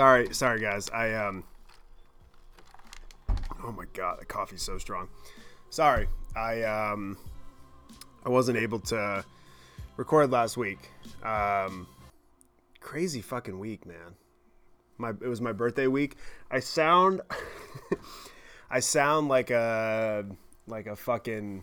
Sorry, 0.00 0.32
sorry 0.32 0.60
guys. 0.60 0.88
I 0.94 1.12
um. 1.12 1.44
Oh 3.62 3.70
my 3.70 3.84
god, 3.92 4.18
the 4.18 4.24
coffee's 4.24 4.62
so 4.62 4.78
strong. 4.78 5.10
Sorry, 5.68 6.08
I 6.34 6.62
um, 6.62 7.18
I 8.24 8.30
wasn't 8.30 8.56
able 8.56 8.78
to 8.80 9.22
record 9.98 10.30
last 10.30 10.56
week. 10.56 10.78
Um, 11.22 11.86
crazy 12.80 13.20
fucking 13.20 13.58
week, 13.58 13.84
man. 13.84 14.14
My 14.96 15.10
it 15.10 15.28
was 15.28 15.42
my 15.42 15.52
birthday 15.52 15.86
week. 15.86 16.16
I 16.50 16.60
sound, 16.60 17.20
I 18.70 18.80
sound 18.80 19.28
like 19.28 19.50
a 19.50 20.24
like 20.66 20.86
a 20.86 20.96
fucking 20.96 21.62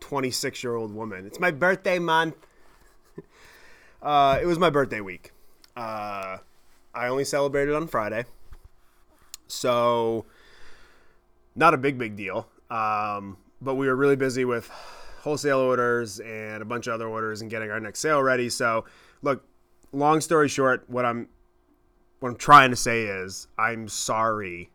twenty 0.00 0.32
six 0.32 0.64
year 0.64 0.74
old 0.74 0.92
woman. 0.92 1.24
It's 1.24 1.38
my 1.38 1.52
birthday 1.52 2.00
month. 2.00 2.34
Uh, 4.02 4.38
it 4.40 4.46
was 4.46 4.58
my 4.58 4.70
birthday 4.70 5.02
week. 5.02 5.30
Uh, 5.76 6.38
I 6.94 7.08
only 7.08 7.24
celebrated 7.24 7.74
on 7.74 7.86
Friday, 7.86 8.24
so 9.46 10.26
not 11.54 11.74
a 11.74 11.78
big 11.78 11.98
big 11.98 12.16
deal. 12.16 12.48
Um, 12.70 13.36
but 13.60 13.74
we 13.74 13.86
were 13.86 13.96
really 13.96 14.16
busy 14.16 14.44
with 14.44 14.68
wholesale 15.20 15.58
orders 15.58 16.18
and 16.20 16.62
a 16.62 16.64
bunch 16.64 16.86
of 16.86 16.94
other 16.94 17.08
orders 17.08 17.42
and 17.42 17.50
getting 17.50 17.70
our 17.70 17.80
next 17.80 18.00
sale 18.00 18.22
ready. 18.22 18.48
So, 18.48 18.84
look, 19.22 19.44
long 19.92 20.20
story 20.20 20.48
short, 20.48 20.84
what 20.88 21.04
I'm 21.04 21.28
what 22.20 22.30
I'm 22.30 22.36
trying 22.36 22.70
to 22.70 22.76
say 22.76 23.04
is 23.04 23.46
I'm 23.58 23.88
sorry 23.88 24.70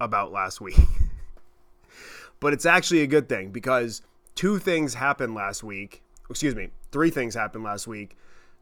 about 0.00 0.32
last 0.32 0.60
week. 0.60 0.78
but 2.40 2.52
it's 2.52 2.66
actually 2.66 3.02
a 3.02 3.06
good 3.06 3.28
thing 3.28 3.50
because 3.50 4.02
two 4.34 4.58
things 4.58 4.94
happened 4.94 5.34
last 5.34 5.62
week. 5.62 6.02
Excuse 6.28 6.54
me, 6.54 6.68
three 6.90 7.10
things 7.10 7.34
happened 7.34 7.64
last 7.64 7.86
week 7.86 8.16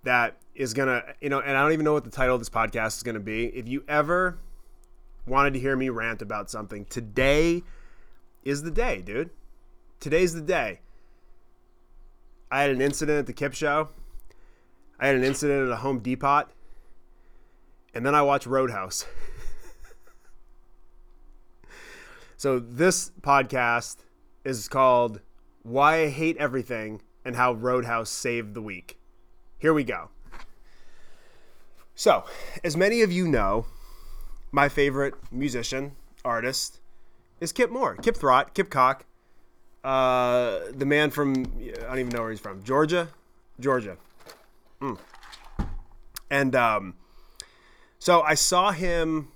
that 0.05 0.37
is 0.55 0.73
gonna, 0.73 1.03
you 1.21 1.29
know, 1.29 1.41
and 1.41 1.57
I 1.57 1.63
don't 1.63 1.73
even 1.73 1.85
know 1.85 1.93
what 1.93 2.05
the 2.05 2.11
title 2.11 2.37
of 2.37 2.41
this 2.41 2.51
podcast 2.51 2.97
is 2.97 3.03
gonna 3.03 3.21
be. 3.21 3.47
If 3.47 3.69
you 3.69 3.85
ever 3.89 4.39
wanted 5.27 5.55
to 5.55 5.61
hear 5.61 5.77
me 5.77 5.89
rant 5.89 6.23
about 6.23 6.51
something, 6.51 6.85
today 6.87 7.63
is 8.45 8.63
the 8.63 8.71
day, 8.71 9.03
dude. 9.03 9.31
Today's 10.01 10.35
the 10.35 10.43
day. 10.43 10.81
I 12.51 12.63
had 12.63 12.71
an 12.71 12.81
incident 12.81 13.19
at 13.19 13.27
the 13.27 13.33
Kip 13.33 13.55
show. 13.55 13.89
I 15.01 15.09
had 15.09 15.17
an 15.17 15.25
incident 15.25 15.67
at 15.67 15.73
a 15.73 15.77
Home 15.77 15.99
Depot. 15.99 16.45
And 17.95 18.05
then 18.05 18.15
I 18.15 18.23
watched 18.23 18.47
Roadhouse. 18.47 19.07
so 22.37 22.59
this 22.59 23.13
podcast 23.21 23.99
is 24.45 24.69
called 24.69 25.21
Why 25.63 26.03
I 26.03 26.09
Hate 26.09 26.37
Everything 26.37 27.01
and 27.25 27.37
How 27.37 27.55
Roadhouse 27.55 28.11
Saved 28.11 28.55
the 28.55 28.63
Week. 28.63 28.99
Here 29.59 29.73
we 29.73 29.85
go. 29.85 30.11
So, 31.95 32.25
as 32.63 32.77
many 32.77 33.03
of 33.03 33.13
you 33.13 33.29
know, 33.29 33.67
my 34.51 34.69
favorite 34.69 35.15
musician, 35.31 35.93
artist, 36.25 36.81
is 37.41 37.53
Kip 37.53 37.71
Moore. 37.71 37.97
Kip 37.97 38.17
Throt, 38.17 38.55
Kip 38.55 38.71
Cock. 38.71 39.05
Uh, 39.83 40.61
the 40.73 40.87
man 40.87 41.11
from, 41.11 41.35
I 41.35 41.87
don't 41.87 41.99
even 41.99 42.09
know 42.09 42.23
where 42.23 42.31
he's 42.31 42.41
from. 42.41 42.63
Georgia? 42.63 43.09
Georgia. 43.61 43.97
Mm. 44.81 44.99
And 46.31 46.57
um, 46.57 46.95
so 47.99 48.23
I 48.23 48.35
saw 48.35 48.73
him, 48.73 49.29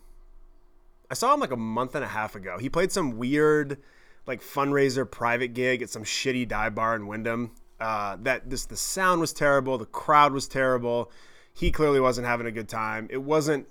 I 1.10 1.14
saw 1.14 1.32
him 1.34 1.40
like 1.40 1.52
a 1.52 1.56
month 1.56 1.94
and 1.94 2.04
a 2.04 2.08
half 2.08 2.34
ago. 2.34 2.58
He 2.58 2.68
played 2.68 2.90
some 2.90 3.18
weird, 3.18 3.78
like 4.26 4.42
fundraiser 4.42 5.08
private 5.08 5.54
gig 5.54 5.82
at 5.82 5.90
some 5.90 6.02
shitty 6.04 6.48
dive 6.48 6.74
bar 6.74 6.96
in 6.96 7.06
Windham. 7.06 7.52
Uh, 7.80 8.16
that 8.22 8.50
this 8.50 8.66
the 8.66 8.76
sound 8.76 9.20
was 9.20 9.32
terrible, 9.32 9.78
the 9.78 9.86
crowd 9.86 10.32
was 10.32 10.48
terrible. 10.48 11.10
He 11.52 11.70
clearly 11.70 12.00
wasn't 12.00 12.26
having 12.26 12.46
a 12.46 12.50
good 12.50 12.68
time. 12.68 13.06
It 13.10 13.22
wasn't, 13.22 13.68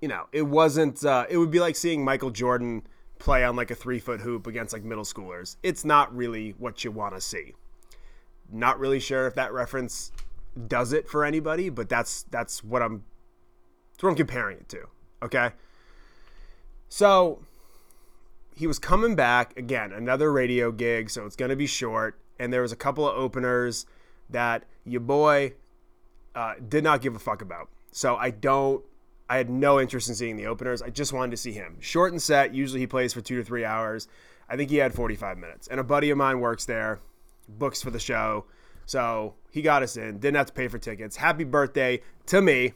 you 0.00 0.08
know, 0.08 0.26
it 0.32 0.42
wasn't. 0.42 1.04
Uh, 1.04 1.26
it 1.28 1.36
would 1.36 1.50
be 1.50 1.60
like 1.60 1.76
seeing 1.76 2.04
Michael 2.04 2.30
Jordan 2.30 2.86
play 3.18 3.44
on 3.44 3.56
like 3.56 3.70
a 3.70 3.74
three 3.74 3.98
foot 3.98 4.20
hoop 4.20 4.46
against 4.46 4.72
like 4.72 4.84
middle 4.84 5.04
schoolers. 5.04 5.56
It's 5.62 5.84
not 5.84 6.14
really 6.14 6.54
what 6.58 6.84
you 6.84 6.90
want 6.90 7.14
to 7.14 7.20
see. 7.20 7.54
Not 8.52 8.78
really 8.78 9.00
sure 9.00 9.26
if 9.26 9.34
that 9.34 9.52
reference 9.52 10.12
does 10.68 10.92
it 10.92 11.08
for 11.08 11.24
anybody, 11.24 11.68
but 11.68 11.88
that's 11.88 12.24
that's 12.30 12.62
what 12.62 12.82
I'm 12.82 13.04
that's 13.92 14.04
what 14.04 14.10
I'm 14.10 14.16
comparing 14.16 14.58
it 14.58 14.68
to. 14.70 14.86
Okay. 15.22 15.50
So 16.88 17.42
he 18.54 18.66
was 18.66 18.78
coming 18.78 19.16
back 19.16 19.56
again, 19.58 19.92
another 19.92 20.32
radio 20.32 20.70
gig, 20.70 21.10
so 21.10 21.26
it's 21.26 21.36
gonna 21.36 21.56
be 21.56 21.66
short 21.66 22.18
and 22.38 22.52
there 22.52 22.62
was 22.62 22.72
a 22.72 22.76
couple 22.76 23.08
of 23.08 23.16
openers 23.16 23.86
that 24.30 24.64
your 24.84 25.00
boy 25.00 25.54
uh, 26.34 26.54
did 26.68 26.84
not 26.84 27.00
give 27.00 27.14
a 27.16 27.18
fuck 27.18 27.42
about. 27.42 27.68
So 27.92 28.16
I 28.16 28.30
don't. 28.30 28.84
I 29.28 29.38
had 29.38 29.50
no 29.50 29.80
interest 29.80 30.08
in 30.08 30.14
seeing 30.14 30.36
the 30.36 30.46
openers. 30.46 30.82
I 30.82 30.90
just 30.90 31.12
wanted 31.12 31.32
to 31.32 31.36
see 31.36 31.52
him. 31.52 31.78
Short 31.80 32.12
and 32.12 32.22
set. 32.22 32.54
Usually 32.54 32.80
he 32.80 32.86
plays 32.86 33.12
for 33.12 33.20
two 33.20 33.36
to 33.36 33.44
three 33.44 33.64
hours. 33.64 34.06
I 34.48 34.56
think 34.56 34.70
he 34.70 34.76
had 34.76 34.94
45 34.94 35.38
minutes. 35.38 35.66
And 35.66 35.80
a 35.80 35.84
buddy 35.84 36.10
of 36.10 36.18
mine 36.18 36.38
works 36.38 36.64
there, 36.64 37.00
books 37.48 37.82
for 37.82 37.90
the 37.90 37.98
show. 37.98 38.44
So 38.84 39.34
he 39.50 39.62
got 39.62 39.82
us 39.82 39.96
in. 39.96 40.18
Didn't 40.18 40.36
have 40.36 40.46
to 40.46 40.52
pay 40.52 40.68
for 40.68 40.78
tickets. 40.78 41.16
Happy 41.16 41.42
birthday 41.42 42.02
to 42.26 42.40
me. 42.40 42.74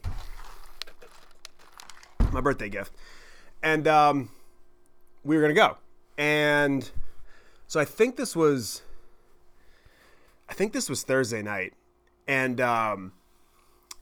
My 2.33 2.41
birthday 2.41 2.67
gift. 2.67 2.93
And 3.63 3.87
um, 3.87 4.29
we 5.23 5.37
were 5.37 5.41
going 5.41 5.55
to 5.55 5.61
go. 5.61 5.77
And 6.17 6.89
so 7.67 7.79
I 7.79 7.85
think 7.85 8.17
this 8.17 8.35
was 8.35 8.81
I 10.51 10.53
think 10.53 10.73
this 10.73 10.89
was 10.89 11.03
Thursday 11.03 11.41
night, 11.41 11.73
and 12.27 12.59
um, 12.59 13.13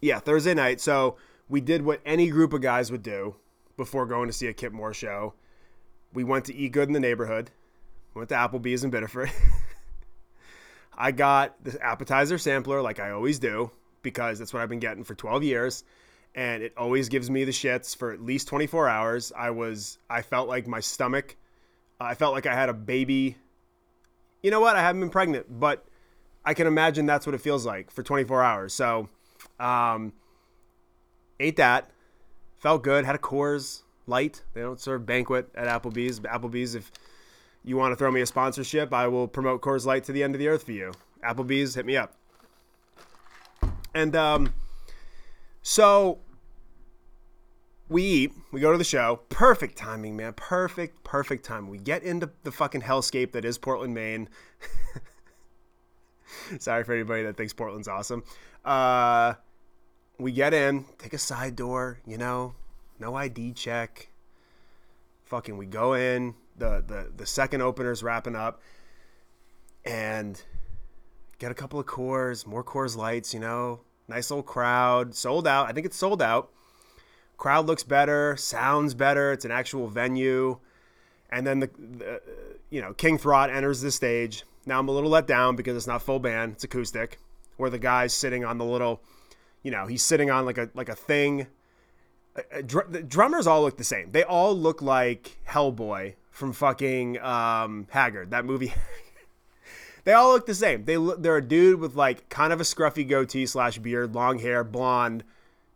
yeah, 0.01 0.17
Thursday 0.17 0.55
night. 0.55 0.81
So 0.81 1.15
we 1.47 1.61
did 1.61 1.83
what 1.83 2.01
any 2.03 2.29
group 2.29 2.53
of 2.53 2.61
guys 2.61 2.91
would 2.91 3.03
do 3.03 3.35
before 3.77 4.07
going 4.07 4.27
to 4.27 4.33
see 4.33 4.47
a 4.47 4.53
Kip 4.53 4.73
Moore 4.73 4.93
show. 4.93 5.35
We 6.11 6.23
went 6.23 6.45
to 6.45 6.55
eat 6.55 6.71
good 6.71 6.89
in 6.89 6.93
the 6.93 6.99
neighborhood. 6.99 7.51
Went 8.15 8.29
to 8.29 8.35
Applebee's 8.35 8.83
in 8.83 8.89
Biddeford. 8.89 9.29
I 10.97 11.11
got 11.11 11.63
the 11.63 11.79
appetizer 11.85 12.39
sampler 12.39 12.81
like 12.81 12.99
I 12.99 13.11
always 13.11 13.37
do 13.37 13.69
because 14.01 14.39
that's 14.39 14.51
what 14.51 14.63
I've 14.63 14.69
been 14.69 14.79
getting 14.79 15.03
for 15.03 15.13
12 15.13 15.43
years 15.43 15.83
and 16.35 16.61
it 16.63 16.73
always 16.75 17.09
gives 17.09 17.29
me 17.29 17.43
the 17.43 17.51
shits 17.51 17.95
for 17.95 18.11
at 18.11 18.21
least 18.21 18.47
24 18.47 18.89
hours. 18.89 19.31
I 19.37 19.51
was 19.51 19.97
I 20.09 20.23
felt 20.23 20.49
like 20.49 20.67
my 20.67 20.79
stomach 20.79 21.37
I 22.01 22.15
felt 22.15 22.33
like 22.33 22.47
I 22.47 22.53
had 22.53 22.69
a 22.69 22.73
baby. 22.73 23.37
You 24.41 24.51
know 24.51 24.59
what? 24.59 24.75
I 24.75 24.81
haven't 24.81 25.01
been 25.01 25.09
pregnant, 25.09 25.59
but 25.59 25.85
I 26.45 26.53
can 26.53 26.67
imagine 26.67 27.05
that's 27.05 27.25
what 27.25 27.35
it 27.35 27.41
feels 27.41 27.65
like 27.65 27.91
for 27.91 28.03
24 28.03 28.43
hours. 28.43 28.73
So, 28.73 29.09
um, 29.59 30.13
ate 31.39 31.57
that, 31.57 31.91
felt 32.57 32.83
good, 32.83 33.05
had 33.05 33.15
a 33.15 33.19
Coors 33.19 33.83
Light. 34.07 34.43
They 34.53 34.61
don't 34.61 34.79
serve 34.79 35.05
banquet 35.05 35.49
at 35.55 35.67
Applebee's. 35.67 36.19
Applebee's, 36.21 36.75
if 36.75 36.91
you 37.63 37.77
want 37.77 37.91
to 37.91 37.95
throw 37.95 38.11
me 38.11 38.21
a 38.21 38.25
sponsorship, 38.25 38.93
I 38.93 39.07
will 39.07 39.27
promote 39.27 39.61
Coors 39.61 39.85
Light 39.85 40.03
to 40.05 40.11
the 40.11 40.23
end 40.23 40.35
of 40.35 40.39
the 40.39 40.47
earth 40.47 40.63
for 40.63 40.71
you. 40.71 40.93
Applebee's, 41.23 41.75
hit 41.75 41.85
me 41.85 41.97
up. 41.97 42.15
And 43.93 44.15
um, 44.15 44.53
so 45.61 46.19
we 47.89 48.03
eat, 48.03 48.33
we 48.51 48.59
go 48.59 48.71
to 48.71 48.77
the 48.77 48.83
show. 48.83 49.21
Perfect 49.29 49.77
timing, 49.77 50.15
man. 50.15 50.33
Perfect, 50.33 51.03
perfect 51.03 51.43
time. 51.43 51.67
We 51.67 51.79
get 51.79 52.03
into 52.03 52.29
the 52.43 52.51
fucking 52.51 52.81
hellscape 52.81 53.31
that 53.31 53.43
is 53.43 53.57
Portland, 53.57 53.93
Maine. 53.93 54.29
Sorry 56.59 56.83
for 56.83 56.93
anybody 56.93 57.23
that 57.23 57.37
thinks 57.37 57.53
Portland's 57.53 57.87
awesome. 57.87 58.23
Uh, 58.63 59.33
we 60.17 60.31
get 60.31 60.53
in, 60.53 60.85
take 60.97 61.13
a 61.13 61.17
side 61.17 61.55
door, 61.55 61.99
you 62.05 62.17
know, 62.17 62.53
no 62.99 63.15
ID 63.15 63.53
check. 63.53 64.09
Fucking, 65.25 65.57
we 65.57 65.65
go 65.65 65.93
in. 65.93 66.35
The 66.57 66.83
the 66.85 67.11
the 67.15 67.25
second 67.25 67.61
opener's 67.61 68.03
wrapping 68.03 68.35
up, 68.35 68.61
and 69.85 70.41
get 71.37 71.51
a 71.51 71.53
couple 71.53 71.79
of 71.79 71.85
Coors, 71.85 72.45
more 72.45 72.63
Coors 72.63 72.97
Lights, 72.97 73.33
you 73.33 73.39
know, 73.39 73.79
nice 74.09 74.29
little 74.29 74.43
crowd, 74.43 75.15
sold 75.15 75.47
out. 75.47 75.69
I 75.69 75.71
think 75.71 75.85
it's 75.85 75.95
sold 75.95 76.21
out. 76.21 76.49
Crowd 77.37 77.65
looks 77.65 77.83
better, 77.83 78.35
sounds 78.35 78.93
better. 78.93 79.31
It's 79.31 79.45
an 79.45 79.51
actual 79.51 79.87
venue, 79.87 80.59
and 81.29 81.47
then 81.47 81.61
the, 81.61 81.69
the 81.77 82.21
you 82.69 82.81
know 82.81 82.93
King 82.93 83.17
Throt 83.17 83.49
enters 83.49 83.79
the 83.79 83.91
stage 83.91 84.43
now 84.65 84.79
I'm 84.79 84.87
a 84.87 84.91
little 84.91 85.09
let 85.09 85.27
down 85.27 85.55
because 85.55 85.75
it's 85.75 85.87
not 85.87 86.01
full 86.01 86.19
band; 86.19 86.53
it's 86.53 86.63
acoustic. 86.63 87.19
Where 87.57 87.69
the 87.69 87.79
guy's 87.79 88.13
sitting 88.13 88.45
on 88.45 88.57
the 88.57 88.65
little, 88.65 89.01
you 89.63 89.71
know, 89.71 89.85
he's 89.85 90.01
sitting 90.03 90.29
on 90.29 90.45
like 90.45 90.57
a 90.57 90.69
like 90.73 90.89
a 90.89 90.95
thing. 90.95 91.47
Dr- 92.65 92.91
the 92.91 93.01
drummers 93.03 93.47
all 93.47 93.63
look 93.63 93.77
the 93.77 93.83
same. 93.83 94.11
They 94.11 94.23
all 94.23 94.55
look 94.55 94.81
like 94.81 95.37
Hellboy 95.47 96.13
from 96.31 96.53
fucking 96.53 97.19
um, 97.19 97.87
Haggard, 97.89 98.31
that 98.31 98.45
movie. 98.45 98.73
they 100.05 100.13
all 100.13 100.31
look 100.31 100.45
the 100.45 100.55
same. 100.55 100.85
They 100.85 100.97
look, 100.97 101.21
they're 101.21 101.37
a 101.37 101.45
dude 101.45 101.79
with 101.79 101.95
like 101.95 102.29
kind 102.29 102.53
of 102.53 102.61
a 102.61 102.63
scruffy 102.63 103.07
goatee 103.07 103.45
slash 103.45 103.77
beard, 103.79 104.15
long 104.15 104.39
hair, 104.39 104.63
blonde, 104.63 105.25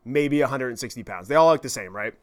maybe 0.05 0.39
160 0.39 1.03
pounds. 1.03 1.27
They 1.27 1.35
all 1.35 1.51
look 1.51 1.61
the 1.61 1.69
same, 1.69 1.93
right? 1.93 2.13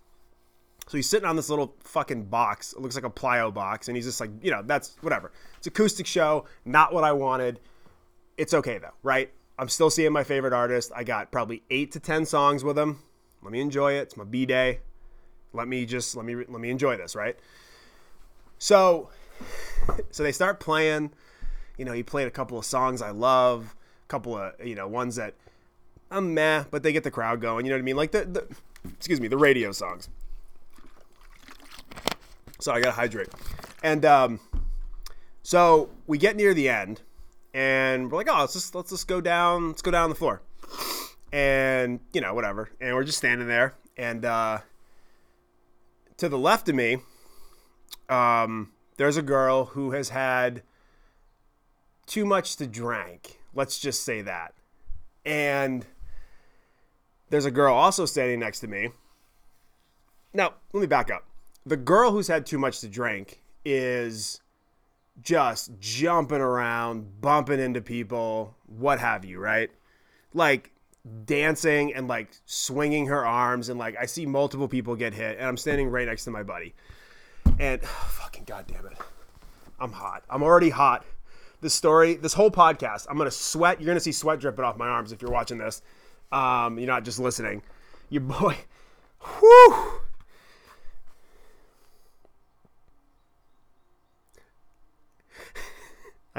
So 0.90 0.96
he's 0.98 1.08
sitting 1.08 1.28
on 1.28 1.36
this 1.36 1.48
little 1.48 1.76
fucking 1.84 2.24
box. 2.24 2.72
It 2.72 2.80
looks 2.80 2.96
like 2.96 3.04
a 3.04 3.10
plyo 3.10 3.54
box, 3.54 3.86
and 3.86 3.96
he's 3.96 4.06
just 4.06 4.20
like, 4.20 4.30
you 4.42 4.50
know, 4.50 4.60
that's 4.66 4.96
whatever. 5.02 5.30
It's 5.56 5.68
acoustic 5.68 6.04
show, 6.04 6.46
not 6.64 6.92
what 6.92 7.04
I 7.04 7.12
wanted. 7.12 7.60
It's 8.36 8.52
okay 8.54 8.78
though, 8.78 8.94
right? 9.04 9.30
I'm 9.56 9.68
still 9.68 9.88
seeing 9.88 10.12
my 10.12 10.24
favorite 10.24 10.52
artist. 10.52 10.90
I 10.92 11.04
got 11.04 11.30
probably 11.30 11.62
eight 11.70 11.92
to 11.92 12.00
ten 12.00 12.26
songs 12.26 12.64
with 12.64 12.76
him. 12.76 12.98
Let 13.40 13.52
me 13.52 13.60
enjoy 13.60 13.92
it. 13.92 14.00
It's 14.00 14.16
my 14.16 14.24
B 14.24 14.44
day. 14.46 14.80
Let 15.52 15.68
me 15.68 15.86
just 15.86 16.16
let 16.16 16.26
me 16.26 16.34
let 16.34 16.60
me 16.60 16.70
enjoy 16.70 16.96
this, 16.96 17.14
right? 17.14 17.38
So, 18.58 19.10
so 20.10 20.24
they 20.24 20.32
start 20.32 20.58
playing. 20.58 21.12
You 21.78 21.84
know, 21.84 21.92
he 21.92 22.02
played 22.02 22.26
a 22.26 22.32
couple 22.32 22.58
of 22.58 22.64
songs 22.64 23.00
I 23.00 23.10
love, 23.10 23.76
a 24.02 24.08
couple 24.08 24.36
of 24.36 24.54
you 24.66 24.74
know 24.74 24.88
ones 24.88 25.14
that 25.14 25.34
I'm 26.10 26.34
meh, 26.34 26.64
but 26.68 26.82
they 26.82 26.92
get 26.92 27.04
the 27.04 27.12
crowd 27.12 27.40
going. 27.40 27.64
You 27.64 27.70
know 27.70 27.76
what 27.76 27.82
I 27.82 27.84
mean? 27.84 27.96
Like 27.96 28.10
the, 28.10 28.24
the 28.24 28.48
excuse 28.92 29.20
me, 29.20 29.28
the 29.28 29.38
radio 29.38 29.70
songs. 29.70 30.08
So 32.60 32.72
I 32.72 32.80
gotta 32.80 32.92
hydrate, 32.92 33.28
and 33.82 34.04
um, 34.04 34.40
so 35.42 35.88
we 36.06 36.18
get 36.18 36.36
near 36.36 36.52
the 36.52 36.68
end, 36.68 37.00
and 37.54 38.10
we're 38.10 38.18
like, 38.18 38.28
oh, 38.30 38.40
let's 38.40 38.52
just 38.52 38.74
let's 38.74 38.90
just 38.90 39.08
go 39.08 39.22
down, 39.22 39.68
let's 39.68 39.80
go 39.80 39.90
down 39.90 40.10
the 40.10 40.14
floor, 40.14 40.42
and 41.32 42.00
you 42.12 42.20
know 42.20 42.34
whatever, 42.34 42.70
and 42.78 42.94
we're 42.94 43.04
just 43.04 43.16
standing 43.16 43.48
there, 43.48 43.74
and 43.96 44.26
uh, 44.26 44.58
to 46.18 46.28
the 46.28 46.38
left 46.38 46.68
of 46.68 46.74
me, 46.74 46.98
um, 48.10 48.72
there's 48.98 49.16
a 49.16 49.22
girl 49.22 49.64
who 49.64 49.92
has 49.92 50.10
had 50.10 50.62
too 52.06 52.26
much 52.26 52.56
to 52.56 52.66
drink. 52.66 53.38
Let's 53.54 53.78
just 53.78 54.04
say 54.04 54.20
that, 54.20 54.52
and 55.24 55.86
there's 57.30 57.46
a 57.46 57.50
girl 57.50 57.74
also 57.74 58.04
standing 58.04 58.38
next 58.38 58.60
to 58.60 58.68
me. 58.68 58.90
Now, 60.34 60.54
let 60.74 60.80
me 60.82 60.86
back 60.86 61.10
up. 61.10 61.24
The 61.66 61.76
girl 61.76 62.10
who's 62.10 62.28
had 62.28 62.46
too 62.46 62.58
much 62.58 62.80
to 62.80 62.88
drink 62.88 63.42
is 63.64 64.40
just 65.22 65.70
jumping 65.78 66.40
around, 66.40 67.20
bumping 67.20 67.60
into 67.60 67.80
people, 67.80 68.56
what 68.66 68.98
have 68.98 69.24
you, 69.24 69.38
right? 69.38 69.70
Like 70.32 70.72
dancing 71.24 71.94
and 71.94 72.08
like 72.08 72.30
swinging 72.44 73.06
her 73.06 73.26
arms 73.26 73.68
and 73.68 73.78
like 73.78 73.96
I 73.98 74.06
see 74.06 74.26
multiple 74.26 74.68
people 74.68 74.94
get 74.96 75.14
hit 75.14 75.38
and 75.38 75.46
I'm 75.46 75.56
standing 75.56 75.88
right 75.88 76.06
next 76.06 76.24
to 76.24 76.30
my 76.30 76.42
buddy. 76.42 76.74
And 77.58 77.80
oh, 77.82 77.86
fucking 78.20 78.44
goddamn 78.44 78.86
it. 78.86 78.98
I'm 79.78 79.92
hot. 79.92 80.24
I'm 80.28 80.42
already 80.42 80.70
hot. 80.70 81.04
This 81.62 81.74
story, 81.74 82.14
this 82.14 82.32
whole 82.32 82.50
podcast, 82.50 83.06
I'm 83.10 83.18
gonna 83.18 83.30
sweat. 83.30 83.80
You're 83.80 83.86
gonna 83.86 84.00
see 84.00 84.12
sweat 84.12 84.40
dripping 84.40 84.64
off 84.64 84.78
my 84.78 84.88
arms 84.88 85.12
if 85.12 85.20
you're 85.20 85.30
watching 85.30 85.58
this. 85.58 85.82
Um, 86.32 86.78
you're 86.78 86.86
not 86.86 87.04
just 87.04 87.18
listening. 87.18 87.62
Your 88.08 88.22
boy, 88.22 88.56
whew. 89.40 89.99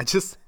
I 0.01 0.03
just, 0.03 0.39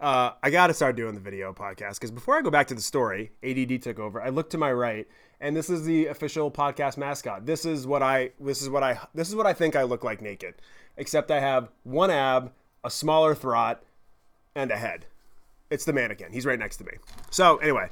uh, 0.00 0.32
I 0.42 0.50
got 0.50 0.66
to 0.66 0.74
start 0.74 0.96
doing 0.96 1.14
the 1.14 1.20
video 1.20 1.52
podcast 1.52 1.94
because 1.94 2.10
before 2.10 2.36
I 2.36 2.42
go 2.42 2.50
back 2.50 2.66
to 2.66 2.74
the 2.74 2.80
story, 2.80 3.30
ADD 3.44 3.80
took 3.80 4.00
over. 4.00 4.20
I 4.20 4.30
look 4.30 4.50
to 4.50 4.58
my 4.58 4.72
right, 4.72 5.06
and 5.40 5.54
this 5.54 5.70
is 5.70 5.84
the 5.84 6.06
official 6.06 6.50
podcast 6.50 6.96
mascot. 6.96 7.46
This 7.46 7.64
is 7.64 7.86
what 7.86 8.02
I, 8.02 8.32
this 8.40 8.62
is 8.62 8.68
what 8.68 8.82
I, 8.82 8.98
this 9.14 9.28
is 9.28 9.36
what 9.36 9.46
I 9.46 9.52
think 9.52 9.76
I 9.76 9.84
look 9.84 10.02
like 10.02 10.20
naked, 10.20 10.54
except 10.96 11.30
I 11.30 11.38
have 11.38 11.68
one 11.84 12.10
ab, 12.10 12.50
a 12.82 12.90
smaller 12.90 13.32
throat, 13.32 13.76
and 14.56 14.72
a 14.72 14.76
head. 14.76 15.06
It's 15.70 15.84
the 15.84 15.92
mannequin. 15.92 16.32
He's 16.32 16.46
right 16.46 16.58
next 16.58 16.78
to 16.78 16.84
me. 16.84 16.94
So 17.30 17.58
anyway, 17.58 17.90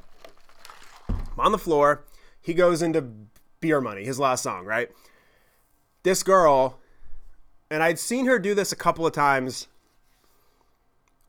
I'm 1.07 1.39
on 1.39 1.53
the 1.53 1.57
floor. 1.57 2.03
He 2.41 2.53
goes 2.53 2.81
into 2.81 3.09
Beer 3.61 3.79
Money, 3.79 4.03
his 4.03 4.19
last 4.19 4.43
song, 4.43 4.65
right? 4.65 4.91
This 6.03 6.23
girl, 6.23 6.81
and 7.71 7.81
I'd 7.81 7.99
seen 7.99 8.25
her 8.25 8.37
do 8.37 8.53
this 8.53 8.73
a 8.73 8.75
couple 8.75 9.07
of 9.07 9.13
times 9.13 9.69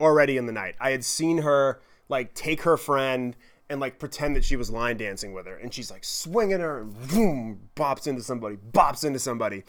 already 0.01 0.37
in 0.37 0.47
the 0.47 0.53
night. 0.53 0.75
I 0.81 0.91
had 0.91 1.05
seen 1.05 1.39
her 1.39 1.81
like 2.09 2.35
take 2.35 2.63
her 2.63 2.77
friend 2.77 3.37
and 3.69 3.81
like 3.81 3.99
pretend 3.99 4.37
that 4.37 4.45
she 4.45 4.57
was 4.57 4.71
line 4.71 4.97
dancing 4.97 5.33
with 5.33 5.47
her, 5.47 5.57
and 5.57 5.75
she's 5.75 5.91
like 5.91 6.05
swinging 6.05 6.61
her 6.61 6.83
and 6.83 7.09
boom, 7.09 7.69
bops 7.75 8.07
into 8.07 8.23
somebody, 8.23 8.57
bops 8.57 9.05
into 9.05 9.19
somebody, 9.19 9.65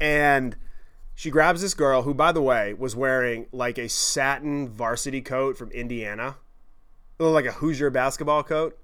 and 0.00 0.56
she 1.14 1.30
grabs 1.30 1.60
this 1.60 1.74
girl 1.74 2.02
who, 2.02 2.14
by 2.14 2.32
the 2.32 2.40
way, 2.40 2.72
was 2.72 2.96
wearing 2.96 3.46
like 3.52 3.76
a 3.76 3.90
satin 3.90 4.70
varsity 4.70 5.20
coat 5.20 5.58
from 5.58 5.70
Indiana, 5.72 6.36
like 7.18 7.44
a 7.44 7.52
Hoosier 7.52 7.90
basketball 7.90 8.42
coat 8.42 8.78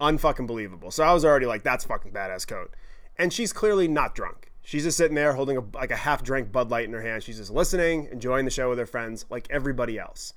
unfucking 0.00 0.46
believable. 0.46 0.90
So 0.90 1.04
I 1.04 1.12
was 1.12 1.24
already 1.24 1.46
like, 1.46 1.62
that's 1.62 1.84
fucking 1.84 2.12
badass 2.12 2.46
coat. 2.46 2.74
And 3.18 3.32
she's 3.32 3.52
clearly 3.52 3.88
not 3.88 4.14
drunk. 4.14 4.50
She's 4.66 4.82
just 4.82 4.96
sitting 4.96 5.14
there 5.14 5.32
holding 5.32 5.56
a, 5.56 5.62
like 5.74 5.92
a 5.92 5.96
half 5.96 6.24
drank 6.24 6.50
Bud 6.50 6.70
Light 6.70 6.86
in 6.86 6.92
her 6.92 7.00
hand. 7.00 7.22
She's 7.22 7.36
just 7.36 7.52
listening, 7.52 8.08
enjoying 8.10 8.44
the 8.44 8.50
show 8.50 8.68
with 8.68 8.80
her 8.80 8.86
friends, 8.86 9.24
like 9.30 9.46
everybody 9.48 9.96
else. 9.96 10.32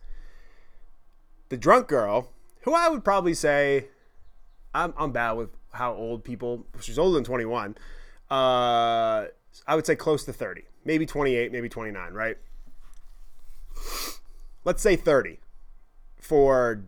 The 1.50 1.58
drunk 1.58 1.88
girl, 1.88 2.30
who 2.62 2.76
I 2.76 2.90
would 2.90 3.04
probably 3.04 3.34
say, 3.34 3.88
I'm, 4.72 4.94
I'm 5.00 5.12
bad 5.12 5.32
with 5.32 5.50
how 5.72 5.96
old 5.96 6.24
people. 6.24 6.68
She's 6.80 7.00
older 7.00 7.16
than 7.16 7.24
21. 7.24 7.76
Uh, 8.30 9.26
I 9.66 9.76
would 9.76 9.88
say 9.88 9.96
close 9.96 10.26
to 10.26 10.34
30, 10.34 10.62
maybe 10.86 11.08
28, 11.08 11.52
maybe 11.52 11.68
29, 11.68 12.14
right? 12.14 12.38
Let's 14.64 14.84
say 14.84 14.96
30 14.96 15.40
for 16.20 16.84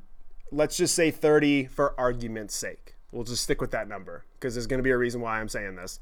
let's 0.51 0.77
just 0.77 0.93
say 0.93 1.09
30 1.09 1.65
for 1.65 1.99
argument's 1.99 2.53
sake. 2.53 2.93
We'll 3.11 3.23
just 3.23 3.41
stick 3.41 3.61
with 3.61 3.71
that 3.71 3.87
number 3.87 4.25
because 4.35 4.53
there's 4.53 4.67
going 4.67 4.77
to 4.77 4.83
be 4.83 4.91
a 4.91 4.97
reason 4.97 5.21
why 5.21 5.39
I'm 5.39 5.49
saying 5.49 5.75
this. 5.75 5.99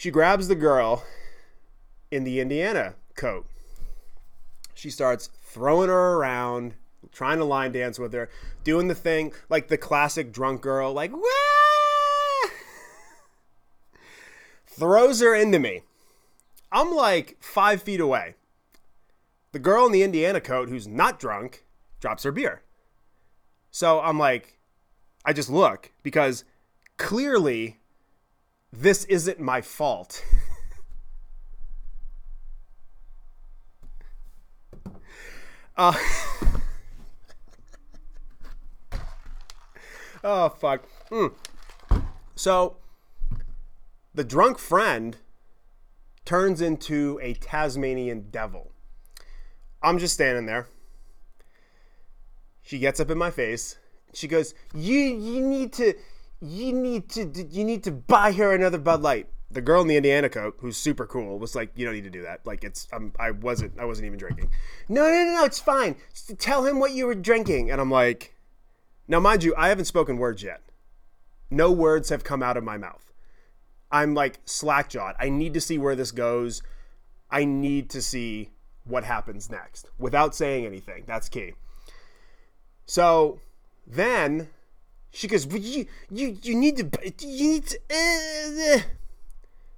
She 0.00 0.10
grabs 0.10 0.48
the 0.48 0.54
girl 0.54 1.04
in 2.10 2.24
the 2.24 2.40
Indiana 2.40 2.94
coat. 3.16 3.44
She 4.72 4.88
starts 4.88 5.28
throwing 5.42 5.90
her 5.90 6.14
around, 6.14 6.72
trying 7.12 7.36
to 7.36 7.44
line 7.44 7.72
dance 7.72 7.98
with 7.98 8.14
her, 8.14 8.30
doing 8.64 8.88
the 8.88 8.94
thing 8.94 9.34
like 9.50 9.68
the 9.68 9.76
classic 9.76 10.32
drunk 10.32 10.62
girl, 10.62 10.94
like, 10.94 11.12
throws 14.66 15.20
her 15.20 15.34
into 15.34 15.58
me. 15.58 15.82
I'm 16.72 16.94
like 16.94 17.36
five 17.38 17.82
feet 17.82 18.00
away. 18.00 18.36
The 19.52 19.58
girl 19.58 19.84
in 19.84 19.92
the 19.92 20.02
Indiana 20.02 20.40
coat, 20.40 20.70
who's 20.70 20.88
not 20.88 21.20
drunk, 21.20 21.66
drops 22.00 22.22
her 22.22 22.32
beer. 22.32 22.62
So 23.70 24.00
I'm 24.00 24.18
like, 24.18 24.58
I 25.26 25.34
just 25.34 25.50
look 25.50 25.92
because 26.02 26.44
clearly 26.96 27.79
this 28.72 29.04
isn't 29.04 29.38
my 29.40 29.60
fault. 29.60 30.24
uh, 35.76 35.92
oh, 40.24 40.48
fuck. 40.48 40.84
Mm. 41.10 41.32
So 42.34 42.76
the 44.14 44.24
drunk 44.24 44.58
friend 44.58 45.16
turns 46.24 46.60
into 46.60 47.18
a 47.22 47.34
Tasmanian 47.34 48.30
devil. 48.30 48.72
I'm 49.82 49.98
just 49.98 50.14
standing 50.14 50.46
there. 50.46 50.68
She 52.62 52.78
gets 52.78 53.00
up 53.00 53.10
in 53.10 53.18
my 53.18 53.30
face. 53.30 53.78
She 54.12 54.28
goes, 54.28 54.54
"You 54.74 54.98
you 54.98 55.40
need 55.40 55.72
to 55.74 55.94
you 56.40 56.72
need 56.72 57.08
to 57.10 57.46
you 57.50 57.64
need 57.64 57.84
to 57.84 57.90
buy 57.90 58.32
her 58.32 58.54
another 58.54 58.78
Bud 58.78 59.02
Light." 59.02 59.28
The 59.52 59.60
girl 59.60 59.82
in 59.82 59.88
the 59.88 59.96
Indiana 59.96 60.28
coat, 60.28 60.56
who's 60.60 60.76
super 60.76 61.06
cool, 61.06 61.38
was 61.38 61.56
like, 61.56 61.72
"You 61.74 61.84
don't 61.84 61.94
need 61.94 62.04
to 62.04 62.10
do 62.10 62.22
that. 62.22 62.46
Like, 62.46 62.62
it's 62.62 62.86
I'm, 62.92 63.12
I 63.18 63.32
wasn't 63.32 63.78
I 63.78 63.84
wasn't 63.84 64.06
even 64.06 64.18
drinking." 64.18 64.50
No, 64.88 65.02
no, 65.02 65.24
no, 65.24 65.34
no, 65.36 65.44
it's 65.44 65.58
fine. 65.58 65.96
Just 66.12 66.38
tell 66.38 66.64
him 66.64 66.78
what 66.78 66.92
you 66.92 67.06
were 67.06 67.14
drinking. 67.14 67.70
And 67.70 67.80
I'm 67.80 67.90
like, 67.90 68.34
now, 69.10 69.18
mind 69.18 69.42
you, 69.42 69.52
I 69.56 69.70
haven't 69.70 69.86
spoken 69.86 70.18
words 70.18 70.40
yet. 70.40 70.62
No 71.50 71.72
words 71.72 72.10
have 72.10 72.22
come 72.22 72.44
out 72.44 72.56
of 72.56 72.62
my 72.62 72.78
mouth. 72.78 73.12
I'm 73.90 74.14
like 74.14 74.38
slack 74.44 74.88
jawed. 74.88 75.16
I 75.18 75.30
need 75.30 75.52
to 75.54 75.60
see 75.60 75.78
where 75.78 75.96
this 75.96 76.12
goes. 76.12 76.62
I 77.28 77.44
need 77.44 77.90
to 77.90 78.00
see 78.00 78.50
what 78.84 79.02
happens 79.02 79.50
next 79.50 79.90
without 79.98 80.36
saying 80.36 80.64
anything. 80.64 81.02
That's 81.08 81.28
key. 81.28 81.54
So 82.86 83.40
then 83.84 84.48
she 85.10 85.28
goes, 85.28 85.46
but 85.46 85.60
you, 85.60 85.86
you, 86.10 86.38
you 86.42 86.54
need 86.54 86.76
to, 86.76 87.12
you 87.26 87.48
need 87.48 87.66
to. 87.66 87.78
Uh, 87.90 88.80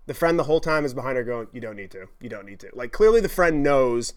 the 0.06 0.14
friend 0.14 0.38
the 0.38 0.44
whole 0.44 0.60
time 0.60 0.84
is 0.84 0.94
behind 0.94 1.16
her 1.16 1.24
going, 1.24 1.48
you 1.52 1.60
don't 1.60 1.76
need 1.76 1.90
to, 1.92 2.08
you 2.20 2.28
don't 2.28 2.46
need 2.46 2.60
to. 2.60 2.70
Like 2.72 2.92
clearly 2.92 3.20
the 3.20 3.28
friend 3.28 3.62
knows 3.62 4.14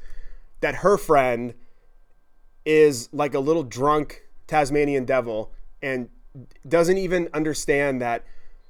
that 0.62 0.76
her 0.76 0.98
friend 0.98 1.54
is 2.66 3.10
like 3.14 3.34
a 3.34 3.40
little 3.40 3.64
drunk 3.64 4.24
Tasmanian 4.48 5.06
devil 5.06 5.52
and 5.82 6.10
doesn't 6.68 6.98
even 6.98 7.30
understand 7.34 8.02
that 8.02 8.26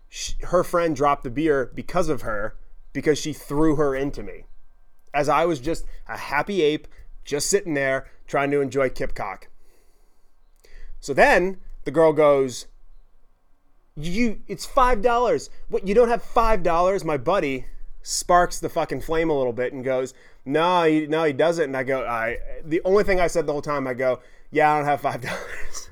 she, 0.10 0.34
her 0.44 0.64
friend 0.64 0.96
dropped 0.96 1.24
the 1.24 1.30
beer 1.30 1.72
because 1.74 2.10
of 2.10 2.22
her 2.22 2.56
because 2.94 3.18
she 3.18 3.34
threw 3.34 3.76
her 3.76 3.96
into 3.96 4.22
me. 4.22 4.46
As 5.14 5.30
I 5.30 5.46
was 5.46 5.60
just 5.60 5.86
a 6.08 6.18
happy 6.18 6.62
ape, 6.62 6.88
just 7.24 7.50
sitting 7.50 7.74
there 7.74 8.08
trying 8.28 8.52
to 8.52 8.62
enjoy 8.62 8.90
Kipcock. 8.90 9.46
So 11.00 11.14
then 11.14 11.58
the 11.86 11.92
girl 11.92 12.12
goes, 12.14 12.68
"You, 13.96 14.42
it's 14.48 14.66
five 14.66 15.02
dollars. 15.02 15.50
What? 15.70 15.88
You 15.88 15.96
don't 15.96 16.10
have 16.10 16.22
five 16.24 16.62
dollars?" 16.64 17.06
My 17.06 17.18
buddy 17.18 17.66
sparks 18.02 18.60
the 18.60 18.70
fucking 18.70 19.02
flame 19.02 19.30
a 19.30 19.38
little 19.38 19.54
bit 19.54 19.72
and 19.72 19.84
goes, 19.84 20.14
"No, 20.44 20.84
he, 20.84 21.08
no, 21.08 21.24
he 21.24 21.34
doesn't." 21.34 21.64
And 21.64 21.78
I 21.78 21.84
go, 21.84 22.06
"I." 22.06 22.38
The 22.64 22.82
only 22.84 23.04
thing 23.04 23.20
I 23.20 23.28
said 23.28 23.46
the 23.48 23.54
whole 23.54 23.62
time, 23.62 23.88
I 23.88 23.94
go, 23.94 24.20
Yeah, 24.52 24.74
I 24.74 24.78
don't 24.78 24.86
have 24.88 25.02
five 25.02 25.22
dollars. 25.30 25.90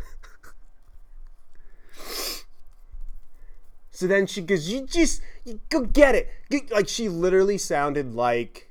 so 3.91 4.07
then 4.07 4.25
she 4.27 4.41
goes, 4.41 4.69
"You 4.69 4.85
just 4.85 5.21
you 5.45 5.59
go 5.69 5.81
get 5.85 6.15
it." 6.15 6.29
Like 6.71 6.87
she 6.87 7.07
literally 7.09 7.57
sounded 7.57 8.13
like 8.15 8.69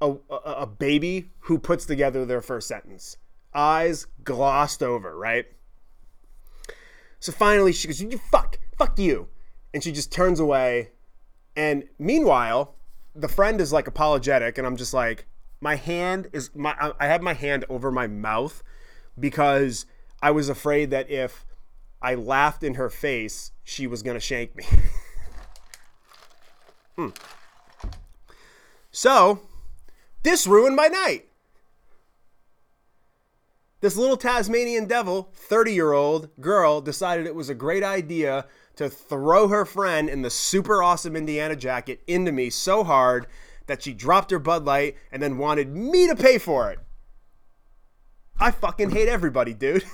a, 0.00 0.14
a 0.30 0.34
a 0.34 0.66
baby 0.66 1.30
who 1.40 1.58
puts 1.58 1.86
together 1.86 2.24
their 2.24 2.42
first 2.42 2.68
sentence. 2.68 3.16
Eyes 3.54 4.06
glossed 4.24 4.82
over, 4.82 5.16
right? 5.16 5.46
So 7.24 7.32
finally, 7.32 7.72
she 7.72 7.88
goes, 7.88 8.02
"You 8.02 8.18
fuck, 8.18 8.58
fuck 8.76 8.98
you," 8.98 9.28
and 9.72 9.82
she 9.82 9.92
just 9.92 10.12
turns 10.12 10.40
away. 10.40 10.90
And 11.56 11.88
meanwhile, 11.98 12.74
the 13.14 13.28
friend 13.28 13.62
is 13.62 13.72
like 13.72 13.86
apologetic, 13.86 14.58
and 14.58 14.66
I'm 14.66 14.76
just 14.76 14.92
like, 14.92 15.24
my 15.58 15.76
hand 15.76 16.28
is 16.34 16.50
my 16.54 16.76
I 17.00 17.06
have 17.06 17.22
my 17.22 17.32
hand 17.32 17.64
over 17.70 17.90
my 17.90 18.06
mouth 18.06 18.62
because 19.18 19.86
I 20.20 20.32
was 20.32 20.50
afraid 20.50 20.90
that 20.90 21.08
if 21.08 21.46
I 22.02 22.14
laughed 22.14 22.62
in 22.62 22.74
her 22.74 22.90
face, 22.90 23.52
she 23.62 23.86
was 23.86 24.02
gonna 24.02 24.20
shank 24.20 24.54
me. 24.54 24.64
Hmm. 26.96 27.08
So, 28.92 29.40
this 30.22 30.46
ruined 30.46 30.76
my 30.76 30.86
night. 30.86 31.26
This 33.84 33.98
little 33.98 34.16
Tasmanian 34.16 34.86
devil, 34.86 35.28
30 35.34 35.74
year 35.74 35.92
old 35.92 36.30
girl, 36.40 36.80
decided 36.80 37.26
it 37.26 37.34
was 37.34 37.50
a 37.50 37.54
great 37.54 37.84
idea 37.84 38.46
to 38.76 38.88
throw 38.88 39.48
her 39.48 39.66
friend 39.66 40.08
in 40.08 40.22
the 40.22 40.30
super 40.30 40.82
awesome 40.82 41.14
Indiana 41.14 41.54
jacket 41.54 42.00
into 42.06 42.32
me 42.32 42.48
so 42.48 42.82
hard 42.82 43.26
that 43.66 43.82
she 43.82 43.92
dropped 43.92 44.30
her 44.30 44.38
Bud 44.38 44.64
Light 44.64 44.96
and 45.12 45.22
then 45.22 45.36
wanted 45.36 45.76
me 45.76 46.08
to 46.08 46.16
pay 46.16 46.38
for 46.38 46.70
it. 46.70 46.78
I 48.40 48.52
fucking 48.52 48.88
hate 48.88 49.08
everybody, 49.08 49.52
dude. 49.52 49.84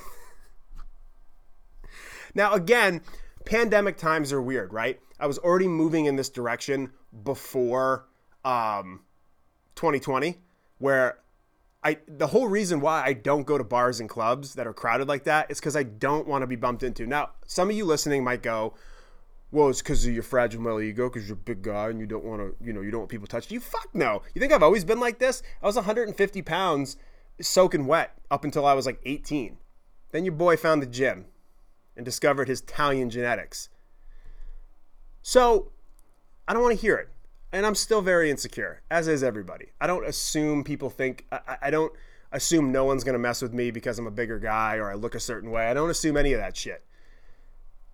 now, 2.37 2.53
again, 2.53 3.01
pandemic 3.45 3.97
times 3.97 4.33
are 4.33 4.41
weird, 4.41 4.73
right? 4.73 5.01
I 5.19 5.27
was 5.27 5.39
already 5.39 5.67
moving 5.67 6.05
in 6.05 6.15
this 6.15 6.29
direction 6.29 6.93
before 7.25 8.07
um, 8.45 9.01
2020, 9.75 10.39
where 10.79 11.19
I 11.83 11.99
the 12.07 12.29
whole 12.29 12.49
reason 12.49 12.81
why 12.81 13.03
I 13.05 13.15
don't 13.15 13.47
go 13.47 13.57
to 13.57 13.65
bars 13.65 14.01
and 14.01 14.09
clubs 14.09 14.55
that 14.55 14.67
are 14.67 14.75
crowded 14.75 15.09
like 15.09 15.25
that 15.25 15.51
is 15.51 15.61
because 15.61 15.77
I 15.77 15.83
don't 15.83 16.27
want 16.27 16.43
to 16.43 16.47
be 16.47 16.57
bumped 16.57 16.83
into. 16.83 17.07
Now, 17.07 17.31
some 17.47 17.71
of 17.71 17.77
you 17.77 17.85
listening 17.87 18.23
might 18.23 18.43
go, 18.43 18.75
"Well, 19.51 19.71
it's 19.71 19.81
because 19.81 20.05
of 20.07 20.13
your 20.13 20.23
fragile 20.23 20.61
male 20.61 20.81
ego, 20.81 21.09
because 21.09 21.29
you're 21.29 21.39
a 21.39 21.41
big 21.41 21.63
guy 21.63 21.89
and 21.89 21.99
you 21.99 22.07
don't 22.07 22.25
want 22.25 22.41
to, 22.43 22.65
you 22.65 22.73
know, 22.73 22.83
you 22.83 22.91
don't 22.91 23.01
want 23.01 23.11
people 23.11 23.27
touching 23.27 23.55
you." 23.55 23.61
Fuck 23.61 23.89
no. 23.95 24.23
You 24.35 24.41
think 24.41 24.53
I've 24.53 24.63
always 24.63 24.85
been 24.85 25.01
like 25.01 25.19
this? 25.19 25.43
I 25.63 25.67
was 25.67 25.77
150 25.77 26.43
pounds, 26.43 26.97
soaking 27.41 27.87
wet 27.87 28.19
up 28.31 28.45
until 28.45 28.67
I 28.67 28.75
was 28.75 28.85
like 28.85 29.01
18. 29.07 29.57
Then 30.13 30.25
your 30.25 30.35
boy 30.35 30.57
found 30.57 30.83
the 30.83 30.87
gym 30.87 31.27
and 31.97 32.05
discovered 32.05 32.49
his 32.49 32.61
Italian 32.61 33.09
genetics. 33.09 33.69
So 35.23 35.73
I 36.47 36.53
don't 36.53 36.63
want 36.63 36.75
to 36.75 36.81
hear 36.81 36.97
it. 36.97 37.09
And 37.53 37.67
I'm 37.67 37.75
still 37.75 38.01
very 38.01 38.31
insecure, 38.31 38.83
as 38.91 39.09
is 39.09 39.23
everybody. 39.23 39.71
I 39.81 39.87
don't 39.87 40.07
assume 40.07 40.63
people 40.63 40.89
think, 40.89 41.27
I, 41.33 41.57
I 41.63 41.71
don't 41.71 41.93
assume 42.33 42.71
no 42.71 42.85
one's 42.85 43.03
going 43.03 43.15
to 43.15 43.19
mess 43.19 43.43
with 43.43 43.53
me 43.53 43.71
because 43.71 43.99
I'm 43.99 44.07
a 44.07 44.13
bigger 44.13 44.39
guy 44.39 44.77
or 44.77 44.91
I 44.91 44.95
look 44.95 45.15
a 45.15 45.21
certain 45.21 45.51
way. 45.51 45.67
I 45.67 45.75
don't 45.75 45.91
assume 45.91 46.17
any 46.17 46.33
of 46.33 46.41
that 46.41 46.57
shit. 46.57 46.85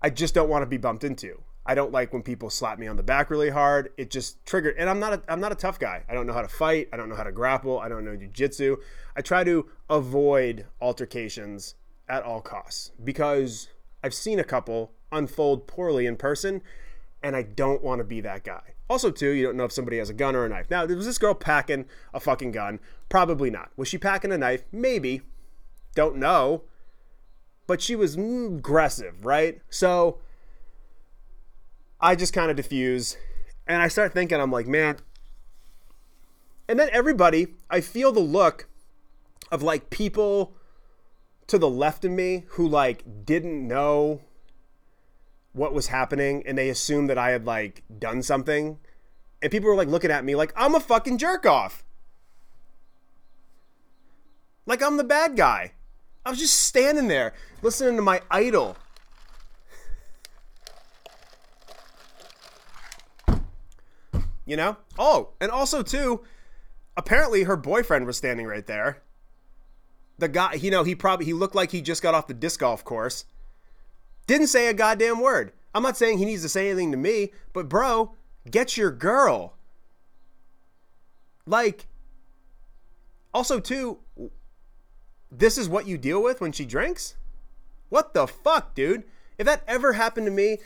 I 0.03 0.11
just 0.11 0.35
don't 0.35 0.51
want 0.51 0.63
to 0.63 0.67
be 0.67 0.77
bumped 0.77 1.05
into. 1.05 1.41
I 1.65 1.75
don't 1.75 1.91
like 1.91 2.13
when 2.13 2.23
people 2.23 2.49
slap 2.49 2.79
me 2.79 2.87
on 2.87 2.97
the 2.97 3.03
back 3.03 3.29
really 3.29 3.51
hard. 3.51 3.91
It 3.97 4.11
just 4.11 4.45
triggered. 4.47 4.77
And 4.79 4.89
I'm 4.89 5.01
not 5.01 5.15
a, 5.15 5.23
I'm 5.29 5.41
not 5.41 5.53
a 5.53 5.57
tough 5.57 5.79
guy. 5.79 6.05
I 6.09 6.15
don't 6.15 6.27
know 6.27 6.33
how 6.33 6.43
to 6.43 6.49
fight. 6.49 6.89
I 6.93 6.97
don't 6.97 7.09
know 7.09 7.17
how 7.17 7.25
to 7.25 7.33
grapple. 7.33 7.81
I 7.81 7.89
don't 7.89 8.05
know 8.05 8.17
jujitsu. 8.17 8.77
I 9.17 9.21
try 9.23 9.43
to 9.43 9.67
avoid 9.91 10.67
altercations 10.81 11.75
at 12.09 12.23
all 12.23 12.41
costs 12.41 12.93
because 13.03 13.69
I've 14.05 14.15
seen 14.15 14.39
a 14.39 14.45
couple 14.45 14.93
unfold 15.11 15.67
poorly 15.67 16.07
in 16.07 16.17
person 16.17 16.63
and 17.23 17.35
I 17.35 17.43
don't 17.43 17.83
want 17.83 17.99
to 17.99 18.05
be 18.05 18.21
that 18.21 18.45
guy. 18.45 18.76
Also, 18.89 19.11
too, 19.11 19.31
you 19.31 19.43
don't 19.43 19.57
know 19.57 19.65
if 19.65 19.73
somebody 19.73 19.99
has 19.99 20.11
a 20.11 20.15
gun 20.15 20.37
or 20.37 20.45
a 20.45 20.49
knife. 20.49 20.71
Now, 20.71 20.87
was 20.87 21.07
this 21.07 21.19
girl 21.19 21.35
packing 21.35 21.87
a 22.15 22.21
fucking 22.21 22.53
gun? 22.53 22.79
Probably 23.09 23.51
not. 23.51 23.71
Was 23.77 23.89
she 23.89 23.99
packing 23.99 24.33
a 24.33 24.39
knife? 24.39 24.63
Maybe. 24.71 25.23
Don't 25.95 26.17
know. 26.17 26.63
But 27.67 27.83
she 27.83 27.97
was 27.97 28.17
aggressive, 28.17 29.25
right? 29.25 29.61
So 29.71 30.21
I 32.01 32.15
just 32.15 32.33
kind 32.33 32.51
of 32.51 32.57
diffuse 32.57 33.17
and 33.67 33.83
I 33.83 33.89
start 33.89 34.13
thinking, 34.13 34.41
I'm 34.41 34.53
like, 34.53 34.69
man. 34.69 34.99
And 36.69 36.79
then 36.79 36.89
everybody, 36.93 37.49
I 37.71 37.81
feel 37.81 38.13
the 38.13 38.21
look 38.21 38.69
of 39.51 39.63
like 39.63 39.91
people 39.91 40.55
to 41.47 41.59
the 41.59 41.69
left 41.69 42.05
of 42.05 42.11
me 42.11 42.45
who 42.51 42.69
like 42.69 43.25
didn't 43.25 43.67
know 43.67 44.21
what 45.57 45.73
was 45.73 45.87
happening 45.87 46.43
and 46.47 46.57
they 46.57 46.69
assumed 46.69 47.09
that 47.09 47.17
I 47.17 47.31
had 47.31 47.47
like 47.47 47.83
done 47.99 48.23
something. 48.23 48.79
And 49.43 49.51
people 49.51 49.69
were 49.69 49.77
like 49.77 49.89
looking 49.89 50.11
at 50.11 50.25
me 50.25 50.35
like 50.35 50.53
I'm 50.55 50.75
a 50.75 50.81
fucking 50.81 51.19
jerk 51.19 51.47
off. 51.47 51.83
Like 54.67 54.83
I'm 54.83 54.99
the 54.99 55.05
bad 55.05 55.37
guy. 55.37 55.73
I 56.25 56.31
was 56.31 56.39
just 56.39 56.61
standing 56.63 57.09
there 57.09 57.33
listening 57.63 57.97
to 57.97 58.03
my 58.03 58.21
idol. 58.31 58.77
You 64.45 64.57
know? 64.57 64.77
Oh, 64.99 65.31
and 65.41 65.51
also 65.51 65.83
too, 65.83 66.23
apparently 66.97 67.45
her 67.45 67.57
boyfriend 67.57 68.07
was 68.07 68.17
standing 68.17 68.47
right 68.47 68.67
there. 68.67 69.03
The 70.19 70.29
guy, 70.29 70.55
you 70.55 70.71
know, 70.71 70.85
he 70.85 70.95
probably 70.95 71.27
he 71.27 71.33
looked 71.33 71.55
like 71.55 71.71
he 71.71 71.81
just 71.81 72.03
got 72.03 72.15
off 72.15 72.27
the 72.27 72.35
disc 72.35 72.61
golf 72.61 72.85
course 72.85 73.25
didn't 74.27 74.49
say 74.49 74.69
a 74.69 74.75
goddamn 74.75 75.21
word. 75.21 75.53
I'm 75.75 75.83
not 75.83 75.97
saying 75.97 76.19
he 76.19 76.25
needs 76.25 76.43
to 76.43 76.49
say 76.49 76.69
anything 76.69 76.91
to 76.93 76.97
me, 76.97 77.33
but 77.53 77.69
bro, 77.69 78.15
get 78.51 78.77
your 78.77 78.91
girl. 78.91 79.55
Like, 81.47 81.87
also, 83.33 83.61
too, 83.61 83.99
this 85.31 85.59
is 85.59 85.69
what 85.69 85.87
you 85.87 85.99
deal 85.99 86.23
with 86.23 86.41
when 86.41 86.53
she 86.53 86.65
drinks? 86.65 87.17
What 87.89 88.15
the 88.15 88.27
fuck, 88.27 88.75
dude? 88.75 89.05
If 89.39 89.47
that 89.47 89.63
ever 89.69 89.93
happened 89.93 90.27
to 90.27 90.33
me, 90.33 90.59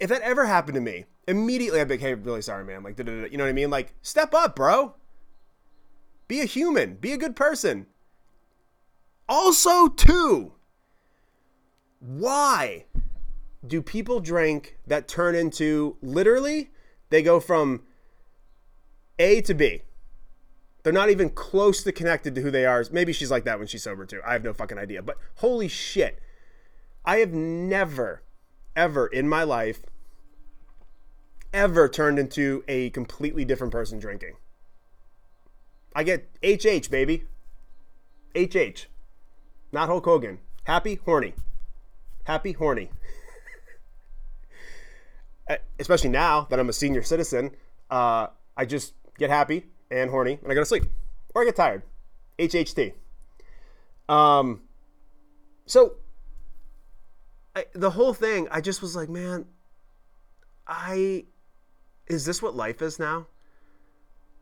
if 0.00 0.08
that 0.08 0.22
ever 0.22 0.46
happened 0.46 0.74
to 0.74 0.80
me, 0.80 1.04
immediately 1.28 1.80
I'd 1.80 1.88
be 1.88 1.94
like, 1.94 2.00
hey, 2.00 2.14
really 2.14 2.42
sorry, 2.42 2.64
man. 2.64 2.82
Like, 2.82 2.98
you 2.98 3.04
know 3.04 3.44
what 3.44 3.48
I 3.48 3.52
mean? 3.52 3.70
Like, 3.70 3.94
step 4.02 4.34
up, 4.34 4.56
bro. 4.56 4.94
Be 6.26 6.40
a 6.40 6.44
human. 6.44 6.94
Be 6.96 7.12
a 7.12 7.18
good 7.18 7.36
person. 7.36 7.86
Also, 9.28 9.86
too, 9.88 10.52
why 12.00 12.86
do 13.64 13.82
people 13.82 14.20
drink 14.20 14.78
that 14.86 15.06
turn 15.06 15.34
into 15.34 15.96
literally 16.02 16.70
they 17.10 17.22
go 17.22 17.38
from 17.38 17.82
A 19.18 19.42
to 19.42 19.54
B? 19.54 19.82
They're 20.82 20.94
not 20.94 21.10
even 21.10 21.28
close 21.28 21.82
to 21.82 21.92
connected 21.92 22.34
to 22.34 22.40
who 22.40 22.50
they 22.50 22.64
are. 22.64 22.84
Maybe 22.90 23.12
she's 23.12 23.30
like 23.30 23.44
that 23.44 23.58
when 23.58 23.68
she's 23.68 23.82
sober 23.82 24.06
too. 24.06 24.22
I 24.26 24.32
have 24.32 24.42
no 24.42 24.54
fucking 24.54 24.78
idea. 24.78 25.02
But 25.02 25.18
holy 25.36 25.68
shit. 25.68 26.18
I 27.04 27.18
have 27.18 27.32
never, 27.32 28.22
ever 28.74 29.06
in 29.06 29.28
my 29.28 29.42
life, 29.42 29.82
ever 31.52 31.88
turned 31.88 32.18
into 32.18 32.64
a 32.66 32.90
completely 32.90 33.44
different 33.44 33.72
person 33.72 33.98
drinking. 33.98 34.36
I 35.94 36.02
get 36.02 36.30
HH, 36.42 36.90
baby. 36.90 37.24
HH. 38.34 38.86
Not 39.72 39.88
Hulk 39.88 40.04
Hogan. 40.06 40.38
Happy, 40.64 41.00
horny 41.04 41.34
happy, 42.30 42.52
horny. 42.52 42.90
Especially 45.80 46.10
now 46.10 46.46
that 46.48 46.60
I'm 46.60 46.68
a 46.68 46.72
senior 46.72 47.02
citizen, 47.02 47.50
uh, 47.90 48.28
I 48.56 48.64
just 48.64 48.94
get 49.18 49.30
happy 49.30 49.66
and 49.90 50.10
horny 50.10 50.38
and 50.40 50.50
I 50.50 50.54
go 50.54 50.60
to 50.60 50.66
sleep 50.66 50.84
or 51.34 51.42
I 51.42 51.44
get 51.46 51.56
tired. 51.56 51.82
HHT. 52.38 52.92
Um, 54.08 54.62
so 55.66 55.94
I, 57.56 57.64
the 57.72 57.90
whole 57.90 58.14
thing, 58.14 58.46
I 58.50 58.60
just 58.60 58.80
was 58.80 58.94
like, 58.94 59.08
man, 59.08 59.46
I 60.68 61.24
is 62.06 62.24
this 62.24 62.40
what 62.40 62.54
life 62.54 62.80
is 62.80 63.00
now? 63.00 63.26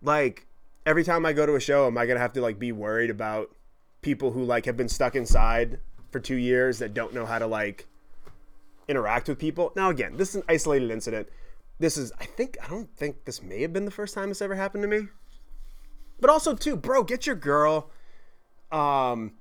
Like 0.03 0.47
every 0.85 1.05
time 1.05 1.25
I 1.25 1.33
go 1.33 1.47
to 1.47 1.55
a 1.55 1.61
show, 1.61 1.87
am 1.87 1.97
I 1.97 2.05
gonna 2.05 2.21
have 2.21 2.35
to 2.35 2.43
like 2.43 2.59
be 2.59 2.71
worried 2.71 3.09
about 3.09 3.51
people 4.03 4.33
who 4.33 4.45
like 4.45 4.67
have 4.67 4.77
been 4.77 4.91
stuck 4.91 5.17
inside 5.17 5.81
for 6.11 6.21
two 6.21 6.37
years 6.37 6.79
that 6.79 6.95
don't 6.95 7.15
know 7.15 7.27
how 7.27 7.39
to 7.39 7.47
like 7.47 7.87
interact 8.89 9.29
with 9.29 9.39
people. 9.39 9.73
Now, 9.77 9.91
again, 9.91 10.17
this 10.17 10.31
is 10.31 10.37
an 10.37 10.43
isolated 10.49 10.91
incident. 10.91 11.29
This 11.79 11.97
is, 11.97 12.13
I 12.19 12.25
think, 12.25 12.57
I 12.63 12.69
don't 12.69 12.91
think 12.97 13.25
this 13.25 13.43
may 13.43 13.63
have 13.63 13.73
been 13.73 13.85
the 13.85 13.91
first 13.91 14.15
time 14.15 14.29
this 14.29 14.43
ever 14.43 14.55
happened 14.55 14.83
to 14.83 14.89
me. 14.89 15.09
But 16.21 16.31
also, 16.31 16.55
too, 16.55 16.77
bro, 16.77 17.05
get 17.05 17.27
your 17.27 17.37
girl. 17.37 17.91
Um, 18.73 19.35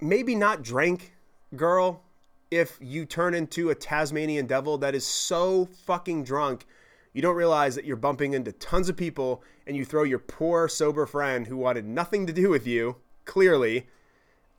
maybe 0.00 0.34
not 0.34 0.62
drink, 0.62 1.14
girl, 1.56 2.02
if 2.50 2.78
you 2.80 3.04
turn 3.04 3.34
into 3.34 3.70
a 3.70 3.74
Tasmanian 3.74 4.46
devil 4.46 4.78
that 4.78 4.94
is 4.94 5.04
so 5.04 5.66
fucking 5.84 6.22
drunk, 6.22 6.66
you 7.12 7.22
don't 7.22 7.34
realize 7.34 7.74
that 7.74 7.84
you're 7.84 7.96
bumping 7.96 8.34
into 8.34 8.52
tons 8.52 8.88
of 8.88 8.96
people 8.96 9.42
and 9.66 9.76
you 9.76 9.84
throw 9.84 10.04
your 10.04 10.18
poor 10.18 10.68
sober 10.68 11.06
friend 11.06 11.46
who 11.46 11.56
wanted 11.56 11.84
nothing 11.84 12.26
to 12.26 12.32
do 12.32 12.50
with 12.50 12.66
you, 12.66 12.96
clearly, 13.24 13.86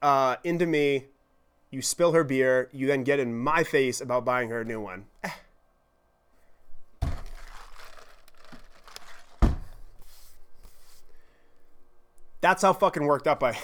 uh, 0.02 0.38
into 0.44 0.66
me. 0.66 1.06
You 1.70 1.82
spill 1.82 2.14
her 2.14 2.24
beer. 2.24 2.70
You 2.72 2.88
then 2.88 3.04
get 3.04 3.20
in 3.20 3.38
my 3.38 3.64
face 3.64 4.00
about 4.00 4.24
buying 4.24 4.50
her 4.50 4.62
a 4.62 4.66
new 4.66 4.80
one. 4.80 5.06
Eh. 5.24 5.30
That's 12.40 12.62
how 12.62 12.74
fucking 12.74 13.06
worked 13.06 13.28
up 13.28 13.44
I 13.44 13.50
am. 13.50 13.56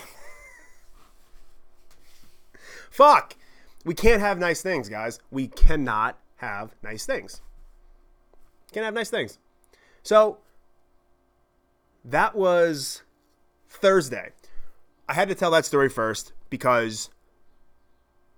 Fuck. 2.90 3.36
We 3.86 3.94
can't 3.94 4.22
have 4.22 4.38
nice 4.40 4.62
things, 4.62 4.90
guys. 4.90 5.20
We 5.32 5.48
cannot 5.48 6.18
have 6.38 6.76
nice 6.82 7.06
things. 7.06 7.42
Can't 8.72 8.86
have 8.86 8.94
nice 8.94 9.10
things. 9.10 9.40
So 10.02 10.40
that 12.04 12.36
was 12.36 13.04
Thursday. 13.70 14.32
I 15.08 15.14
had 15.14 15.28
to 15.30 15.36
tell 15.36 15.52
that 15.52 15.66
story 15.66 15.90
first 15.90 16.34
because 16.50 17.10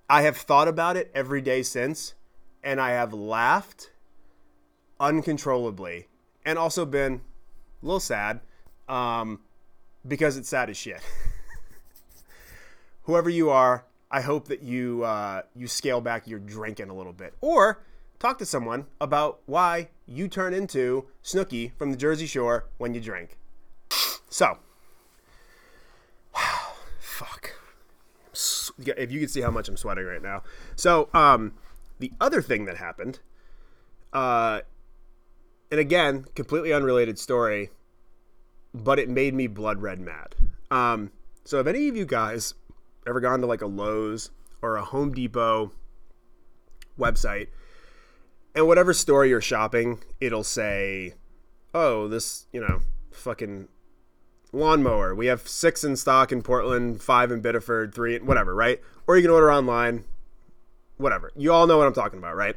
I 0.10 0.24
have 0.24 0.38
thought 0.38 0.67
about 0.67 0.98
it 0.98 1.12
every 1.13 1.41
day 1.41 1.63
since 1.63 2.15
and 2.63 2.81
I 2.81 2.91
have 2.91 3.13
laughed 3.13 3.91
uncontrollably 5.00 6.07
and 6.45 6.57
also 6.57 6.86
been 6.86 7.22
a 7.81 7.86
little 7.86 8.00
sad 8.00 8.39
um, 8.89 9.39
because 10.07 10.38
it's 10.38 10.50
sad 10.50 10.69
as 10.69 10.77
shit. 10.77 11.01
Whoever 13.03 13.29
you 13.29 13.50
are, 13.51 13.86
I 14.10 14.22
hope 14.22 14.48
that 14.48 14.63
you 14.63 15.03
uh, 15.03 15.43
you 15.55 15.67
scale 15.67 16.01
back 16.01 16.27
your 16.27 16.39
drinking 16.39 16.89
a 16.89 16.93
little 16.95 17.13
bit, 17.13 17.34
or 17.41 17.84
talk 18.17 18.39
to 18.39 18.45
someone 18.45 18.88
about 19.00 19.41
why 19.45 19.89
you 20.07 20.27
turn 20.27 20.53
into 20.53 21.05
Snooki 21.24 21.72
from 21.77 21.91
the 21.91 21.98
Jersey 21.98 22.25
Shore 22.25 22.65
when 22.77 22.93
you 22.93 23.01
drink. 23.01 23.38
So, 24.29 24.57
fuck. 27.15 27.51
If 28.77 29.12
you 29.12 29.19
can 29.22 29.29
see 29.29 29.39
how 29.39 29.51
much 29.51 29.69
I'm 29.69 29.77
sweating 29.77 30.05
right 30.05 30.22
now. 30.22 30.43
So, 30.75 31.10
um, 31.13 31.53
the 32.00 32.12
other 32.19 32.41
thing 32.41 32.65
that 32.65 32.75
happened, 32.75 33.19
uh, 34.12 34.62
and 35.72 35.79
again, 35.79 36.25
completely 36.36 36.74
unrelated 36.74 37.17
story, 37.17 37.69
but 38.74 39.00
it 39.00 39.07
made 39.07 39.34
me 39.34 39.48
blood 39.48 39.81
red 39.81 40.01
mad. 40.01 40.36
Um, 40.69 41.12
so, 41.45 41.60
if 41.60 41.67
any 41.67 41.88
of 41.88 41.95
you 41.95 42.05
guys 42.05 42.53
ever 43.07 43.22
gone 43.22 43.39
to 43.39 43.48
like 43.48 43.62
a 43.62 43.67
Lowe's 43.67 44.31
or 44.62 44.75
a 44.75 44.84
Home 44.84 45.13
Depot 45.13 45.72
website, 47.00 47.48
and 48.53 48.67
whatever 48.67 48.93
store 48.93 49.25
you're 49.25 49.39
shopping, 49.39 50.01
it'll 50.19 50.43
say, 50.43 51.13
"Oh, 51.74 52.10
this, 52.10 52.48
you 52.51 52.60
know, 52.60 52.81
fucking 53.12 53.69
lawnmower. 54.56 55.14
We 55.14 55.28
have 55.28 55.48
six 55.48 55.84
in 55.84 55.96
stock 55.96 56.32
in 56.32 56.42
Portland, 56.42 57.02
five 57.02 57.32
in 57.32 57.42
Biddeford, 57.42 57.94
three, 57.94 58.20
whatever, 58.20 58.56
right? 58.56 58.82
Or 59.08 59.16
you 59.16 59.22
can 59.22 59.32
order 59.32 59.52
online, 59.52 60.06
whatever. 60.98 61.32
You 61.36 61.54
all 61.54 61.68
know 61.68 61.78
what 61.78 61.88
I'm 61.88 61.94
talking 61.94 62.20
about, 62.20 62.36
right? 62.36 62.56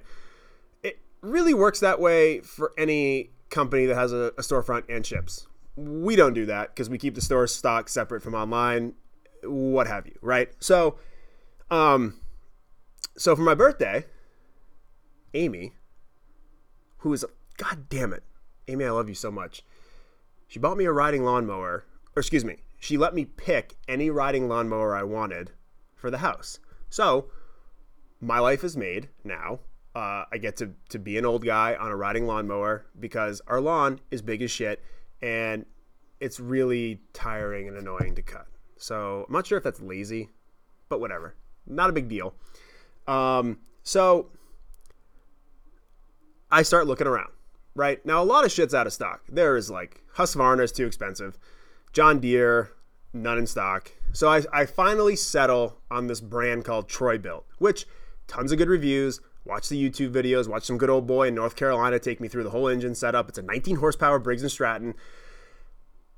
It 0.83 1.01
really 1.21 1.55
works 1.55 1.81
that 1.81 2.01
way 2.01 2.41
for 2.41 2.73
any 2.79 3.31
company 3.51 3.87
that 3.87 3.97
has 3.97 4.13
a, 4.13 4.33
a 4.39 4.43
storefront 4.43 4.85
and 4.89 5.05
ships. 5.05 5.47
We 5.77 6.17
don't 6.17 6.35
do 6.35 6.47
that 6.47 6.75
because 6.75 6.89
we 6.89 6.99
keep 6.99 7.15
the 7.15 7.21
store 7.21 7.47
stock 7.47 7.89
separate 7.89 8.23
from 8.23 8.35
online, 8.35 8.95
what 9.43 9.87
have 9.87 10.07
you, 10.07 10.19
right? 10.23 10.51
So, 10.61 10.97
um, 11.71 12.21
so 13.17 13.35
for 13.37 13.43
my 13.43 13.55
birthday, 13.55 14.05
Amy, 15.35 15.73
who 16.99 17.13
is, 17.13 17.25
god 17.57 17.89
damn 17.89 18.13
it, 18.13 18.25
Amy, 18.67 18.85
I 18.85 18.91
love 18.91 19.09
you 19.09 19.15
so 19.15 19.31
much. 19.31 19.63
She 20.49 20.59
bought 20.59 20.77
me 20.77 20.87
a 20.87 20.93
riding 20.93 21.25
lawnmower, 21.25 21.85
or 22.19 22.21
excuse 22.21 22.45
me, 22.45 22.57
she 22.81 22.99
let 22.99 23.15
me 23.15 23.25
pick 23.25 23.77
any 23.87 24.11
riding 24.11 24.49
lawnmower 24.49 24.97
I 24.97 25.05
wanted 25.05 25.53
for 25.95 26.11
the 26.11 26.19
house. 26.19 26.59
So, 26.91 27.31
my 28.21 28.41
life 28.41 28.65
is 28.65 28.77
made 28.77 29.09
now. 29.23 29.61
Uh, 29.95 30.25
I 30.33 30.39
get 30.39 30.57
to, 30.57 30.73
to 30.89 30.99
be 30.99 31.17
an 31.17 31.25
old 31.25 31.45
guy 31.45 31.77
on 31.77 31.93
a 31.93 31.97
riding 31.97 32.27
lawnmower 32.27 32.87
because 32.99 33.41
our 33.47 33.61
lawn 33.61 34.01
is 34.11 34.21
big 34.21 34.43
as 34.43 34.51
shit 34.51 34.83
and 35.23 35.65
it's 36.19 36.41
really 36.41 37.01
tiring 37.13 37.69
and 37.69 37.77
annoying 37.77 38.17
to 38.17 38.23
cut. 38.23 38.49
So, 38.79 39.25
I'm 39.29 39.33
not 39.33 39.47
sure 39.47 39.59
if 39.59 39.63
that's 39.63 39.81
lazy, 39.81 40.29
but 40.89 40.99
whatever. 40.99 41.37
Not 41.69 41.89
a 41.89 41.93
big 41.93 42.09
deal. 42.09 42.35
Um, 43.07 43.61
so, 43.85 44.31
I 46.51 46.63
start 46.63 46.89
looking 46.89 47.07
around 47.07 47.31
right? 47.77 48.05
Now, 48.05 48.21
a 48.21 48.25
lot 48.25 48.45
of 48.45 48.51
shit's 48.51 48.75
out 48.75 48.89
of 48.89 48.93
stock. 48.93 49.23
There 49.29 49.57
is 49.57 49.71
like 49.71 50.03
Husqvarna 50.17 50.65
is 50.65 50.73
too 50.73 50.85
expensive, 50.85 51.39
John 51.93 52.21
Deere, 52.21 52.71
none 53.13 53.39
in 53.39 53.47
stock. 53.47 53.93
So 54.13 54.29
I, 54.29 54.43
I 54.53 54.67
finally 54.67 55.17
settle 55.17 55.79
on 55.91 56.07
this 56.07 56.21
brand 56.21 56.65
called 56.65 56.89
Troy-Bilt, 56.89 57.45
which 57.59 57.87
tons 58.27 58.53
of 58.53 58.59
good 58.59 58.69
reviews. 58.69 59.21
Watch 59.45 59.69
the 59.69 59.83
YouTube 59.83 60.13
videos, 60.13 60.47
watch 60.47 60.65
some 60.65 60.77
good 60.77 60.91
old 60.91 61.07
boy 61.07 61.29
in 61.29 61.35
North 61.35 61.57
Carolina 61.57 61.99
take 61.99 62.21
me 62.21 62.29
through 62.29 62.45
the 62.45 62.51
whole 62.51 62.69
engine 62.69 62.95
setup. 62.95 63.29
It's 63.29 63.39
a 63.39 63.43
19 63.43 63.77
horsepower 63.77 64.19
Briggs 64.19 64.43
and 64.43 64.51
Stratton, 64.51 64.95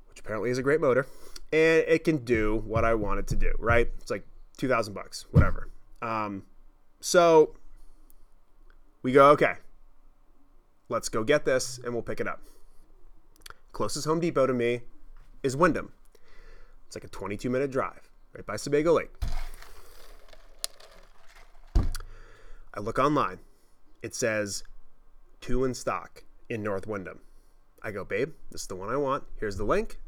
which 0.09 0.19
apparently 0.19 0.49
is 0.49 0.57
a 0.57 0.63
great 0.63 0.81
motor, 0.81 1.07
and 1.53 1.85
it 1.87 2.03
can 2.03 2.17
do 2.17 2.61
what 2.65 2.83
I 2.83 2.93
want 2.93 3.19
it 3.19 3.27
to 3.27 3.35
do. 3.35 3.53
Right? 3.57 3.89
It's 4.01 4.11
like 4.11 4.25
2,000 4.57 4.93
bucks, 4.93 5.25
whatever. 5.31 5.69
Um, 6.01 6.43
so 6.99 7.55
we 9.01 9.13
go, 9.13 9.29
okay, 9.29 9.55
Let's 10.91 11.07
go 11.07 11.23
get 11.23 11.45
this 11.45 11.79
and 11.85 11.93
we'll 11.93 12.03
pick 12.03 12.19
it 12.19 12.27
up. 12.27 12.41
Closest 13.71 14.05
Home 14.05 14.19
Depot 14.19 14.45
to 14.45 14.53
me 14.53 14.81
is 15.43 15.55
Windham. 15.55 15.91
It's 16.87 16.95
like 16.95 17.03
a 17.03 17.09
22 17.09 17.49
minute 17.49 17.71
drive 17.71 18.09
right 18.33 18.45
by 18.45 18.55
Sebago 18.55 18.93
Lake. 18.93 19.11
I 22.73 22.79
look 22.79 22.99
online. 22.99 23.39
It 24.01 24.15
says 24.15 24.63
two 25.41 25.65
in 25.65 25.73
stock 25.73 26.23
in 26.49 26.63
North 26.63 26.87
Windham. 26.87 27.19
I 27.83 27.91
go, 27.91 28.05
babe, 28.05 28.31
this 28.51 28.61
is 28.61 28.67
the 28.67 28.75
one 28.75 28.89
I 28.89 28.97
want. 28.97 29.23
Here's 29.39 29.57
the 29.57 29.63
link. 29.63 29.99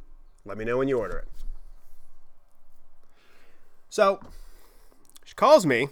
Let 0.45 0.57
me 0.57 0.65
know 0.65 0.77
when 0.77 0.87
you 0.87 0.97
order 0.97 1.17
it. 1.17 1.27
So 3.89 4.19
she 5.23 5.33
calls 5.35 5.65
me 5.65 5.87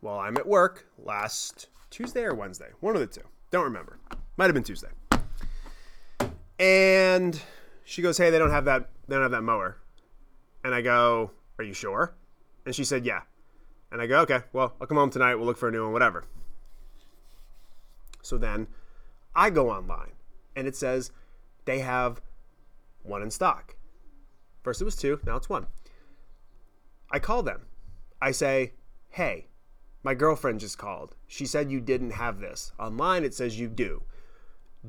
while 0.00 0.18
I'm 0.18 0.36
at 0.36 0.46
work 0.46 0.86
last 0.98 1.68
Tuesday 1.90 2.22
or 2.22 2.34
Wednesday, 2.34 2.68
one 2.80 2.94
of 2.94 3.00
the 3.00 3.06
two. 3.06 3.26
Don't 3.50 3.64
remember. 3.64 3.98
Might 4.36 4.46
have 4.46 4.54
been 4.54 4.64
Tuesday. 4.64 4.88
And 6.58 7.40
she 7.84 8.02
goes, 8.02 8.18
"Hey, 8.18 8.30
they 8.30 8.38
don't 8.38 8.50
have 8.50 8.64
that. 8.66 8.90
They 9.08 9.14
don't 9.14 9.22
have 9.22 9.30
that 9.32 9.42
mower." 9.42 9.78
And 10.64 10.74
I 10.74 10.82
go, 10.82 11.32
"Are 11.58 11.64
you 11.64 11.74
sure?" 11.74 12.14
And 12.64 12.74
she 12.74 12.84
said, 12.84 13.04
"Yeah." 13.04 13.22
And 13.90 14.00
I 14.00 14.06
go, 14.06 14.20
"Okay, 14.20 14.40
well, 14.52 14.74
I'll 14.80 14.86
come 14.86 14.98
home 14.98 15.10
tonight. 15.10 15.34
We'll 15.34 15.46
look 15.46 15.58
for 15.58 15.68
a 15.68 15.72
new 15.72 15.82
one, 15.84 15.92
whatever." 15.92 16.24
So 18.22 18.38
then 18.38 18.68
I 19.34 19.50
go 19.50 19.70
online 19.70 20.12
and 20.54 20.66
it 20.66 20.76
says 20.76 21.10
they 21.64 21.80
have 21.80 22.20
one 23.02 23.22
in 23.22 23.30
stock. 23.30 23.76
First 24.62 24.80
it 24.80 24.84
was 24.84 24.96
two, 24.96 25.20
now 25.26 25.36
it's 25.36 25.48
one. 25.48 25.66
I 27.10 27.18
call 27.18 27.42
them. 27.42 27.66
I 28.20 28.30
say, 28.30 28.74
"Hey, 29.10 29.48
my 30.02 30.14
girlfriend 30.14 30.60
just 30.60 30.78
called. 30.78 31.14
She 31.26 31.46
said 31.46 31.70
you 31.70 31.80
didn't 31.80 32.12
have 32.12 32.40
this. 32.40 32.72
Online 32.78 33.24
it 33.24 33.34
says 33.34 33.58
you 33.58 33.68
do. 33.68 34.02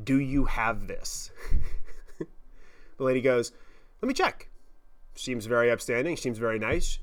Do 0.04 0.20
you 0.20 0.46
have 0.46 0.88
this? 0.88 1.32
the 2.98 3.04
lady 3.04 3.22
goes, 3.22 3.52
Let 4.02 4.08
me 4.08 4.14
check. 4.14 4.50
Seems 5.16 5.46
very 5.46 5.70
upstanding. 5.72 6.18
Seems 6.18 6.38
very 6.38 6.60
nice. 6.60 7.00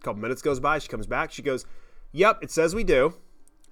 A 0.00 0.02
couple 0.02 0.20
minutes 0.22 0.42
goes 0.42 0.60
by. 0.60 0.78
She 0.78 0.88
comes 0.88 1.06
back. 1.06 1.32
She 1.32 1.42
goes, 1.42 1.66
Yep, 2.12 2.38
it 2.42 2.50
says 2.50 2.74
we 2.74 2.84
do. 2.84 3.14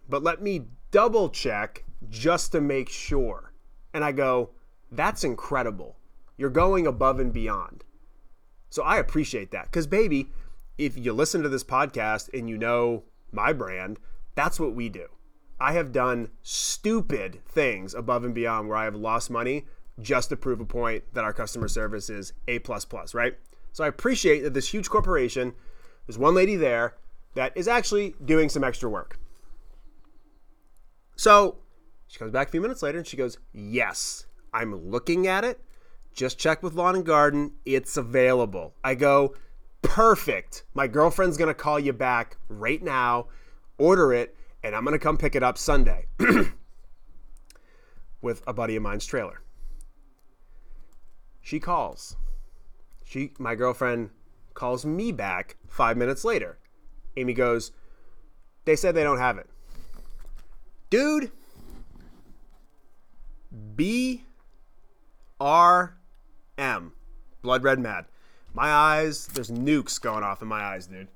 But 0.08 0.22
let 0.22 0.42
me 0.42 0.66
double 0.90 1.28
check 1.28 1.84
just 2.08 2.52
to 2.52 2.60
make 2.60 2.88
sure. 2.88 3.52
And 3.94 4.04
I 4.04 4.12
go, 4.12 4.50
That's 4.90 5.24
incredible. 5.24 5.96
You're 6.36 6.50
going 6.50 6.86
above 6.86 7.20
and 7.20 7.32
beyond. 7.32 7.84
So 8.70 8.82
I 8.82 8.96
appreciate 8.98 9.50
that. 9.50 9.66
Because, 9.66 9.86
baby, 9.86 10.30
if 10.78 10.96
you 10.96 11.12
listen 11.12 11.42
to 11.42 11.48
this 11.48 11.64
podcast 11.64 12.30
and 12.32 12.48
you 12.48 12.56
know 12.56 13.04
my 13.30 13.52
brand, 13.52 13.98
that's 14.34 14.58
what 14.58 14.74
we 14.74 14.88
do. 14.88 15.06
I 15.60 15.74
have 15.74 15.92
done 15.92 16.28
stupid 16.42 17.40
things 17.46 17.94
above 17.94 18.24
and 18.24 18.34
beyond 18.34 18.68
where 18.68 18.78
I 18.78 18.84
have 18.84 18.96
lost 18.96 19.30
money 19.30 19.66
just 20.00 20.30
to 20.30 20.36
prove 20.36 20.60
a 20.60 20.64
point 20.64 21.04
that 21.12 21.24
our 21.24 21.32
customer 21.32 21.68
service 21.68 22.08
is 22.08 22.32
A 22.48 22.58
plus 22.60 22.84
plus, 22.84 23.14
right? 23.14 23.34
So 23.72 23.84
I 23.84 23.88
appreciate 23.88 24.42
that 24.42 24.54
this 24.54 24.68
huge 24.68 24.88
corporation, 24.88 25.54
there's 26.06 26.18
one 26.18 26.34
lady 26.34 26.56
there 26.56 26.96
that 27.34 27.52
is 27.56 27.68
actually 27.68 28.14
doing 28.24 28.48
some 28.48 28.64
extra 28.64 28.88
work. 28.88 29.18
So 31.16 31.56
she 32.06 32.18
comes 32.18 32.32
back 32.32 32.48
a 32.48 32.50
few 32.50 32.60
minutes 32.60 32.82
later 32.82 32.98
and 32.98 33.06
she 33.06 33.16
goes, 33.16 33.38
Yes, 33.52 34.26
I'm 34.52 34.90
looking 34.90 35.26
at 35.26 35.44
it. 35.44 35.60
Just 36.12 36.38
check 36.38 36.62
with 36.62 36.74
Lawn 36.74 36.96
and 36.96 37.06
Garden. 37.06 37.52
It's 37.64 37.96
available. 37.96 38.74
I 38.84 38.94
go, 38.94 39.34
perfect. 39.80 40.64
My 40.74 40.86
girlfriend's 40.86 41.38
going 41.38 41.48
to 41.48 41.54
call 41.54 41.80
you 41.80 41.94
back 41.94 42.36
right 42.48 42.82
now, 42.82 43.28
order 43.78 44.12
it, 44.12 44.36
and 44.62 44.74
I'm 44.74 44.84
going 44.84 44.92
to 44.92 44.98
come 44.98 45.16
pick 45.16 45.34
it 45.34 45.42
up 45.42 45.56
Sunday 45.56 46.06
with 48.20 48.42
a 48.46 48.52
buddy 48.52 48.76
of 48.76 48.82
mine's 48.82 49.06
trailer. 49.06 49.40
She 51.42 51.60
calls. 51.60 52.16
She 53.04 53.32
my 53.38 53.54
girlfriend 53.54 54.10
calls 54.54 54.86
me 54.86 55.12
back 55.12 55.56
five 55.68 55.96
minutes 55.96 56.24
later. 56.24 56.58
Amy 57.16 57.34
goes, 57.34 57.72
They 58.64 58.76
said 58.76 58.94
they 58.94 59.02
don't 59.02 59.18
have 59.18 59.36
it. 59.36 59.50
Dude, 60.88 61.30
B 63.74 64.24
R 65.40 65.98
M. 66.56 66.92
Blood 67.42 67.64
red 67.64 67.80
mad. 67.80 68.06
My 68.54 68.70
eyes, 68.70 69.26
there's 69.28 69.50
nukes 69.50 70.00
going 70.00 70.22
off 70.22 70.42
in 70.42 70.48
my 70.48 70.60
eyes, 70.60 70.86
dude. 70.86 71.08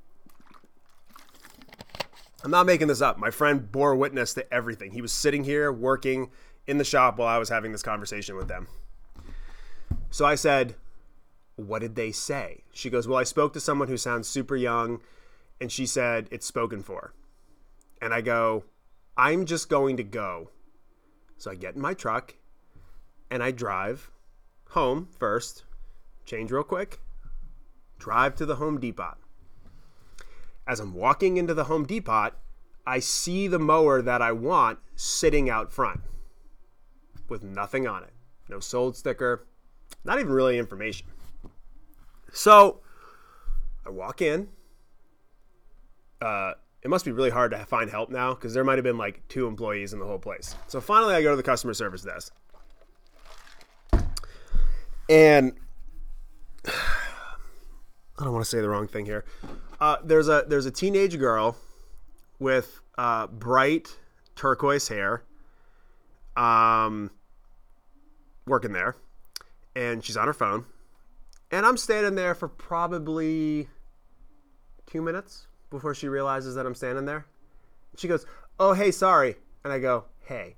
I'm 2.42 2.50
not 2.50 2.66
making 2.66 2.88
this 2.88 3.00
up. 3.00 3.18
My 3.18 3.30
friend 3.30 3.70
bore 3.70 3.94
witness 3.94 4.34
to 4.34 4.54
everything. 4.54 4.92
He 4.92 5.02
was 5.02 5.12
sitting 5.12 5.44
here 5.44 5.70
working 5.70 6.30
in 6.66 6.78
the 6.78 6.84
shop 6.84 7.18
while 7.18 7.28
I 7.28 7.38
was 7.38 7.48
having 7.48 7.72
this 7.72 7.82
conversation 7.82 8.36
with 8.36 8.48
them. 8.48 8.66
So 10.10 10.24
I 10.24 10.34
said, 10.34 10.74
What 11.56 11.80
did 11.80 11.94
they 11.94 12.12
say? 12.12 12.64
She 12.72 12.90
goes, 12.90 13.06
Well, 13.06 13.18
I 13.18 13.24
spoke 13.24 13.52
to 13.54 13.60
someone 13.60 13.88
who 13.88 13.96
sounds 13.96 14.28
super 14.28 14.56
young, 14.56 15.00
and 15.60 15.70
she 15.70 15.86
said 15.86 16.28
it's 16.30 16.46
spoken 16.46 16.82
for. 16.82 17.12
And 18.00 18.12
I 18.12 18.20
go, 18.20 18.64
I'm 19.16 19.46
just 19.46 19.68
going 19.68 19.96
to 19.96 20.02
go. 20.04 20.50
So 21.38 21.50
I 21.50 21.54
get 21.54 21.74
in 21.74 21.80
my 21.80 21.94
truck 21.94 22.34
and 23.30 23.42
I 23.42 23.50
drive 23.50 24.10
home 24.70 25.08
first, 25.18 25.64
change 26.24 26.50
real 26.50 26.62
quick, 26.62 27.00
drive 27.98 28.34
to 28.36 28.46
the 28.46 28.56
Home 28.56 28.78
Depot. 28.78 29.16
As 30.66 30.80
I'm 30.80 30.94
walking 30.94 31.36
into 31.36 31.54
the 31.54 31.64
Home 31.64 31.86
Depot, 31.86 32.32
I 32.86 32.98
see 33.00 33.48
the 33.48 33.58
mower 33.58 34.02
that 34.02 34.22
I 34.22 34.32
want 34.32 34.78
sitting 34.94 35.48
out 35.50 35.72
front 35.72 36.00
with 37.28 37.42
nothing 37.42 37.86
on 37.86 38.04
it. 38.04 38.12
No 38.48 38.60
sold 38.60 38.96
sticker, 38.96 39.46
not 40.06 40.20
even 40.20 40.32
really 40.32 40.58
information. 40.58 41.06
So 42.32 42.80
I 43.84 43.90
walk 43.90 44.22
in. 44.22 44.48
Uh, 46.20 46.52
it 46.82 46.88
must 46.88 47.04
be 47.04 47.10
really 47.10 47.30
hard 47.30 47.50
to 47.50 47.58
find 47.66 47.90
help 47.90 48.10
now 48.10 48.32
because 48.32 48.54
there 48.54 48.62
might 48.62 48.78
have 48.78 48.84
been 48.84 48.96
like 48.96 49.26
two 49.28 49.46
employees 49.46 49.92
in 49.92 49.98
the 49.98 50.06
whole 50.06 50.18
place. 50.18 50.54
So 50.68 50.80
finally, 50.80 51.14
I 51.14 51.22
go 51.22 51.30
to 51.30 51.36
the 51.36 51.42
customer 51.42 51.74
service 51.74 52.02
desk. 52.02 52.32
And 55.08 55.54
I 56.66 58.24
don't 58.24 58.32
want 58.32 58.44
to 58.44 58.48
say 58.48 58.60
the 58.60 58.68
wrong 58.68 58.86
thing 58.86 59.04
here. 59.04 59.24
Uh, 59.80 59.96
there's 60.04 60.28
a 60.28 60.44
there's 60.48 60.66
a 60.66 60.70
teenage 60.70 61.18
girl 61.18 61.56
with 62.38 62.80
uh, 62.96 63.26
bright 63.26 63.98
turquoise 64.36 64.88
hair, 64.88 65.22
um, 66.36 67.10
working 68.46 68.72
there, 68.72 68.96
and 69.76 70.02
she's 70.02 70.16
on 70.16 70.26
her 70.26 70.32
phone, 70.32 70.64
and 71.52 71.64
I'm 71.64 71.76
standing 71.76 72.16
there 72.16 72.34
for 72.34 72.48
probably 72.48 73.68
two 74.86 75.00
minutes 75.02 75.46
before 75.70 75.94
she 75.94 76.08
realizes 76.08 76.56
that 76.56 76.66
I'm 76.66 76.74
standing 76.74 77.04
there. 77.04 77.26
She 77.96 78.08
goes, 78.08 78.26
"Oh, 78.58 78.72
hey, 78.72 78.90
sorry," 78.90 79.36
and 79.62 79.72
I 79.72 79.78
go, 79.78 80.06
"Hey, 80.24 80.56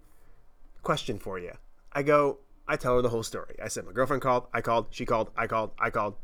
question 0.83 1.19
for 1.19 1.39
you." 1.39 1.53
I 1.93 2.03
go, 2.03 2.39
I 2.69 2.77
tell 2.77 2.97
her 2.97 3.03
the 3.03 3.09
whole 3.09 3.23
story. 3.23 3.57
I 3.63 3.69
said, 3.69 3.87
my 3.87 3.93
girlfriend 3.93 4.23
called, 4.23 4.47
I 4.53 4.61
called, 4.61 4.89
she 4.91 5.07
called, 5.07 5.31
I 5.37 5.47
called, 5.47 5.71
I 5.79 5.89
called. 5.89 6.17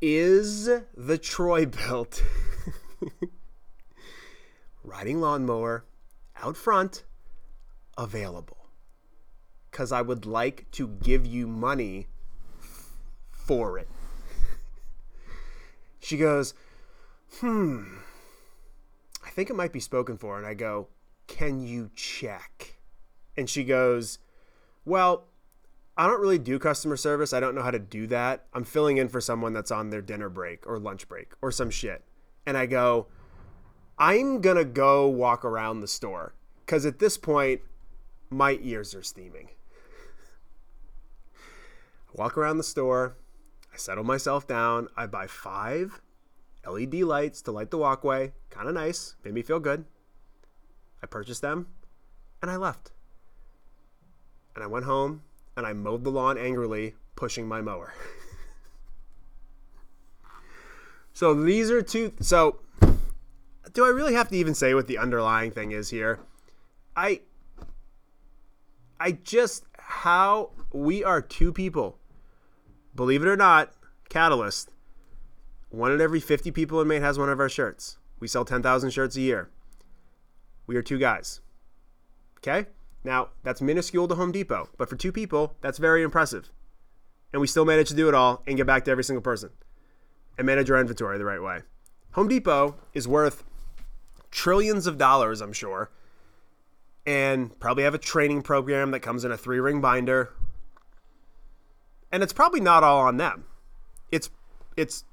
Is 0.00 0.68
the 0.96 1.18
Troy-Bilt 1.18 2.22
riding 4.84 5.20
lawnmower 5.20 5.84
out 6.36 6.56
front 6.56 7.04
available? 7.96 8.57
Because 9.78 9.92
I 9.92 10.02
would 10.02 10.26
like 10.26 10.68
to 10.72 10.88
give 10.88 11.24
you 11.24 11.46
money 11.46 12.08
for 13.30 13.78
it. 13.78 13.88
she 16.00 16.16
goes, 16.16 16.52
hmm, 17.38 17.84
I 19.24 19.30
think 19.30 19.50
it 19.50 19.54
might 19.54 19.72
be 19.72 19.78
spoken 19.78 20.18
for. 20.18 20.36
And 20.36 20.44
I 20.44 20.54
go, 20.54 20.88
can 21.28 21.60
you 21.64 21.92
check? 21.94 22.74
And 23.36 23.48
she 23.48 23.62
goes, 23.62 24.18
well, 24.84 25.26
I 25.96 26.08
don't 26.08 26.20
really 26.20 26.40
do 26.40 26.58
customer 26.58 26.96
service. 26.96 27.32
I 27.32 27.38
don't 27.38 27.54
know 27.54 27.62
how 27.62 27.70
to 27.70 27.78
do 27.78 28.08
that. 28.08 28.46
I'm 28.52 28.64
filling 28.64 28.96
in 28.96 29.08
for 29.08 29.20
someone 29.20 29.52
that's 29.52 29.70
on 29.70 29.90
their 29.90 30.02
dinner 30.02 30.28
break 30.28 30.66
or 30.66 30.80
lunch 30.80 31.06
break 31.06 31.34
or 31.40 31.52
some 31.52 31.70
shit. 31.70 32.02
And 32.46 32.58
I 32.58 32.66
go, 32.66 33.06
I'm 33.96 34.40
going 34.40 34.56
to 34.56 34.64
go 34.64 35.06
walk 35.06 35.44
around 35.44 35.82
the 35.82 35.86
store 35.86 36.34
because 36.66 36.84
at 36.84 36.98
this 36.98 37.16
point, 37.16 37.60
my 38.28 38.58
ears 38.60 38.92
are 38.92 39.04
steaming. 39.04 39.50
Walk 42.18 42.36
around 42.36 42.58
the 42.58 42.64
store. 42.64 43.16
I 43.72 43.76
settle 43.76 44.02
myself 44.02 44.46
down. 44.46 44.88
I 44.96 45.06
buy 45.06 45.28
five 45.28 46.00
LED 46.68 46.94
lights 46.94 47.40
to 47.42 47.52
light 47.52 47.70
the 47.70 47.78
walkway. 47.78 48.32
Kind 48.50 48.68
of 48.68 48.74
nice. 48.74 49.14
Made 49.24 49.34
me 49.34 49.42
feel 49.42 49.60
good. 49.60 49.84
I 51.00 51.06
purchased 51.06 51.42
them 51.42 51.68
and 52.42 52.50
I 52.50 52.56
left 52.56 52.90
and 54.56 54.64
I 54.64 54.66
went 54.66 54.86
home 54.86 55.22
and 55.56 55.64
I 55.64 55.72
mowed 55.72 56.02
the 56.02 56.10
lawn 56.10 56.36
angrily, 56.36 56.96
pushing 57.14 57.46
my 57.46 57.60
mower. 57.60 57.94
so 61.12 61.34
these 61.34 61.70
are 61.70 61.82
two. 61.82 62.14
So, 62.18 62.58
do 63.72 63.84
I 63.84 63.90
really 63.90 64.14
have 64.14 64.28
to 64.30 64.36
even 64.36 64.54
say 64.54 64.74
what 64.74 64.88
the 64.88 64.98
underlying 64.98 65.52
thing 65.52 65.70
is 65.70 65.90
here? 65.90 66.18
I, 66.96 67.20
I 68.98 69.12
just 69.12 69.66
how 69.78 70.50
we 70.72 71.04
are 71.04 71.22
two 71.22 71.52
people. 71.52 71.97
Believe 72.98 73.22
it 73.22 73.28
or 73.28 73.36
not, 73.36 73.70
Catalyst. 74.08 74.72
One 75.70 75.92
in 75.92 76.00
every 76.00 76.18
50 76.18 76.50
people 76.50 76.80
in 76.80 76.88
Maine 76.88 77.00
has 77.00 77.16
one 77.16 77.28
of 77.28 77.38
our 77.38 77.48
shirts. 77.48 77.96
We 78.18 78.26
sell 78.26 78.44
10,000 78.44 78.90
shirts 78.90 79.14
a 79.14 79.20
year. 79.20 79.50
We 80.66 80.74
are 80.74 80.82
two 80.82 80.98
guys. 80.98 81.40
Okay? 82.38 82.66
Now, 83.04 83.28
that's 83.44 83.62
minuscule 83.62 84.08
to 84.08 84.16
Home 84.16 84.32
Depot, 84.32 84.68
but 84.76 84.90
for 84.90 84.96
two 84.96 85.12
people, 85.12 85.54
that's 85.60 85.78
very 85.78 86.02
impressive. 86.02 86.50
And 87.32 87.40
we 87.40 87.46
still 87.46 87.64
manage 87.64 87.88
to 87.90 87.94
do 87.94 88.08
it 88.08 88.14
all 88.14 88.42
and 88.48 88.56
get 88.56 88.66
back 88.66 88.84
to 88.86 88.90
every 88.90 89.04
single 89.04 89.22
person 89.22 89.50
and 90.36 90.44
manage 90.44 90.68
our 90.68 90.80
inventory 90.80 91.18
the 91.18 91.24
right 91.24 91.40
way. 91.40 91.60
Home 92.14 92.26
Depot 92.26 92.74
is 92.94 93.06
worth 93.06 93.44
trillions 94.32 94.88
of 94.88 94.98
dollars, 94.98 95.40
I'm 95.40 95.52
sure, 95.52 95.92
and 97.06 97.56
probably 97.60 97.84
have 97.84 97.94
a 97.94 97.98
training 97.98 98.42
program 98.42 98.90
that 98.90 99.00
comes 99.00 99.24
in 99.24 99.30
a 99.30 99.36
three 99.36 99.60
ring 99.60 99.80
binder. 99.80 100.32
And 102.10 102.22
it's 102.22 102.32
probably 102.32 102.60
not 102.60 102.84
all 102.84 103.00
on 103.00 103.16
them. 103.16 103.44
It's 104.10 104.30
it's 104.76 105.04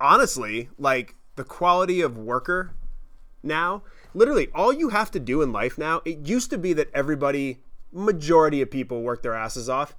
honestly 0.00 0.68
like 0.78 1.14
the 1.36 1.44
quality 1.44 2.00
of 2.00 2.18
worker 2.18 2.74
now 3.42 3.82
literally 4.12 4.48
all 4.54 4.72
you 4.72 4.88
have 4.88 5.10
to 5.10 5.20
do 5.20 5.40
in 5.40 5.52
life 5.52 5.78
now 5.78 6.02
it 6.04 6.26
used 6.26 6.50
to 6.50 6.58
be 6.58 6.72
that 6.72 6.90
everybody 6.92 7.60
majority 7.92 8.60
of 8.60 8.70
people 8.70 9.02
work 9.02 9.22
their 9.22 9.34
asses 9.34 9.68
off. 9.68 9.94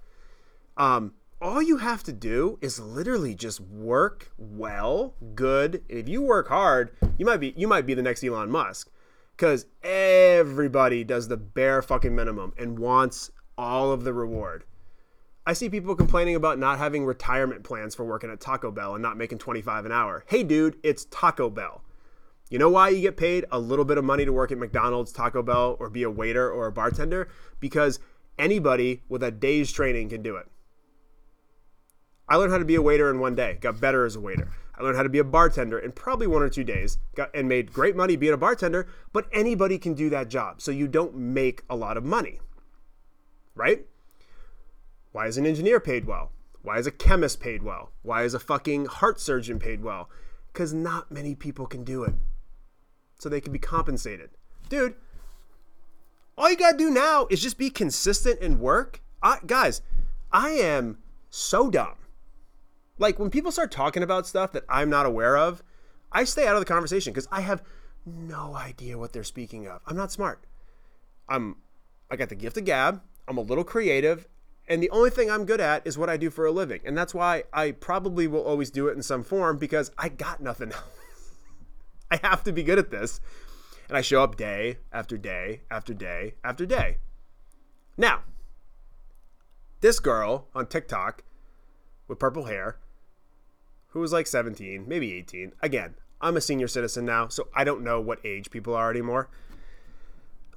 Um, 0.76 1.14
all 1.42 1.62
you 1.62 1.78
have 1.78 2.04
to 2.04 2.14
do 2.14 2.60
is 2.62 2.80
literally 2.80 3.36
just 3.36 3.62
work 3.62 4.32
well 4.38 5.14
good. 5.34 5.84
If 5.88 6.10
you 6.10 6.22
work 6.22 6.50
hard 6.50 6.92
you 7.18 7.26
might 7.26 7.38
be 7.38 7.54
you 7.56 7.68
might 7.68 7.86
be 7.86 7.94
the 7.94 8.02
next 8.02 8.24
elon 8.24 8.52
musk 8.52 8.90
because 9.36 9.66
everybody 9.84 11.04
does 11.04 11.28
the 11.28 11.38
bare 11.38 11.82
fucking 11.82 12.16
minimum 12.16 12.54
and 12.58 12.80
wants 12.80 13.32
all 13.58 13.92
of 13.92 14.04
the 14.04 14.14
reward 14.14 14.66
i 15.46 15.54
see 15.54 15.70
people 15.70 15.96
complaining 15.96 16.36
about 16.36 16.60
not 16.60 16.78
having 16.78 17.06
retirement 17.06 17.64
plans 17.64 17.96
for 17.96 18.04
working 18.04 18.30
at 18.30 18.40
taco 18.40 18.72
bell 18.72 18.96
and 18.96 19.02
not 19.02 19.18
making 19.18 19.38
25 19.38 19.86
an 19.86 19.92
hour 19.92 20.24
hey 20.28 20.44
dude 20.44 20.78
it's 20.84 21.06
taco 21.06 21.50
bell 21.50 21.82
you 22.50 22.60
know 22.60 22.70
why 22.70 22.90
you 22.90 23.02
get 23.02 23.18
paid 23.18 23.46
a 23.52 23.60
little 23.60 23.86
bit 23.86 23.98
of 23.98 24.06
money 24.06 24.24
to 24.24 24.32
work 24.32 24.52
at 24.52 24.60
McDonald's, 24.60 25.12
Taco 25.12 25.42
Bell, 25.42 25.78
or 25.80 25.90
be 25.90 26.04
a 26.04 26.12
waiter 26.12 26.50
or 26.50 26.68
a 26.68 26.72
bartender? 26.72 27.28
Because 27.60 28.00
anybody 28.38 29.02
with 29.10 29.24
a 29.24 29.32
day's 29.32 29.72
training 29.72 30.10
can 30.10 30.22
do 30.22 30.36
it. 30.36 30.46
I 32.30 32.36
learned 32.36 32.52
how 32.52 32.58
to 32.60 32.66
be 32.66 32.76
a 32.76 32.82
waiter 32.82 33.10
in 33.10 33.20
one 33.20 33.36
day, 33.36 33.58
got 33.62 33.80
better 33.80 34.06
as 34.06 34.16
a 34.16 34.20
waiter. 34.20 34.52
I 34.78 34.84
learned 34.84 34.98
how 34.98 35.04
to 35.04 35.10
be 35.10 35.20
a 35.20 35.24
bartender 35.24 35.80
in 35.80 35.92
probably 35.92 36.28
one 36.28 36.42
or 36.42 36.50
two 36.50 36.64
days, 36.64 36.98
got 37.16 37.30
and 37.34 37.48
made 37.48 37.72
great 37.72 37.96
money 37.96 38.16
being 38.16 38.34
a 38.34 38.38
bartender, 38.38 38.88
but 39.14 39.28
anybody 39.32 39.78
can 39.78 39.94
do 39.94 40.10
that 40.10 40.30
job. 40.30 40.62
So 40.62 40.72
you 40.72 40.88
don't 40.88 41.16
make 41.16 41.64
a 41.70 41.76
lot 41.76 41.98
of 41.98 42.04
money. 42.04 42.42
Right? 43.56 43.86
Why 45.16 45.28
is 45.28 45.38
an 45.38 45.46
engineer 45.46 45.80
paid 45.80 46.04
well? 46.04 46.34
Why 46.62 46.78
is 46.78 46.88
a 46.88 46.92
chemist 46.92 47.40
paid 47.40 47.64
well? 47.64 47.94
Why 48.02 48.24
is 48.24 48.34
a 48.34 48.40
fucking 48.40 48.88
heart 48.88 49.18
surgeon 49.18 49.60
paid 49.60 49.82
well? 49.82 50.10
Because 50.52 50.74
not 50.74 51.10
many 51.10 51.36
people 51.36 51.68
can 51.68 51.86
do 51.86 52.04
it 52.04 52.16
so 53.18 53.30
they 53.30 53.40
can 53.40 53.54
be 53.54 53.58
compensated. 53.58 54.32
Dude, 54.68 54.96
all 56.38 56.50
you 56.50 56.58
gotta 56.58 56.76
do 56.76 56.90
now 56.90 57.28
is 57.30 57.42
just 57.42 57.58
be 57.58 57.70
consistent 57.70 58.42
and 58.42 58.60
work. 58.60 59.02
I, 59.24 59.38
guys, 59.46 59.82
I 60.34 60.50
am 60.50 60.98
so 61.30 61.70
dumb. 61.70 61.96
Like 62.98 63.18
when 63.18 63.30
people 63.30 63.54
start 63.54 63.72
talking 63.72 64.04
about 64.04 64.28
stuff 64.28 64.52
that 64.52 64.66
I'm 64.68 64.90
not 64.90 65.06
aware 65.06 65.38
of, 65.38 65.64
I 66.12 66.26
stay 66.26 66.46
out 66.46 66.56
of 66.56 66.60
the 66.60 66.66
conversation 66.66 67.14
because 67.14 67.30
I 67.32 67.40
have 67.40 67.64
no 68.06 68.54
idea 68.54 68.98
what 68.98 69.14
they're 69.14 69.24
speaking 69.24 69.66
of. 69.66 69.80
I'm 69.88 69.96
not 69.96 70.12
smart. 70.12 70.44
I'm 71.30 71.56
I 72.12 72.18
got 72.18 72.28
the 72.28 72.36
gift 72.36 72.58
of 72.58 72.66
gab. 72.66 73.02
I'm 73.30 73.38
a 73.38 73.42
little 73.42 73.64
creative 73.64 74.28
And 74.68 74.82
the 74.82 74.90
only 74.90 75.10
thing 75.10 75.30
I'm 75.30 75.46
good 75.46 75.62
at 75.62 75.86
is 75.86 75.98
what 75.98 76.10
I 76.10 76.18
do 76.18 76.30
for 76.30 76.46
a 76.46 76.52
living. 76.52 76.82
And 76.86 76.98
that's 76.98 77.14
why 77.14 77.44
I 77.54 77.72
probably 77.72 78.28
will 78.28 78.44
always 78.44 78.72
do 78.72 78.88
it 78.88 78.96
in 78.96 79.04
some 79.04 79.24
form 79.24 79.58
because 79.58 79.92
I 79.98 80.10
got 80.10 80.42
nothing 80.42 80.72
else. 80.72 80.84
I 82.10 82.20
have 82.24 82.44
to 82.46 82.52
be 82.52 82.64
good 82.64 82.80
at 82.80 82.92
this. 82.92 83.20
And 83.88 83.98
I 83.98 84.02
show 84.02 84.24
up 84.24 84.36
day 84.36 84.78
after 84.92 85.18
day 85.18 85.62
after 85.70 85.94
day 85.94 86.36
after 86.44 86.66
day. 86.66 86.98
Now, 87.98 88.24
this 89.82 90.00
girl 90.00 90.48
on 90.56 90.66
TikTok 90.66 91.24
with 92.08 92.18
purple 92.18 92.46
hair, 92.46 92.80
who 93.90 94.00
was 94.00 94.12
like 94.12 94.26
17, 94.26 94.86
maybe 94.88 95.14
18. 95.14 95.54
Again, 95.62 95.96
I'm 96.20 96.38
a 96.38 96.42
senior 96.42 96.68
citizen 96.68 97.06
now, 97.06 97.28
so 97.28 97.48
I 97.54 97.64
don't 97.64 97.84
know 97.84 98.02
what 98.02 98.26
age 98.26 98.50
people 98.50 98.74
are 98.74 98.90
anymore. 98.90 99.30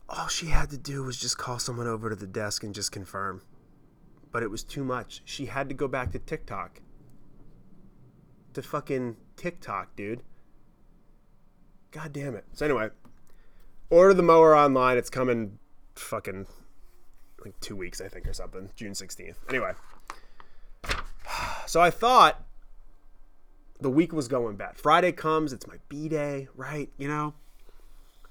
All 0.08 0.28
she 0.28 0.46
had 0.46 0.70
to 0.70 0.78
do 0.78 1.04
was 1.04 1.18
just 1.18 1.36
call 1.36 1.58
someone 1.58 1.86
over 1.86 2.08
to 2.08 2.16
the 2.16 2.26
desk 2.26 2.64
and 2.64 2.74
just 2.74 2.90
confirm 2.90 3.42
but 4.32 4.42
it 4.42 4.50
was 4.50 4.62
too 4.62 4.84
much. 4.84 5.22
She 5.24 5.46
had 5.46 5.68
to 5.68 5.74
go 5.74 5.88
back 5.88 6.12
to 6.12 6.18
TikTok. 6.18 6.80
To 8.54 8.62
fucking 8.62 9.16
TikTok, 9.36 9.94
dude. 9.96 10.22
God 11.90 12.12
damn 12.12 12.34
it. 12.34 12.44
So 12.52 12.66
anyway, 12.66 12.90
order 13.90 14.14
the 14.14 14.22
mower 14.22 14.56
online. 14.56 14.98
It's 14.98 15.10
coming 15.10 15.58
fucking 15.94 16.46
like 17.44 17.58
two 17.60 17.76
weeks, 17.76 18.00
I 18.00 18.08
think, 18.08 18.26
or 18.26 18.32
something. 18.32 18.70
June 18.76 18.92
16th. 18.92 19.36
Anyway. 19.48 19.72
So 21.66 21.82
I 21.82 21.90
thought 21.90 22.46
the 23.78 23.90
week 23.90 24.14
was 24.14 24.26
going 24.26 24.56
bad. 24.56 24.78
Friday 24.78 25.12
comes, 25.12 25.52
it's 25.52 25.66
my 25.66 25.76
B 25.90 26.08
day, 26.08 26.48
right? 26.54 26.90
You 26.96 27.08
know? 27.08 27.34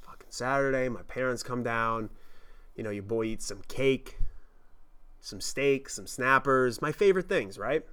Fucking 0.02 0.32
Saturday, 0.32 0.90
my 0.90 1.04
parents 1.04 1.44
come 1.44 1.62
down. 1.62 2.10
You 2.76 2.84
know, 2.84 2.90
your 2.90 3.04
boy 3.04 3.26
eats 3.26 3.46
some 3.46 3.62
cake 3.68 4.18
some 5.22 5.42
steak, 5.42 5.90
some 5.90 6.08
snappers, 6.08 6.82
my 6.82 6.92
favorite 6.92 7.28
things, 7.28 7.58
right? 7.58 7.86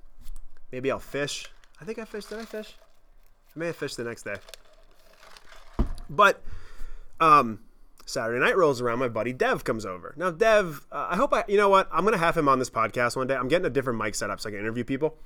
Maybe 0.72 0.90
I'll 0.90 0.98
fish. 0.98 1.46
I 1.80 1.84
think 1.84 1.98
I 1.98 2.04
fished. 2.04 2.30
Did 2.30 2.38
I 2.38 2.44
fish? 2.44 2.74
I 3.54 3.58
may 3.58 3.66
have 3.66 3.76
fished 3.76 3.96
the 3.96 4.04
next 4.04 4.22
day. 4.22 4.36
But 6.08 6.42
um, 7.20 7.60
Saturday 8.06 8.40
night 8.40 8.56
rolls 8.56 8.80
around. 8.80 8.98
My 8.98 9.08
buddy 9.08 9.32
Dev 9.32 9.64
comes 9.64 9.86
over. 9.86 10.14
Now, 10.16 10.30
Dev, 10.30 10.86
uh, 10.92 11.08
I 11.10 11.16
hope 11.16 11.32
I, 11.32 11.44
you 11.48 11.56
know 11.56 11.68
what? 11.68 11.88
I'm 11.92 12.04
going 12.04 12.12
to 12.12 12.18
have 12.18 12.36
him 12.36 12.48
on 12.48 12.58
this 12.58 12.70
podcast 12.70 13.16
one 13.16 13.26
day. 13.26 13.36
I'm 13.36 13.48
getting 13.48 13.66
a 13.66 13.70
different 13.70 13.98
mic 13.98 14.14
setup 14.14 14.40
so 14.40 14.48
I 14.48 14.52
can 14.52 14.60
interview 14.60 14.84
people. 14.84 15.16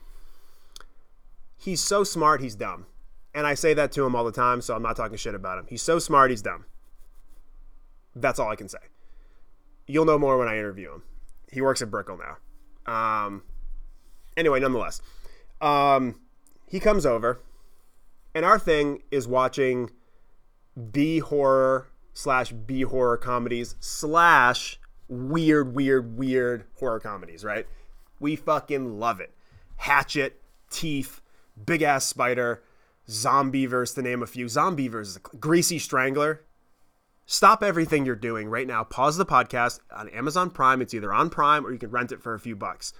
He's 1.56 1.82
so 1.82 2.04
smart, 2.04 2.40
he's 2.40 2.54
dumb. 2.54 2.86
And 3.34 3.46
I 3.46 3.54
say 3.54 3.74
that 3.74 3.92
to 3.92 4.06
him 4.06 4.14
all 4.14 4.24
the 4.24 4.32
time, 4.32 4.60
so 4.60 4.74
I'm 4.74 4.82
not 4.82 4.96
talking 4.96 5.16
shit 5.16 5.34
about 5.34 5.58
him. 5.58 5.66
He's 5.68 5.82
so 5.82 5.98
smart, 5.98 6.30
he's 6.30 6.42
dumb. 6.42 6.66
That's 8.14 8.38
all 8.38 8.48
I 8.48 8.56
can 8.56 8.68
say. 8.68 8.78
You'll 9.86 10.04
know 10.04 10.18
more 10.18 10.38
when 10.38 10.48
I 10.48 10.56
interview 10.58 10.92
him 10.92 11.02
he 11.50 11.60
works 11.60 11.82
at 11.82 11.90
Brickell 11.90 12.18
now. 12.18 12.36
Um, 12.92 13.42
anyway, 14.36 14.60
nonetheless, 14.60 15.00
um, 15.60 16.20
he 16.66 16.80
comes 16.80 17.04
over, 17.04 17.40
and 18.34 18.44
our 18.44 18.58
thing 18.58 19.02
is 19.10 19.26
watching 19.26 19.90
B 20.90 21.18
horror 21.18 21.88
slash 22.12 22.52
B 22.52 22.82
horror 22.82 23.16
comedies 23.16 23.74
slash 23.80 24.78
weird, 25.08 25.74
weird, 25.74 26.16
weird 26.16 26.64
horror 26.78 27.00
comedies. 27.00 27.44
Right? 27.44 27.66
We 28.20 28.36
fucking 28.36 28.98
love 28.98 29.20
it. 29.20 29.32
Hatchet, 29.76 30.40
Teeth, 30.70 31.20
Big 31.64 31.82
Ass 31.82 32.04
Spider, 32.04 32.62
Zombeavers, 33.08 33.94
to 33.94 34.02
name 34.02 34.22
a 34.22 34.26
few. 34.26 34.46
A 34.46 35.36
Greasy 35.38 35.78
Strangler. 35.78 36.42
Stop 37.30 37.62
everything 37.62 38.06
you're 38.06 38.16
doing 38.16 38.48
right 38.48 38.66
now. 38.66 38.82
Pause 38.82 39.18
the 39.18 39.26
podcast 39.26 39.80
on 39.94 40.08
Amazon 40.08 40.48
Prime. 40.48 40.80
It's 40.80 40.94
either 40.94 41.12
on 41.12 41.28
Prime 41.28 41.66
or 41.66 41.70
you 41.70 41.78
can 41.78 41.90
rent 41.90 42.10
it 42.10 42.22
for 42.22 42.32
a 42.32 42.40
few 42.40 42.56
bucks. 42.56 42.94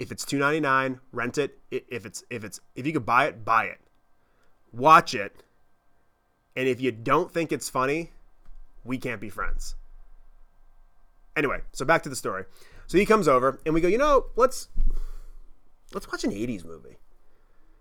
If 0.00 0.10
it's 0.10 0.24
two 0.24 0.36
ninety 0.36 0.58
nine, 0.58 0.98
rent 1.12 1.38
it. 1.38 1.60
If 1.70 2.04
it's 2.04 2.24
if 2.28 2.42
it's 2.42 2.58
if 2.74 2.88
you 2.88 2.92
could 2.92 3.06
buy 3.06 3.26
it, 3.26 3.44
buy 3.44 3.66
it. 3.66 3.78
Watch 4.72 5.14
it. 5.14 5.44
And 6.56 6.66
if 6.66 6.80
you 6.80 6.90
don't 6.90 7.30
think 7.30 7.52
it's 7.52 7.70
funny, 7.70 8.10
we 8.82 8.98
can't 8.98 9.20
be 9.20 9.30
friends. 9.30 9.76
Anyway, 11.36 11.60
so 11.72 11.84
back 11.84 12.02
to 12.02 12.08
the 12.08 12.16
story. 12.16 12.46
So 12.88 12.98
he 12.98 13.06
comes 13.06 13.28
over 13.28 13.60
and 13.64 13.74
we 13.74 13.80
go, 13.80 13.86
you 13.86 13.96
know, 13.96 14.26
let's 14.34 14.70
let's 15.94 16.10
watch 16.10 16.24
an 16.24 16.32
80s 16.32 16.64
movie. 16.64 16.96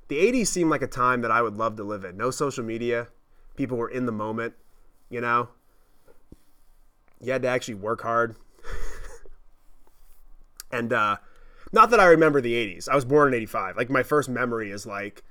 The 0.10 0.18
80s 0.18 0.46
seemed 0.46 0.70
like 0.70 0.84
a 0.84 0.88
time 0.88 1.22
that 1.22 1.32
I 1.32 1.42
would 1.42 1.58
love 1.58 1.76
to 1.78 1.84
live 1.84 2.06
in. 2.06 2.18
No 2.18 2.30
social 2.30 2.64
media. 2.64 3.08
People 3.56 3.78
were 3.80 3.90
in 3.90 4.06
the 4.06 4.12
moment, 4.12 4.54
you 5.10 5.22
know? 5.22 5.50
You 7.22 7.32
had 7.32 7.42
to 7.44 7.48
actually 7.48 7.76
work 7.76 8.02
hard. 8.02 8.36
and 10.72 10.92
uh, 10.92 11.18
not 11.72 11.90
that 11.92 12.00
I 12.00 12.06
remember 12.06 12.42
the 12.42 12.54
80s. 12.54 12.90
I 12.90 12.96
was 12.96 13.06
born 13.06 13.30
in 13.30 13.34
85. 13.36 13.78
Like 13.78 13.90
my 13.90 14.04
first 14.04 14.30
memory 14.30 14.72
is 14.72 14.86
like 14.86 15.24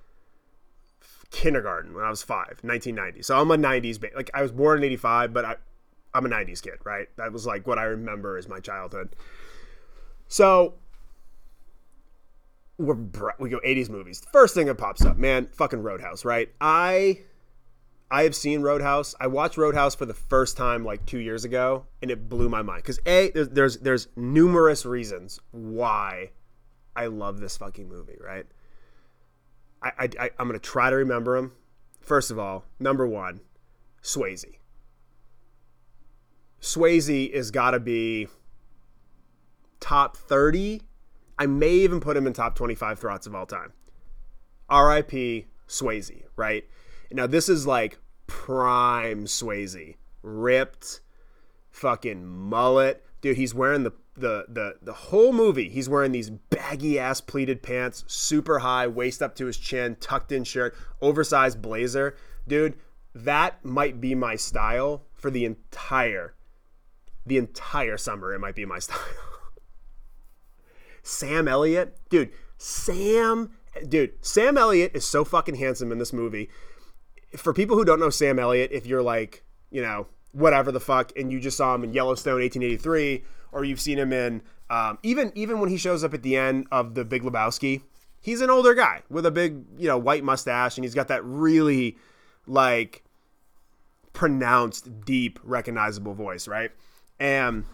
kindergarten 1.30 1.94
when 1.94 2.04
I 2.04 2.10
was 2.10 2.22
5, 2.22 2.60
1990. 2.62 3.22
So 3.22 3.38
I'm 3.38 3.50
a 3.50 3.56
90s 3.56 4.00
ba- 4.00 4.10
like 4.14 4.30
I 4.34 4.42
was 4.42 4.52
born 4.52 4.78
in 4.78 4.84
85, 4.84 5.32
but 5.32 5.44
I 5.44 5.56
I'm 6.12 6.26
a 6.26 6.28
90s 6.28 6.62
kid, 6.62 6.78
right? 6.84 7.08
That 7.16 7.32
was 7.32 7.46
like 7.46 7.66
what 7.66 7.78
I 7.78 7.84
remember 7.84 8.36
as 8.36 8.48
my 8.48 8.58
childhood. 8.58 9.14
So 10.28 10.74
we're 12.78 12.96
we 13.38 13.50
go 13.50 13.60
80s 13.64 13.90
movies. 13.90 14.24
First 14.32 14.54
thing 14.54 14.66
that 14.66 14.76
pops 14.76 15.04
up, 15.04 15.16
man, 15.16 15.48
fucking 15.52 15.82
Roadhouse, 15.82 16.24
right? 16.24 16.48
I 16.60 17.20
I 18.10 18.24
have 18.24 18.34
seen 18.34 18.62
Roadhouse. 18.62 19.14
I 19.20 19.28
watched 19.28 19.56
Roadhouse 19.56 19.94
for 19.94 20.04
the 20.04 20.14
first 20.14 20.56
time 20.56 20.84
like 20.84 21.06
two 21.06 21.18
years 21.18 21.44
ago, 21.44 21.86
and 22.02 22.10
it 22.10 22.28
blew 22.28 22.48
my 22.48 22.62
mind. 22.62 22.82
Because 22.82 22.98
a 23.06 23.30
there's, 23.30 23.48
there's 23.50 23.78
there's 23.78 24.08
numerous 24.16 24.84
reasons 24.84 25.38
why 25.52 26.30
I 26.96 27.06
love 27.06 27.38
this 27.38 27.56
fucking 27.56 27.88
movie. 27.88 28.16
Right? 28.20 28.46
I, 29.82 29.92
I, 29.98 30.08
I 30.18 30.30
I'm 30.38 30.48
gonna 30.48 30.58
try 30.58 30.90
to 30.90 30.96
remember 30.96 31.36
them. 31.36 31.52
First 32.00 32.32
of 32.32 32.38
all, 32.38 32.64
number 32.80 33.06
one, 33.06 33.40
Swayze. 34.02 34.56
Swayze 36.60 37.30
is 37.30 37.50
got 37.50 37.70
to 37.70 37.80
be 37.80 38.26
top 39.78 40.16
30. 40.16 40.82
I 41.38 41.46
may 41.46 41.70
even 41.70 42.00
put 42.00 42.16
him 42.16 42.26
in 42.26 42.32
top 42.32 42.54
25 42.54 42.98
throats 42.98 43.26
of 43.26 43.34
all 43.34 43.46
time. 43.46 43.72
R.I.P. 44.68 45.46
Swayze, 45.66 46.22
right? 46.36 46.64
Now 47.12 47.26
this 47.26 47.48
is 47.48 47.66
like 47.66 47.98
prime 48.26 49.24
Swayze, 49.24 49.96
ripped, 50.22 51.00
fucking 51.70 52.26
mullet, 52.26 53.04
dude. 53.20 53.36
He's 53.36 53.54
wearing 53.54 53.82
the 53.82 53.92
the 54.16 54.46
the 54.48 54.76
the 54.82 54.92
whole 54.92 55.32
movie. 55.32 55.68
He's 55.68 55.88
wearing 55.88 56.12
these 56.12 56.30
baggy 56.30 56.98
ass 56.98 57.20
pleated 57.20 57.62
pants, 57.62 58.04
super 58.06 58.60
high, 58.60 58.86
waist 58.86 59.22
up 59.22 59.34
to 59.36 59.46
his 59.46 59.56
chin, 59.56 59.96
tucked 60.00 60.32
in 60.32 60.44
shirt, 60.44 60.76
oversized 61.00 61.60
blazer, 61.60 62.16
dude. 62.46 62.76
That 63.14 63.64
might 63.64 64.00
be 64.00 64.14
my 64.14 64.36
style 64.36 65.02
for 65.14 65.30
the 65.30 65.44
entire 65.44 66.34
the 67.26 67.36
entire 67.36 67.96
summer. 67.96 68.32
It 68.32 68.38
might 68.38 68.54
be 68.54 68.64
my 68.64 68.78
style. 68.80 68.98
Sam 71.02 71.48
Elliott, 71.48 71.96
dude. 72.08 72.30
Sam, 72.58 73.50
dude. 73.88 74.12
Sam 74.24 74.56
Elliott 74.58 74.92
is 74.94 75.04
so 75.04 75.24
fucking 75.24 75.56
handsome 75.56 75.90
in 75.90 75.98
this 75.98 76.12
movie 76.12 76.50
for 77.36 77.52
people 77.52 77.76
who 77.76 77.84
don't 77.84 78.00
know 78.00 78.10
Sam 78.10 78.38
Elliott, 78.38 78.72
if 78.72 78.86
you're 78.86 79.02
like, 79.02 79.44
you 79.70 79.82
know, 79.82 80.06
whatever 80.32 80.72
the 80.72 80.80
fuck, 80.80 81.12
and 81.16 81.32
you 81.32 81.40
just 81.40 81.56
saw 81.56 81.74
him 81.74 81.84
in 81.84 81.92
Yellowstone 81.92 82.40
1883, 82.40 83.24
or 83.52 83.64
you've 83.64 83.80
seen 83.80 83.98
him 83.98 84.12
in 84.12 84.42
um, 84.70 84.98
even 85.02 85.32
even 85.34 85.58
when 85.58 85.68
he 85.68 85.76
shows 85.76 86.04
up 86.04 86.14
at 86.14 86.22
the 86.22 86.36
end 86.36 86.66
of 86.70 86.94
the 86.94 87.04
Big 87.04 87.22
Lebowski, 87.22 87.82
he's 88.20 88.40
an 88.40 88.50
older 88.50 88.72
guy 88.72 89.02
with 89.10 89.26
a 89.26 89.30
big 89.30 89.64
you 89.76 89.88
know 89.88 89.98
white 89.98 90.22
mustache, 90.22 90.78
and 90.78 90.84
he's 90.84 90.94
got 90.94 91.08
that 91.08 91.24
really 91.24 91.98
like 92.46 93.02
pronounced, 94.12 95.04
deep, 95.04 95.40
recognizable 95.42 96.14
voice, 96.14 96.46
right? 96.46 96.70
And 97.18 97.64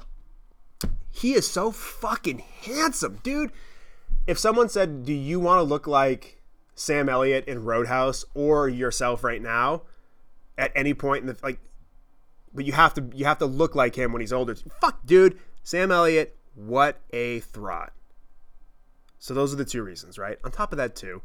he 1.11 1.35
is 1.35 1.49
so 1.49 1.71
fucking 1.71 2.39
handsome, 2.39 3.21
dude. 3.23 3.53
If 4.27 4.39
someone 4.39 4.71
said, 4.71 5.05
"Do 5.05 5.13
you 5.13 5.39
want 5.39 5.59
to 5.59 5.63
look 5.65 5.87
like 5.87 6.41
Sam 6.77 7.09
Elliott 7.09 7.49
in 7.49 7.65
Roadhouse 7.65 8.25
or 8.35 8.69
yourself 8.69 9.25
right 9.25 9.43
now 9.43 9.83
at 10.57 10.71
any 10.77 10.95
point 10.95 11.23
in 11.23 11.27
the 11.27 11.37
like 11.43 11.59
but 12.55 12.65
you 12.65 12.73
have 12.73 12.95
to 12.95 13.05
you 13.15 13.25
have 13.25 13.39
to 13.39 13.47
look 13.47 13.75
like 13.75 13.97
him 13.97 14.13
when 14.13 14.21
he's 14.21 14.33
older. 14.33 14.55
Fuck 14.81 15.05
dude, 15.05 15.39
Sam 15.63 15.91
Elliott, 15.91 16.37
what 16.55 17.01
a 17.11 17.41
throt. 17.41 17.91
So 19.19 19.35
those 19.35 19.53
are 19.53 19.57
the 19.57 19.65
two 19.65 19.83
reasons, 19.83 20.19
right? 20.19 20.39
On 20.45 20.51
top 20.51 20.73
of 20.73 20.79
that 20.79 20.95
too, 20.95 21.23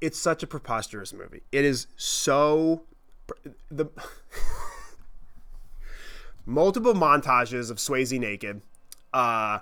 it's 0.00 0.18
such 0.18 0.42
a 0.42 0.46
preposterous 0.46 1.12
movie. 1.12 1.42
It 1.52 1.64
is 1.64 1.86
so 1.96 2.82
the 3.70 3.86
multiple 6.46 6.94
montages 6.94 7.70
of 7.70 7.76
Swayze 7.76 8.18
naked. 8.18 8.62
Uh 9.12 9.60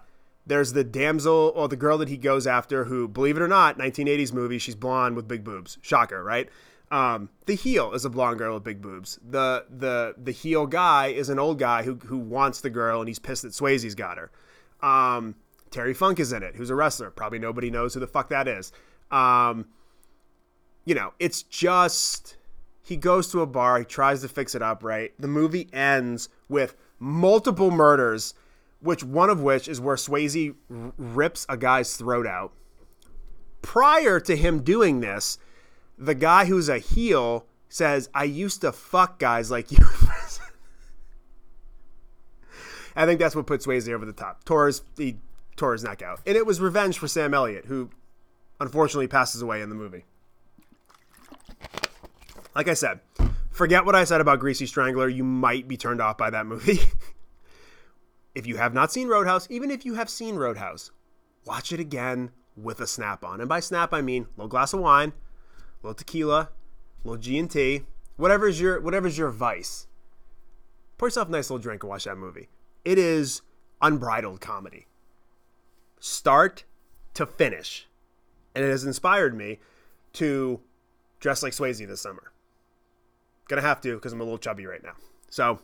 there's 0.50 0.72
the 0.72 0.82
damsel 0.82 1.52
or 1.54 1.68
the 1.68 1.76
girl 1.76 1.96
that 1.98 2.08
he 2.08 2.16
goes 2.16 2.44
after 2.44 2.84
who, 2.84 3.06
believe 3.06 3.36
it 3.36 3.42
or 3.42 3.48
not, 3.48 3.78
1980s 3.78 4.32
movie, 4.32 4.58
she's 4.58 4.74
blonde 4.74 5.14
with 5.14 5.28
big 5.28 5.44
boobs. 5.44 5.78
Shocker, 5.80 6.24
right? 6.24 6.48
Um, 6.90 7.30
the 7.46 7.54
heel 7.54 7.92
is 7.92 8.04
a 8.04 8.10
blonde 8.10 8.38
girl 8.38 8.54
with 8.54 8.64
big 8.64 8.82
boobs. 8.82 9.20
The 9.22 9.64
the 9.70 10.16
the 10.18 10.32
heel 10.32 10.66
guy 10.66 11.06
is 11.06 11.28
an 11.28 11.38
old 11.38 11.60
guy 11.60 11.84
who 11.84 11.94
who 11.94 12.18
wants 12.18 12.60
the 12.62 12.70
girl 12.70 12.98
and 12.98 13.06
he's 13.06 13.20
pissed 13.20 13.42
that 13.42 13.52
Swayze's 13.52 13.94
got 13.94 14.18
her. 14.18 14.32
Um, 14.82 15.36
Terry 15.70 15.94
Funk 15.94 16.18
is 16.18 16.32
in 16.32 16.42
it, 16.42 16.56
who's 16.56 16.68
a 16.68 16.74
wrestler. 16.74 17.10
Probably 17.10 17.38
nobody 17.38 17.70
knows 17.70 17.94
who 17.94 18.00
the 18.00 18.08
fuck 18.08 18.28
that 18.30 18.48
is. 18.48 18.72
Um, 19.12 19.66
you 20.84 20.96
know, 20.96 21.12
it's 21.20 21.44
just 21.44 22.36
he 22.82 22.96
goes 22.96 23.30
to 23.30 23.40
a 23.40 23.46
bar, 23.46 23.78
he 23.78 23.84
tries 23.84 24.22
to 24.22 24.28
fix 24.28 24.56
it 24.56 24.62
up, 24.62 24.82
right? 24.82 25.12
The 25.16 25.28
movie 25.28 25.68
ends 25.72 26.28
with 26.48 26.74
multiple 26.98 27.70
murders, 27.70 28.34
which 28.80 29.04
one 29.04 29.30
of 29.30 29.40
which 29.40 29.68
is 29.68 29.80
where 29.80 29.96
Swayze 29.96 30.54
rips 30.68 31.46
a 31.48 31.56
guy's 31.56 31.96
throat 31.96 32.26
out. 32.26 32.52
Prior 33.62 34.18
to 34.20 34.36
him 34.36 34.62
doing 34.62 35.00
this, 35.00 35.38
the 35.98 36.14
guy 36.14 36.46
who's 36.46 36.68
a 36.68 36.78
heel 36.78 37.46
says, 37.68 38.08
I 38.14 38.24
used 38.24 38.62
to 38.62 38.72
fuck 38.72 39.18
guys 39.18 39.50
like 39.50 39.70
you. 39.70 39.78
I 42.96 43.06
think 43.06 43.20
that's 43.20 43.36
what 43.36 43.46
put 43.46 43.60
Swayze 43.60 43.88
over 43.92 44.04
the 44.04 44.12
top. 44.12 44.44
Torres, 44.44 44.82
he 44.96 45.18
tore 45.56 45.72
his 45.72 45.84
neck 45.84 46.02
out. 46.02 46.20
And 46.26 46.36
it 46.36 46.44
was 46.44 46.60
revenge 46.60 46.98
for 46.98 47.06
Sam 47.06 47.32
Elliott, 47.34 47.66
who 47.66 47.90
unfortunately 48.60 49.06
passes 49.06 49.42
away 49.42 49.60
in 49.62 49.68
the 49.68 49.74
movie. 49.74 50.04
Like 52.54 52.68
I 52.68 52.74
said, 52.74 53.00
forget 53.50 53.84
what 53.84 53.94
I 53.94 54.04
said 54.04 54.20
about 54.20 54.40
Greasy 54.40 54.66
Strangler. 54.66 55.08
You 55.08 55.22
might 55.22 55.68
be 55.68 55.76
turned 55.76 56.00
off 56.00 56.18
by 56.18 56.30
that 56.30 56.46
movie. 56.46 56.80
if 58.34 58.46
you 58.46 58.56
have 58.56 58.74
not 58.74 58.92
seen 58.92 59.08
Roadhouse, 59.08 59.46
even 59.50 59.70
if 59.70 59.84
you 59.84 59.94
have 59.94 60.08
seen 60.08 60.36
Roadhouse, 60.36 60.90
watch 61.44 61.72
it 61.72 61.80
again 61.80 62.30
with 62.56 62.80
a 62.80 62.86
snap 62.86 63.24
on. 63.24 63.40
And 63.40 63.48
by 63.48 63.60
snap, 63.60 63.92
I 63.92 64.00
mean 64.00 64.22
a 64.22 64.26
little 64.36 64.48
glass 64.48 64.72
of 64.72 64.80
wine, 64.80 65.12
a 65.82 65.86
little 65.86 65.94
tequila, 65.94 66.50
little 67.04 67.20
G 67.20 67.38
and 67.38 67.50
T, 67.50 67.82
whatever's 68.16 68.60
your 68.60 68.80
whatever's 68.80 69.18
your 69.18 69.30
vice. 69.30 69.86
Pour 70.98 71.08
yourself 71.08 71.28
a 71.28 71.32
nice 71.32 71.50
little 71.50 71.62
drink 71.62 71.82
and 71.82 71.90
watch 71.90 72.04
that 72.04 72.18
movie. 72.18 72.48
It 72.84 72.98
is 72.98 73.42
unbridled 73.80 74.40
comedy, 74.40 74.86
start 75.98 76.64
to 77.14 77.26
finish, 77.26 77.88
and 78.54 78.64
it 78.64 78.68
has 78.68 78.84
inspired 78.84 79.34
me 79.34 79.58
to 80.14 80.60
dress 81.18 81.42
like 81.42 81.52
Swayze 81.52 81.86
this 81.86 82.00
summer. 82.00 82.32
Gonna 83.48 83.62
have 83.62 83.80
to 83.82 83.94
because 83.94 84.12
I'm 84.12 84.20
a 84.20 84.24
little 84.24 84.38
chubby 84.38 84.66
right 84.66 84.82
now. 84.82 84.94
So, 85.30 85.60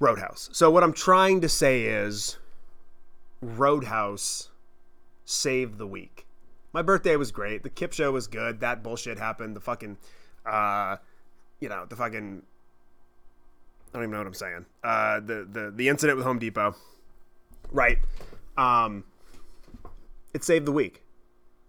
Roadhouse. 0.00 0.48
So, 0.52 0.70
what 0.70 0.82
I'm 0.82 0.92
trying 0.92 1.40
to 1.40 1.48
say 1.48 1.84
is 1.84 2.38
Roadhouse 3.40 4.50
saved 5.24 5.78
the 5.78 5.86
week. 5.86 6.26
My 6.72 6.82
birthday 6.82 7.16
was 7.16 7.32
great. 7.32 7.62
The 7.62 7.70
Kip 7.70 7.92
show 7.92 8.12
was 8.12 8.26
good. 8.26 8.60
That 8.60 8.82
bullshit 8.82 9.18
happened. 9.18 9.56
The 9.56 9.60
fucking, 9.60 9.96
uh, 10.46 10.96
you 11.60 11.68
know, 11.68 11.86
the 11.88 11.96
fucking. 11.96 12.42
I 13.88 13.92
don't 13.92 14.02
even 14.02 14.10
know 14.12 14.18
what 14.18 14.26
I'm 14.26 14.34
saying. 14.34 14.66
Uh, 14.84 15.20
the 15.20 15.48
the 15.50 15.72
the 15.74 15.88
incident 15.88 16.16
with 16.16 16.26
Home 16.26 16.38
Depot, 16.38 16.74
right? 17.70 17.98
Um, 18.56 19.04
it 20.34 20.44
saved 20.44 20.66
the 20.66 20.72
week. 20.72 21.02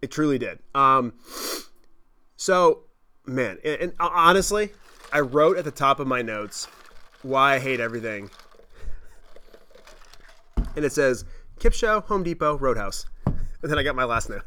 It 0.02 0.12
truly 0.12 0.38
did. 0.38 0.60
Um, 0.76 1.14
so 2.36 2.84
man, 3.26 3.58
and, 3.64 3.82
and 3.82 3.94
honestly, 4.00 4.72
I 5.12 5.22
wrote 5.22 5.58
at 5.58 5.64
the 5.64 5.72
top 5.72 6.00
of 6.00 6.08
my 6.08 6.22
notes 6.22 6.68
why 7.22 7.56
I 7.56 7.60
hate 7.60 7.80
everything, 7.80 8.30
and 10.76 10.86
it 10.86 10.92
says 10.92 11.26
Kip 11.60 11.74
Show, 11.74 12.02
Home 12.02 12.24
Depot, 12.24 12.58
Roadhouse, 12.58 13.06
and 13.26 13.72
then 13.72 13.78
I 13.78 13.84
got 13.84 13.96
my 13.96 14.04
last 14.04 14.30
note. 14.30 14.44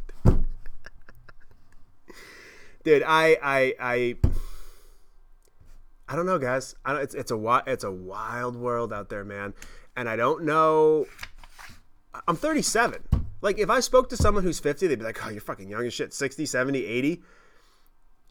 Dude, 2.85 3.03
I 3.07 3.39
I 3.43 3.75
I 3.81 4.17
I 6.09 6.17
don't 6.17 6.27
know, 6.27 6.39
guys. 6.39 6.75
I 6.85 6.93
don't, 6.93 7.03
it's 7.03 7.15
it's 7.15 7.31
a 7.31 7.63
it's 7.67 7.85
a 7.85 7.93
wild 7.93 8.57
world 8.57 8.93
out 8.93 9.09
there, 9.09 9.25
man, 9.25 9.55
and 9.97 10.09
I 10.09 10.17
don't 10.17 10.45
know. 10.45 11.07
I'm 12.29 12.37
37. 12.37 13.03
Like, 13.41 13.59
if 13.59 13.71
I 13.71 13.81
spoke 13.81 14.09
to 14.11 14.17
someone 14.17 14.45
who's 14.45 14.61
50, 14.61 14.87
they'd 14.87 14.99
be 14.99 15.05
like, 15.05 15.27
oh, 15.27 15.31
you're 15.31 15.41
fucking 15.41 15.69
young 15.69 15.85
as 15.85 15.95
shit. 15.95 16.15
60, 16.15 16.47
70, 16.47 16.85
80 16.85 17.23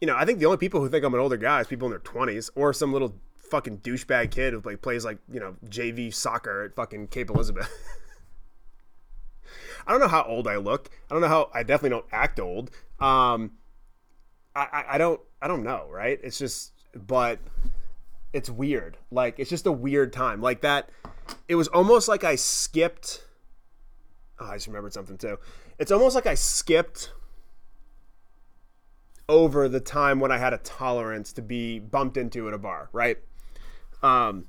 you 0.02 0.06
know, 0.06 0.16
I 0.16 0.24
think 0.24 0.40
the 0.40 0.46
only 0.46 0.58
people 0.58 0.80
who 0.80 0.88
think 0.88 1.04
I'm 1.04 1.14
an 1.14 1.20
older 1.20 1.36
guy 1.36 1.60
is 1.60 1.68
people 1.68 1.86
in 1.86 1.90
their 1.90 2.00
20s 2.00 2.50
or 2.56 2.72
some 2.72 2.92
little 2.92 3.14
fucking 3.52 3.78
douchebag 3.78 4.30
kid 4.30 4.54
who 4.54 4.62
like 4.64 4.80
plays 4.80 5.04
like, 5.04 5.18
you 5.30 5.38
know, 5.38 5.54
JV 5.68 6.12
soccer 6.12 6.64
at 6.64 6.74
fucking 6.74 7.08
Cape 7.08 7.28
Elizabeth. 7.28 7.70
I 9.86 9.90
don't 9.90 10.00
know 10.00 10.08
how 10.08 10.22
old 10.22 10.48
I 10.48 10.56
look. 10.56 10.88
I 11.10 11.14
don't 11.14 11.20
know 11.20 11.28
how 11.28 11.50
I 11.52 11.62
definitely 11.62 11.90
don't 11.90 12.06
act 12.10 12.40
old. 12.40 12.70
Um 12.98 13.52
I, 14.56 14.66
I, 14.72 14.84
I 14.94 14.98
don't 14.98 15.20
I 15.42 15.48
don't 15.48 15.62
know, 15.62 15.86
right? 15.90 16.18
It's 16.22 16.38
just 16.38 16.72
but 16.94 17.40
it's 18.32 18.48
weird. 18.48 18.96
Like 19.10 19.38
it's 19.38 19.50
just 19.50 19.66
a 19.66 19.72
weird 19.72 20.14
time. 20.14 20.40
Like 20.40 20.62
that 20.62 20.88
it 21.46 21.54
was 21.54 21.68
almost 21.68 22.08
like 22.08 22.24
I 22.24 22.36
skipped 22.36 23.22
oh, 24.40 24.46
I 24.46 24.54
just 24.54 24.66
remembered 24.66 24.94
something 24.94 25.18
too. 25.18 25.38
It's 25.78 25.92
almost 25.92 26.14
like 26.14 26.26
I 26.26 26.36
skipped 26.36 27.12
over 29.28 29.68
the 29.68 29.80
time 29.80 30.20
when 30.20 30.32
I 30.32 30.38
had 30.38 30.54
a 30.54 30.58
tolerance 30.58 31.34
to 31.34 31.42
be 31.42 31.78
bumped 31.78 32.16
into 32.16 32.48
at 32.48 32.54
a 32.54 32.58
bar, 32.58 32.88
right? 32.92 33.18
Um, 34.02 34.46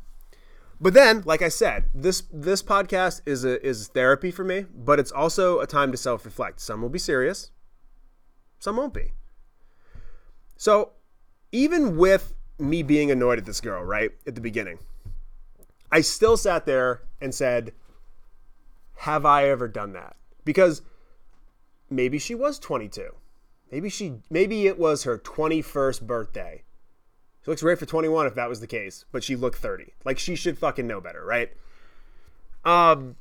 but 0.81 0.93
then, 0.93 1.23
like 1.25 1.41
I 1.41 1.49
said, 1.49 1.85
this 1.93 2.23
this 2.31 2.61
podcast 2.61 3.21
is 3.25 3.45
a, 3.45 3.65
is 3.65 3.87
therapy 3.87 4.31
for 4.31 4.43
me, 4.43 4.65
but 4.73 4.99
it's 4.99 5.11
also 5.11 5.59
a 5.59 5.67
time 5.67 5.91
to 5.91 5.97
self 5.97 6.25
reflect. 6.25 6.59
Some 6.59 6.81
will 6.81 6.89
be 6.89 6.99
serious, 6.99 7.51
some 8.59 8.77
won't 8.77 8.93
be. 8.93 9.11
So, 10.57 10.91
even 11.51 11.97
with 11.97 12.33
me 12.59 12.83
being 12.83 13.11
annoyed 13.11 13.39
at 13.39 13.45
this 13.45 13.61
girl, 13.61 13.83
right 13.83 14.11
at 14.27 14.35
the 14.35 14.41
beginning, 14.41 14.79
I 15.91 16.01
still 16.01 16.37
sat 16.37 16.65
there 16.65 17.01
and 17.21 17.33
said, 17.33 17.73
"Have 18.97 19.25
I 19.25 19.47
ever 19.49 19.67
done 19.67 19.93
that?" 19.93 20.15
Because 20.43 20.81
maybe 21.89 22.19
she 22.19 22.35
was 22.35 22.59
22 22.59 23.15
Maybe 23.73 23.89
she 23.89 24.17
maybe 24.29 24.67
it 24.67 24.77
was 24.77 25.01
her 25.01 25.17
21st 25.17 26.03
birthday. 26.03 26.61
She 27.43 27.51
looks 27.51 27.61
great 27.61 27.77
for 27.77 27.85
21 27.85 28.27
if 28.27 28.35
that 28.35 28.49
was 28.49 28.61
the 28.61 28.67
case, 28.67 29.05
but 29.11 29.23
she 29.23 29.35
looked 29.35 29.57
30. 29.57 29.93
Like 30.05 30.17
she 30.17 30.35
should 30.35 30.57
fucking 30.57 30.87
know 30.87 31.01
better, 31.01 31.25
right? 31.25 31.51
Um 32.63 33.15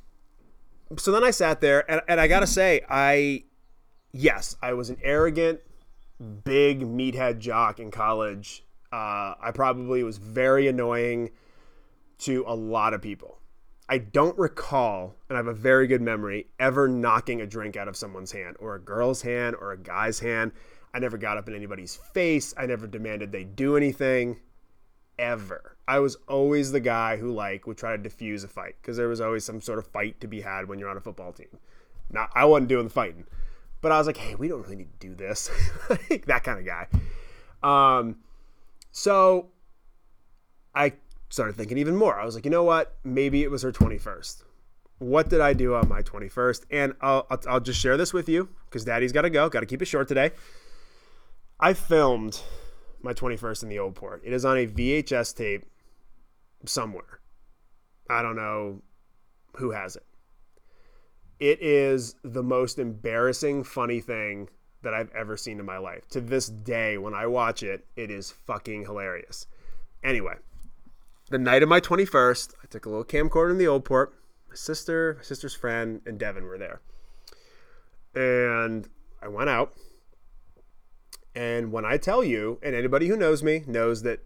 so 0.97 1.11
then 1.11 1.23
I 1.23 1.31
sat 1.31 1.59
there 1.61 1.89
and, 1.91 2.01
and 2.07 2.19
I 2.19 2.27
gotta 2.27 2.47
say, 2.47 2.81
I 2.89 3.43
yes, 4.13 4.55
I 4.61 4.73
was 4.73 4.89
an 4.89 4.97
arrogant, 5.03 5.59
big 6.43 6.81
meathead 6.81 7.39
jock 7.39 7.79
in 7.79 7.91
college. 7.91 8.63
Uh, 8.91 9.33
I 9.41 9.51
probably 9.53 10.03
was 10.03 10.17
very 10.17 10.67
annoying 10.67 11.31
to 12.19 12.43
a 12.47 12.55
lot 12.55 12.93
of 12.93 13.01
people. 13.01 13.39
I 13.89 13.97
don't 13.97 14.37
recall, 14.37 15.15
and 15.27 15.35
I 15.35 15.39
have 15.39 15.47
a 15.47 15.53
very 15.53 15.87
good 15.87 16.01
memory, 16.01 16.47
ever 16.59 16.87
knocking 16.87 17.41
a 17.41 17.47
drink 17.47 17.75
out 17.75 17.87
of 17.87 17.97
someone's 17.97 18.31
hand 18.31 18.55
or 18.59 18.75
a 18.75 18.79
girl's 18.79 19.23
hand 19.23 19.55
or 19.59 19.71
a 19.71 19.77
guy's 19.77 20.19
hand. 20.19 20.51
I 20.93 20.99
never 20.99 21.17
got 21.17 21.37
up 21.37 21.47
in 21.47 21.55
anybody's 21.55 21.95
face. 21.95 22.53
I 22.57 22.65
never 22.65 22.87
demanded 22.87 23.31
they 23.31 23.43
do 23.43 23.75
anything 23.75 24.39
ever. 25.17 25.75
I 25.87 25.99
was 25.99 26.17
always 26.27 26.71
the 26.71 26.79
guy 26.79 27.17
who 27.17 27.31
like 27.31 27.67
would 27.67 27.77
try 27.77 27.97
to 27.97 28.09
defuse 28.09 28.43
a 28.43 28.47
fight 28.47 28.75
because 28.81 28.97
there 28.97 29.07
was 29.07 29.19
always 29.19 29.43
some 29.43 29.61
sort 29.61 29.79
of 29.79 29.87
fight 29.87 30.21
to 30.21 30.27
be 30.27 30.41
had 30.41 30.67
when 30.67 30.79
you're 30.79 30.89
on 30.89 30.97
a 30.97 31.01
football 31.01 31.33
team. 31.33 31.57
Now 32.11 32.29
I 32.33 32.45
wasn't 32.45 32.69
doing 32.69 32.85
the 32.85 32.89
fighting, 32.89 33.25
but 33.81 33.91
I 33.91 33.97
was 33.97 34.07
like, 34.07 34.17
hey, 34.17 34.35
we 34.35 34.47
don't 34.47 34.61
really 34.61 34.75
need 34.75 34.99
to 34.99 35.07
do 35.07 35.15
this. 35.15 35.49
that 36.27 36.43
kind 36.43 36.59
of 36.59 36.65
guy. 36.65 36.87
Um, 37.63 38.17
so 38.91 39.49
I 40.75 40.93
started 41.29 41.55
thinking 41.55 41.77
even 41.77 41.95
more. 41.95 42.19
I 42.19 42.25
was 42.25 42.35
like, 42.35 42.45
you 42.45 42.51
know 42.51 42.63
what? 42.63 42.95
Maybe 43.03 43.43
it 43.43 43.49
was 43.49 43.63
her 43.63 43.71
21st. 43.71 44.43
What 44.99 45.29
did 45.29 45.41
I 45.41 45.53
do 45.53 45.73
on 45.73 45.89
my 45.89 46.01
21st? 46.01 46.65
And 46.71 46.93
I'll, 47.01 47.25
I'll, 47.29 47.39
I'll 47.47 47.59
just 47.59 47.79
share 47.79 47.97
this 47.97 48.13
with 48.13 48.29
you 48.29 48.47
because 48.65 48.85
daddy's 48.85 49.11
got 49.11 49.23
to 49.23 49.29
go. 49.29 49.49
Got 49.49 49.61
to 49.61 49.65
keep 49.65 49.81
it 49.81 49.85
short 49.85 50.07
today. 50.07 50.31
I 51.63 51.73
filmed 51.73 52.41
my 53.01 53.13
21st 53.13 53.63
in 53.63 53.69
the 53.69 53.79
old 53.79 53.95
port. 53.95 54.21
It 54.25 54.33
is 54.33 54.43
on 54.43 54.57
a 54.57 54.67
VHS 54.67 55.33
tape 55.33 55.65
somewhere. 56.65 57.21
I 58.09 58.21
don't 58.21 58.35
know 58.35 58.81
who 59.55 59.71
has 59.71 59.95
it. 59.95 60.05
It 61.39 61.61
is 61.61 62.15
the 62.21 62.43
most 62.43 62.79
embarrassing, 62.79 63.63
funny 63.63 64.01
thing 64.01 64.49
that 64.81 64.93
I've 64.93 65.09
ever 65.11 65.37
seen 65.37 65.57
in 65.57 65.65
my 65.65 65.77
life. 65.77 66.05
To 66.09 66.19
this 66.19 66.49
day, 66.49 66.97
when 66.97 67.13
I 67.13 67.27
watch 67.27 67.63
it, 67.63 67.87
it 67.95 68.11
is 68.11 68.29
fucking 68.29 68.81
hilarious. 68.81 69.47
Anyway, 70.03 70.35
the 71.29 71.39
night 71.39 71.63
of 71.63 71.69
my 71.69 71.79
21st, 71.79 72.55
I 72.61 72.67
took 72.67 72.85
a 72.85 72.89
little 72.89 73.05
camcorder 73.05 73.51
in 73.51 73.57
the 73.57 73.67
old 73.67 73.85
port. 73.85 74.13
My 74.49 74.55
sister, 74.55 75.15
my 75.17 75.23
sister's 75.23 75.55
friend, 75.55 76.01
and 76.05 76.19
Devin 76.19 76.43
were 76.43 76.57
there. 76.57 76.81
And 78.13 78.89
I 79.21 79.29
went 79.29 79.49
out. 79.49 79.73
And 81.35 81.71
when 81.71 81.85
I 81.85 81.97
tell 81.97 82.23
you, 82.23 82.59
and 82.61 82.75
anybody 82.75 83.07
who 83.07 83.17
knows 83.17 83.41
me 83.41 83.63
knows 83.65 84.03
that 84.03 84.19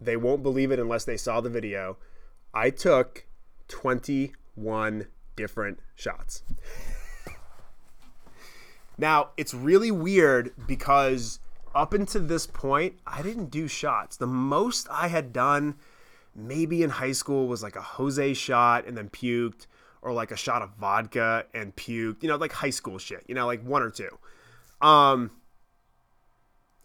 they 0.00 0.16
won't 0.16 0.42
believe 0.42 0.72
it 0.72 0.78
unless 0.78 1.04
they 1.04 1.16
saw 1.16 1.40
the 1.40 1.50
video, 1.50 1.98
I 2.52 2.70
took 2.70 3.26
21 3.68 5.06
different 5.36 5.78
shots. 5.94 6.42
now, 8.98 9.30
it's 9.36 9.54
really 9.54 9.90
weird 9.90 10.52
because 10.66 11.38
up 11.74 11.92
until 11.92 12.22
this 12.22 12.46
point, 12.46 12.94
I 13.06 13.22
didn't 13.22 13.50
do 13.50 13.68
shots. 13.68 14.16
The 14.16 14.26
most 14.26 14.88
I 14.90 15.08
had 15.08 15.32
done 15.32 15.76
maybe 16.34 16.82
in 16.82 16.90
high 16.90 17.12
school 17.12 17.46
was 17.46 17.62
like 17.62 17.76
a 17.76 17.82
Jose 17.82 18.34
shot 18.34 18.86
and 18.86 18.96
then 18.96 19.08
puked, 19.08 19.66
or 20.02 20.12
like 20.12 20.30
a 20.30 20.36
shot 20.36 20.62
of 20.62 20.70
vodka 20.78 21.46
and 21.54 21.74
puked, 21.76 22.22
you 22.22 22.28
know, 22.28 22.36
like 22.36 22.52
high 22.52 22.70
school 22.70 22.98
shit, 22.98 23.24
you 23.26 23.34
know, 23.34 23.46
like 23.46 23.62
one 23.62 23.82
or 23.82 23.90
two. 23.90 24.10
Um, 24.80 25.30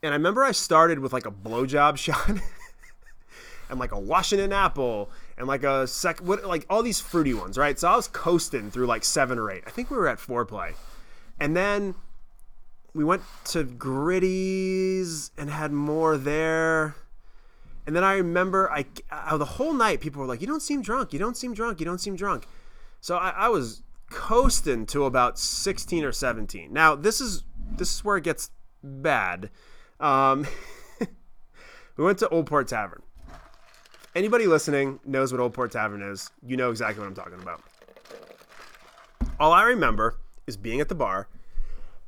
and 0.03 0.13
I 0.13 0.17
remember 0.17 0.43
I 0.43 0.51
started 0.51 0.99
with 0.99 1.13
like 1.13 1.25
a 1.25 1.31
blowjob 1.31 1.97
shot 1.97 2.29
and 3.69 3.79
like 3.79 3.91
a 3.91 3.99
Washington 3.99 4.51
apple 4.51 5.09
and 5.37 5.47
like 5.47 5.63
a 5.63 5.87
sec, 5.87 6.19
what, 6.19 6.43
like 6.45 6.65
all 6.69 6.83
these 6.83 6.99
fruity 6.99 7.33
ones, 7.33 7.57
right? 7.57 7.77
So 7.77 7.87
I 7.87 7.95
was 7.95 8.07
coasting 8.07 8.71
through 8.71 8.87
like 8.87 9.03
seven 9.03 9.39
or 9.39 9.51
eight. 9.51 9.63
I 9.65 9.69
think 9.69 9.89
we 9.89 9.97
were 9.97 10.07
at 10.07 10.17
foreplay. 10.17 10.73
And 11.39 11.55
then 11.55 11.95
we 12.93 13.03
went 13.03 13.23
to 13.45 13.63
Gritty's 13.63 15.31
and 15.37 15.49
had 15.49 15.71
more 15.71 16.17
there. 16.17 16.95
And 17.87 17.95
then 17.95 18.03
I 18.03 18.13
remember 18.13 18.71
I, 18.71 18.85
I, 19.09 19.37
the 19.37 19.45
whole 19.45 19.73
night 19.73 20.01
people 20.01 20.21
were 20.21 20.27
like, 20.27 20.41
"You 20.41 20.47
don't 20.47 20.61
seem 20.61 20.81
drunk. 20.81 21.13
You 21.13 21.19
don't 21.19 21.35
seem 21.35 21.53
drunk. 21.53 21.79
You 21.79 21.85
don't 21.85 21.97
seem 21.97 22.15
drunk." 22.15 22.45
So 22.99 23.17
I, 23.17 23.29
I 23.31 23.49
was 23.49 23.81
coasting 24.11 24.85
to 24.87 25.05
about 25.05 25.39
16 25.39 26.03
or 26.03 26.11
17. 26.11 26.71
Now 26.71 26.95
this 26.95 27.19
is 27.19 27.43
this 27.75 27.95
is 27.95 28.03
where 28.03 28.17
it 28.17 28.23
gets 28.23 28.51
bad. 28.83 29.49
Um, 30.01 30.47
we 31.95 32.03
went 32.03 32.17
to 32.19 32.29
Old 32.29 32.47
Port 32.47 32.67
Tavern. 32.67 33.01
Anybody 34.15 34.47
listening 34.47 34.99
knows 35.05 35.31
what 35.31 35.39
Old 35.39 35.53
Port 35.53 35.71
Tavern 35.71 36.01
is. 36.01 36.29
You 36.45 36.57
know 36.57 36.69
exactly 36.69 36.99
what 36.99 37.07
I'm 37.07 37.15
talking 37.15 37.41
about. 37.41 37.61
All 39.39 39.53
I 39.53 39.63
remember 39.63 40.17
is 40.47 40.57
being 40.57 40.81
at 40.81 40.89
the 40.89 40.95
bar, 40.95 41.27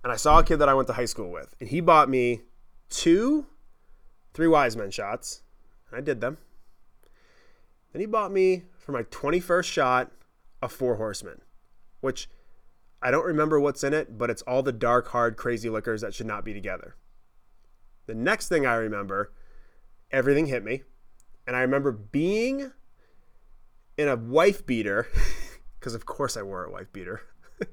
and 0.03 0.11
I 0.11 0.17
saw 0.17 0.39
a 0.39 0.43
kid 0.43 0.57
that 0.57 0.67
I 0.67 0.73
went 0.73 0.87
to 0.87 0.93
high 0.93 1.05
school 1.05 1.31
with, 1.31 1.55
and 1.59 1.69
he 1.69 1.79
bought 1.79 2.09
me 2.09 2.41
two 2.89 3.45
three 4.33 4.47
wise 4.47 4.75
men 4.75 4.91
shots. 4.91 5.41
and 5.89 5.97
I 5.97 6.01
did 6.01 6.19
them. 6.19 6.37
Then 7.91 7.99
he 7.99 8.05
bought 8.07 8.31
me 8.31 8.63
for 8.79 8.91
my 8.91 9.03
21st 9.03 9.65
shot 9.65 10.11
a 10.61 10.67
four 10.67 10.95
horsemen, 10.95 11.41
which 12.01 12.27
I 13.01 13.11
don't 13.11 13.25
remember 13.25 13.59
what's 13.59 13.83
in 13.83 13.93
it, 13.93 14.17
but 14.17 14.29
it's 14.29 14.41
all 14.43 14.63
the 14.63 14.71
dark, 14.71 15.09
hard, 15.09 15.37
crazy 15.37 15.69
liquors 15.69 16.01
that 16.01 16.13
should 16.13 16.25
not 16.25 16.43
be 16.43 16.53
together. 16.53 16.95
The 18.05 18.15
next 18.15 18.49
thing 18.49 18.65
I 18.65 18.75
remember, 18.75 19.31
everything 20.11 20.47
hit 20.47 20.63
me. 20.63 20.83
And 21.47 21.55
I 21.55 21.61
remember 21.61 21.91
being 21.91 22.71
in 23.97 24.07
a 24.07 24.15
wife 24.15 24.65
beater, 24.65 25.07
because 25.79 25.95
of 25.95 26.05
course 26.05 26.37
I 26.37 26.41
wore 26.41 26.63
a 26.63 26.71
wife 26.71 26.91
beater, 26.91 27.21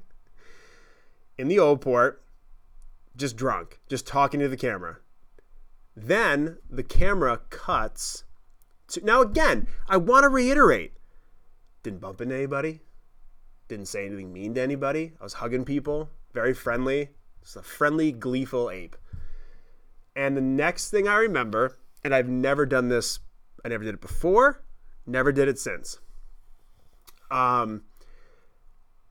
in 1.38 1.48
the 1.48 1.58
old 1.58 1.80
port, 1.80 2.22
just 3.16 3.36
drunk, 3.36 3.80
just 3.88 4.06
talking 4.06 4.40
to 4.40 4.48
the 4.48 4.56
camera. 4.56 4.98
Then 5.96 6.58
the 6.68 6.82
camera 6.82 7.40
cuts 7.50 8.24
to. 8.88 9.04
Now, 9.04 9.22
again, 9.22 9.66
I 9.88 9.96
want 9.96 10.24
to 10.24 10.28
reiterate 10.28 10.92
didn't 11.82 12.00
bump 12.00 12.20
into 12.20 12.34
anybody, 12.34 12.80
didn't 13.68 13.88
say 13.88 14.06
anything 14.06 14.32
mean 14.32 14.54
to 14.54 14.60
anybody. 14.60 15.12
I 15.20 15.24
was 15.24 15.34
hugging 15.34 15.64
people, 15.64 16.10
very 16.32 16.54
friendly. 16.54 17.10
Just 17.42 17.56
a 17.56 17.62
friendly, 17.62 18.12
gleeful 18.12 18.70
ape. 18.70 18.96
And 20.16 20.36
the 20.36 20.40
next 20.40 20.90
thing 20.90 21.08
I 21.08 21.16
remember, 21.16 21.78
and 22.04 22.14
I've 22.14 22.28
never 22.28 22.66
done 22.66 22.88
this, 22.88 23.20
I 23.64 23.68
never 23.68 23.84
did 23.84 23.94
it 23.94 24.00
before, 24.00 24.62
never 25.06 25.32
did 25.32 25.48
it 25.48 25.58
since. 25.58 25.98
Um, 27.30 27.82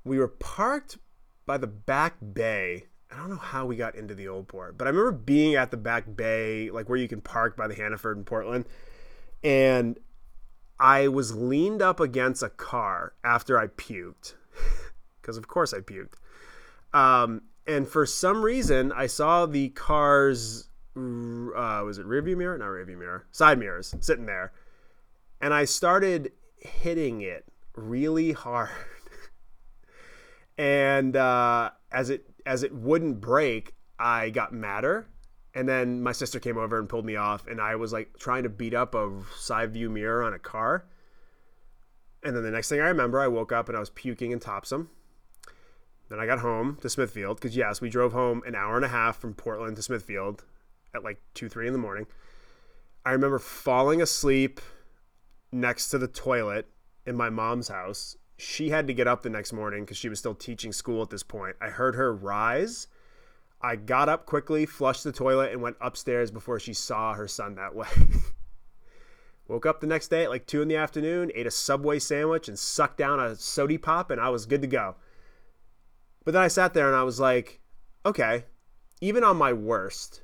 we 0.04 0.18
were 0.18 0.28
parked 0.28 0.98
by 1.46 1.58
the 1.58 1.68
back 1.68 2.16
bay. 2.34 2.86
I 3.12 3.18
don't 3.18 3.30
know 3.30 3.38
how 3.38 3.66
we 3.66 3.76
got 3.76 3.96
into 3.96 4.14
the 4.14 4.28
old 4.28 4.48
port, 4.48 4.78
but 4.78 4.86
I 4.86 4.92
remember 4.92 5.12
being 5.12 5.56
at 5.56 5.72
the 5.72 5.78
back 5.78 6.16
bay, 6.16 6.70
like 6.70 6.90
where 6.90 6.98
you 6.98 7.08
can 7.08 7.22
park 7.22 7.58
by 7.58 7.68
the 7.68 7.76
Hannaford 7.76 8.18
in 8.18 8.24
Portland. 8.24 8.66
And 9.44 9.98
I 10.80 11.08
was 11.08 11.36
leaned 11.36 11.82
up 11.82 12.00
against 12.00 12.44
a 12.44 12.50
car 12.50 13.14
after 13.24 13.58
I 13.58 13.68
puked, 13.68 14.36
because 15.22 15.38
of 15.38 15.48
course 15.48 15.74
I 15.74 15.80
puked. 15.80 16.14
Um, 16.94 17.44
and 17.68 17.88
for 17.88 18.06
some 18.06 18.44
reason, 18.44 18.92
I 18.92 19.08
saw 19.08 19.46
the 19.46 19.70
car's 19.70 20.69
uh, 21.56 21.84
was 21.84 21.98
it 21.98 22.06
rearview 22.06 22.38
mirror? 22.38 22.58
Not 22.58 22.68
rearview 22.68 22.98
mirror, 22.98 23.26
side 23.32 23.60
mirrors 23.60 23.96
sitting 24.00 24.26
there, 24.26 24.52
and 25.42 25.54
I 25.54 25.66
started 25.66 26.32
hitting 26.58 27.22
it 27.22 27.46
really 27.76 28.32
hard. 28.32 28.70
and 30.58 31.16
uh, 31.16 31.72
as 31.92 32.10
it 32.10 32.26
as 32.46 32.64
it 32.64 32.74
wouldn't 32.74 33.22
break, 33.22 33.74
I 34.00 34.30
got 34.30 34.54
madder. 34.54 35.08
And 35.56 35.68
then 35.68 36.04
my 36.04 36.12
sister 36.12 36.40
came 36.40 36.58
over 36.58 36.78
and 36.78 36.88
pulled 36.88 37.06
me 37.06 37.16
off, 37.16 37.48
and 37.48 37.60
I 37.60 37.76
was 37.76 37.92
like 37.92 38.18
trying 38.20 38.44
to 38.44 38.50
beat 38.50 38.74
up 38.74 38.94
a 38.94 39.12
side 39.38 39.74
view 39.74 39.90
mirror 39.90 40.24
on 40.24 40.34
a 40.34 40.40
car. 40.40 40.86
And 42.24 42.36
then 42.36 42.44
the 42.44 42.52
next 42.52 42.70
thing 42.70 42.82
I 42.82 42.88
remember, 42.88 43.20
I 43.20 43.28
woke 43.28 43.52
up 43.52 43.68
and 43.68 43.78
I 43.78 43.80
was 43.80 43.90
puking 43.90 44.32
in 44.32 44.40
Topsham. 44.40 44.88
Then 46.10 46.20
I 46.20 46.26
got 46.26 46.40
home 46.40 46.78
to 46.82 46.90
Smithfield 46.90 47.38
because 47.38 47.56
yes, 47.56 47.82
we 47.82 47.90
drove 47.90 48.14
home 48.14 48.42
an 48.46 48.56
hour 48.56 48.76
and 48.76 48.86
a 48.86 48.90
half 48.90 49.18
from 49.18 49.34
Portland 49.34 49.76
to 49.78 49.84
Smithfield 49.84 50.44
at 50.94 51.04
like 51.04 51.22
two, 51.34 51.50
three 51.50 51.68
in 51.68 51.74
the 51.74 51.80
morning. 51.80 52.08
I 53.06 53.12
remember 53.12 53.40
falling 53.40 54.02
asleep 54.02 54.60
next 55.52 55.90
to 55.90 55.98
the 55.98 56.08
toilet 56.08 56.68
in 57.06 57.16
my 57.16 57.30
mom's 57.30 57.70
house. 57.70 58.18
She 58.38 58.70
had 58.70 58.88
to 58.88 58.94
get 58.94 59.08
up 59.08 59.24
the 59.24 59.30
next 59.30 59.52
morning 59.52 59.84
because 59.84 59.98
she 59.98 60.10
was 60.10 60.20
still 60.20 60.36
teaching 60.36 60.72
school 60.72 61.02
at 61.02 61.10
this 61.10 61.24
point. 61.24 61.56
I 61.62 61.68
heard 61.68 61.96
her 61.96 62.14
rise. 62.14 62.88
I 63.62 63.76
got 63.76 64.08
up 64.08 64.26
quickly, 64.26 64.66
flushed 64.66 65.04
the 65.04 65.12
toilet, 65.12 65.52
and 65.52 65.62
went 65.62 65.76
upstairs 65.82 66.32
before 66.32 66.60
she 66.60 66.74
saw 66.74 67.14
her 67.14 67.28
son 67.28 67.56
that 67.56 67.76
way. 67.76 67.88
Woke 69.50 69.66
up 69.66 69.82
the 69.82 69.88
next 69.88 70.10
day 70.10 70.24
at 70.24 70.30
like 70.30 70.46
two 70.46 70.62
in 70.62 70.68
the 70.68 70.76
afternoon, 70.76 71.32
ate 71.36 71.48
a 71.48 71.52
Subway 71.52 72.00
sandwich, 72.00 72.48
and 72.48 72.58
sucked 72.58 72.98
down 72.98 73.20
a 73.20 73.36
sody 73.36 73.78
pop, 73.78 74.12
and 74.12 74.22
I 74.22 74.30
was 74.30 74.46
good 74.46 74.62
to 74.62 74.68
go. 74.68 74.96
But 76.24 76.34
then 76.34 76.44
I 76.44 76.48
sat 76.48 76.74
there 76.74 76.88
and 76.88 76.96
I 76.96 77.04
was 77.04 77.20
like, 77.20 77.60
okay, 78.06 78.46
even 79.02 79.24
on 79.24 79.38
my 79.38 79.52
worst, 79.52 80.22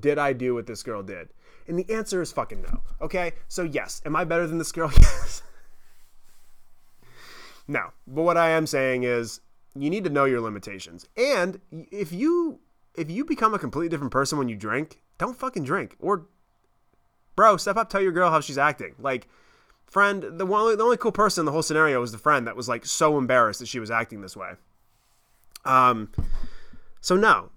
did 0.00 0.18
I 0.18 0.32
do 0.32 0.54
what 0.54 0.66
this 0.66 0.82
girl 0.82 1.02
did? 1.02 1.28
And 1.66 1.78
the 1.78 1.90
answer 1.92 2.20
is 2.20 2.32
fucking 2.32 2.62
no. 2.62 2.80
Okay? 3.00 3.32
So, 3.48 3.62
yes. 3.62 4.02
Am 4.04 4.16
I 4.16 4.24
better 4.24 4.46
than 4.46 4.58
this 4.58 4.72
girl? 4.72 4.90
Yes. 5.00 5.42
no. 7.66 7.92
But 8.06 8.22
what 8.22 8.36
I 8.36 8.50
am 8.50 8.66
saying 8.66 9.04
is 9.04 9.40
you 9.74 9.90
need 9.90 10.04
to 10.04 10.10
know 10.10 10.24
your 10.24 10.40
limitations. 10.40 11.06
And 11.16 11.60
if 11.70 12.12
you 12.12 12.60
if 12.94 13.10
you 13.10 13.24
become 13.24 13.54
a 13.54 13.58
completely 13.58 13.88
different 13.88 14.12
person 14.12 14.38
when 14.38 14.48
you 14.48 14.56
drink, 14.56 15.00
don't 15.18 15.36
fucking 15.36 15.64
drink. 15.64 15.96
Or 15.98 16.26
bro, 17.34 17.56
step 17.56 17.76
up, 17.76 17.88
tell 17.90 18.00
your 18.00 18.12
girl 18.12 18.30
how 18.30 18.40
she's 18.40 18.58
acting. 18.58 18.94
Like 18.98 19.28
friend, 19.86 20.38
the 20.38 20.46
one 20.46 20.76
the 20.76 20.84
only 20.84 20.96
cool 20.96 21.12
person 21.12 21.42
in 21.42 21.46
the 21.46 21.52
whole 21.52 21.62
scenario 21.62 22.00
was 22.00 22.12
the 22.12 22.18
friend 22.18 22.46
that 22.46 22.56
was 22.56 22.68
like 22.68 22.86
so 22.86 23.18
embarrassed 23.18 23.60
that 23.60 23.68
she 23.68 23.80
was 23.80 23.90
acting 23.90 24.20
this 24.20 24.36
way. 24.36 24.52
Um 25.64 26.10
so 27.00 27.16
no, 27.16 27.50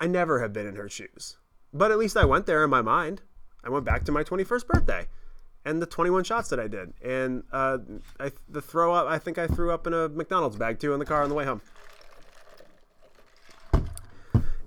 I 0.00 0.06
never 0.06 0.40
have 0.40 0.52
been 0.52 0.66
in 0.66 0.76
her 0.76 0.88
shoes. 0.88 1.36
But 1.72 1.90
at 1.90 1.98
least 1.98 2.16
I 2.16 2.24
went 2.24 2.46
there 2.46 2.64
in 2.64 2.70
my 2.70 2.82
mind. 2.82 3.20
I 3.62 3.68
went 3.68 3.84
back 3.84 4.04
to 4.04 4.12
my 4.12 4.24
21st 4.24 4.66
birthday 4.66 5.06
and 5.64 5.80
the 5.80 5.86
21 5.86 6.24
shots 6.24 6.48
that 6.48 6.58
I 6.58 6.66
did. 6.66 6.94
And 7.02 7.44
uh, 7.52 7.78
I, 8.18 8.32
the 8.48 8.62
throw 8.62 8.94
up, 8.94 9.06
I 9.06 9.18
think 9.18 9.38
I 9.38 9.46
threw 9.46 9.70
up 9.70 9.86
in 9.86 9.92
a 9.92 10.08
McDonald's 10.08 10.56
bag 10.56 10.80
too 10.80 10.94
in 10.94 10.98
the 10.98 11.04
car 11.04 11.22
on 11.22 11.28
the 11.28 11.34
way 11.34 11.44
home. 11.44 11.60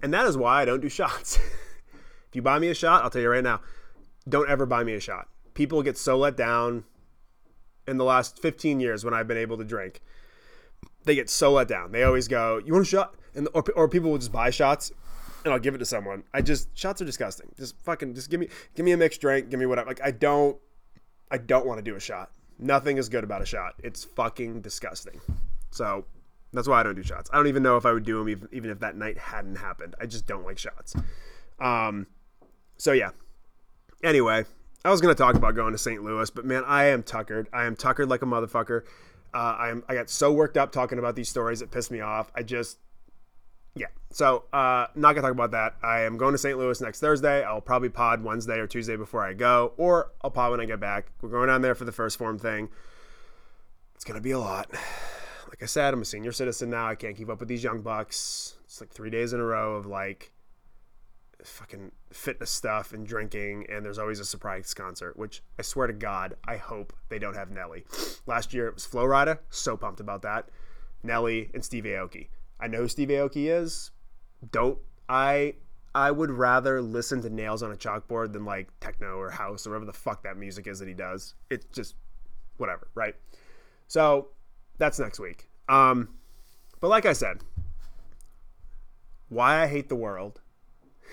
And 0.04 0.14
that 0.14 0.26
is 0.28 0.38
why 0.38 0.62
I 0.62 0.66
don't 0.66 0.82
do 0.82 0.90
shots. 0.90 1.38
if 2.30 2.36
you 2.36 2.42
buy 2.42 2.60
me 2.60 2.68
a 2.68 2.76
shot, 2.76 3.04
I'll 3.04 3.10
tell 3.10 3.22
you 3.22 3.30
right 3.30 3.44
now, 3.44 3.62
don't 4.30 4.50
ever 4.50 4.66
buy 4.66 4.84
me 4.84 4.94
a 4.94 5.00
shot. 5.00 5.30
People 5.54 5.82
get 5.82 5.98
so 5.98 6.18
let 6.18 6.38
down 6.38 6.84
in 7.88 7.98
the 7.98 8.04
last 8.04 8.40
15 8.40 8.80
years 8.80 9.04
when 9.04 9.14
I've 9.14 9.28
been 9.28 9.38
able 9.38 9.58
to 9.58 9.64
drink. 9.64 10.02
They 11.06 11.16
get 11.16 11.30
so 11.30 11.54
let 11.54 11.68
down. 11.68 11.92
They 11.92 12.04
always 12.04 12.30
go, 12.30 12.62
"You 12.64 12.74
want 12.74 12.86
a 12.86 12.90
shot?" 12.90 13.16
And 13.36 13.50
or, 13.54 13.64
or 13.76 13.90
people 13.90 14.10
will 14.10 14.18
just 14.18 14.32
buy 14.32 14.50
shots 14.52 14.92
and 15.44 15.54
I'll 15.54 15.60
give 15.60 15.76
it 15.76 15.80
to 15.80 15.86
someone. 15.86 16.24
I 16.34 16.42
just 16.42 16.76
shots 16.78 17.02
are 17.02 17.06
disgusting. 17.06 17.52
Just 17.58 17.80
fucking 17.84 18.14
just 18.16 18.30
give 18.30 18.40
me 18.40 18.48
give 18.76 18.86
me 18.86 18.92
a 18.92 18.98
mixed 18.98 19.22
drink, 19.22 19.50
give 19.50 19.60
me 19.60 19.66
whatever. 19.66 19.88
Like 19.88 20.02
I 20.04 20.12
don't 20.12 20.58
I 21.32 21.38
don't 21.38 21.66
want 21.66 21.80
to 21.80 21.84
do 21.84 21.96
a 21.96 22.00
shot. 22.00 22.32
Nothing 22.60 22.98
is 22.98 23.10
good 23.10 23.24
about 23.24 23.42
a 23.42 23.46
shot. 23.46 23.74
It's 23.80 24.04
fucking 24.04 24.62
disgusting. 24.62 25.20
So 25.72 26.06
that's 26.54 26.68
why 26.68 26.80
I 26.80 26.84
don't 26.84 26.96
do 26.96 27.04
shots. 27.04 27.30
I 27.34 27.38
don't 27.38 27.48
even 27.48 27.64
know 27.64 27.78
if 27.78 27.86
I 27.86 27.92
would 27.92 28.06
do 28.06 28.20
them 28.20 28.30
even, 28.30 28.48
even 28.52 28.70
if 28.70 28.80
that 28.80 28.96
night 28.96 29.18
hadn't 29.18 29.56
happened. 29.56 29.96
I 30.00 30.06
just 30.06 30.28
don't 30.28 30.46
like 30.46 30.60
shots. 30.60 30.96
Um, 31.60 32.08
so 32.78 32.92
yeah. 32.92 33.10
Anyway, 34.04 34.46
I 34.86 34.92
was 34.92 35.02
gonna 35.02 35.16
talk 35.16 35.36
about 35.36 35.56
going 35.56 35.72
to 35.72 35.78
St. 35.78 36.04
Louis, 36.04 36.30
but 36.30 36.46
man, 36.46 36.64
I 36.66 36.86
am 36.86 37.04
tuckered. 37.04 37.50
I 37.52 37.66
am 37.66 37.76
tuckered 37.76 38.10
like 38.10 38.22
a 38.22 38.26
motherfucker. 38.26 38.84
Uh, 39.34 39.56
I 39.58 39.70
am. 39.70 39.84
I 39.90 39.96
got 39.96 40.10
so 40.10 40.32
worked 40.32 40.58
up 40.58 40.72
talking 40.72 41.00
about 41.00 41.16
these 41.16 41.30
stories 41.30 41.62
it 41.62 41.72
pissed 41.72 41.90
me 41.90 42.02
off. 42.02 42.32
I 42.36 42.44
just 42.44 42.78
yeah. 43.76 43.88
So, 44.12 44.46
uh, 44.54 44.88
not 44.96 45.14
gonna 45.14 45.22
talk 45.22 45.32
about 45.32 45.52
that. 45.52 45.76
I 45.82 46.02
am 46.02 46.18
going 46.18 46.34
to 46.34 46.38
St. 46.38 46.58
Louis 46.58 46.80
next 46.82 47.00
Thursday. 47.00 47.44
I'll 47.44 47.62
probably 47.62 47.90
pod 47.90 48.24
Wednesday 48.24 48.60
or 48.60 48.68
Tuesday 48.68 48.96
before 48.96 49.26
I 49.26 49.34
go, 49.34 49.74
or 49.78 50.12
I'll 50.22 50.32
pod 50.32 50.52
when 50.52 50.60
I 50.60 50.66
get 50.66 50.80
back. 50.80 51.08
We're 51.22 51.30
going 51.30 51.48
down 51.48 51.62
there 51.62 51.76
for 51.76 51.86
the 51.86 51.92
1st 51.92 52.18
Phorm 52.18 52.38
thing. 52.38 52.70
It's 53.96 54.04
gonna 54.04 54.22
be 54.22 54.32
a 54.32 54.40
lot. 54.40 54.72
Like 55.54 55.62
I 55.62 55.68
said, 55.68 55.94
I'm 55.94 56.02
a 56.02 56.06
senior 56.06 56.32
citizen 56.32 56.72
now. 56.72 56.88
I 56.88 56.96
can't 56.96 57.16
keep 57.16 57.30
up 57.30 57.40
with 57.40 57.48
these 57.48 57.64
young 57.64 57.82
bucks. 57.82 58.56
It's 58.66 58.82
like 58.82 58.90
three 58.90 59.12
days 59.12 59.34
in 59.34 59.40
a 59.40 59.44
row 59.44 59.76
of 59.76 59.86
like 59.86 60.32
fucking 61.44 61.92
fitness 62.12 62.50
stuff 62.50 62.92
and 62.92 63.06
drinking, 63.06 63.68
and 63.70 63.86
there's 63.86 64.00
always 64.00 64.20
a 64.20 64.26
surprise 64.26 64.74
concert. 64.74 65.16
Which 65.16 65.44
I 65.60 65.62
swear 65.62 65.86
to 65.86 65.94
God, 65.94 66.36
I 66.48 66.58
hope 66.58 66.92
they 67.10 67.20
don't 67.20 67.36
have 67.36 67.52
Nelly. 67.52 67.86
Last 68.26 68.52
year 68.54 68.68
it 68.68 68.74
was 68.74 68.86
Flo 68.86 69.04
Rida. 69.04 69.40
So 69.52 69.78
pumped 69.78 70.00
about 70.00 70.24
that. 70.24 70.50
Nelly 71.04 71.52
and 71.54 71.64
Steve 71.64 71.84
Aoki. 71.84 72.30
I 72.64 72.68
know 72.68 72.88
Steve 72.88 73.10
Aoki 73.10 73.52
is. 73.52 73.92
Don't 74.52 74.80
I? 75.10 75.56
I 75.94 76.10
would 76.12 76.32
rather 76.32 76.82
listen 76.82 77.22
to 77.24 77.30
nails 77.30 77.62
on 77.62 77.74
a 77.74 77.76
chalkboard 77.76 78.32
than 78.32 78.46
like 78.46 78.70
techno 78.80 79.18
or 79.18 79.30
house 79.30 79.68
or 79.68 79.72
whatever 79.72 79.86
the 79.86 79.94
fuck 79.94 80.24
that 80.24 80.38
music 80.38 80.66
is 80.66 80.80
that 80.80 80.88
he 80.88 80.94
does. 80.94 81.36
It's 81.50 81.66
just 81.74 81.96
whatever, 82.56 82.88
right? 82.96 83.16
So 83.88 84.30
that's 84.78 84.98
next 84.98 85.20
week. 85.20 85.50
Um, 85.68 86.08
but 86.80 86.88
like 86.88 87.06
I 87.06 87.12
said, 87.12 87.42
why 89.28 89.62
I 89.62 89.68
hate 89.68 89.90
the 89.90 89.96
world, 89.96 90.40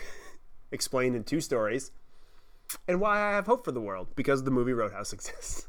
explained 0.72 1.16
in 1.16 1.24
two 1.24 1.40
stories, 1.40 1.90
and 2.86 3.00
why 3.00 3.20
I 3.20 3.32
have 3.32 3.46
hope 3.46 3.64
for 3.64 3.72
the 3.72 3.80
world 3.80 4.08
because 4.14 4.44
the 4.44 4.52
movie 4.52 4.72
Roadhouse 4.72 5.12
exists. 5.12 5.66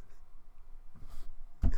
all 1.63 1.71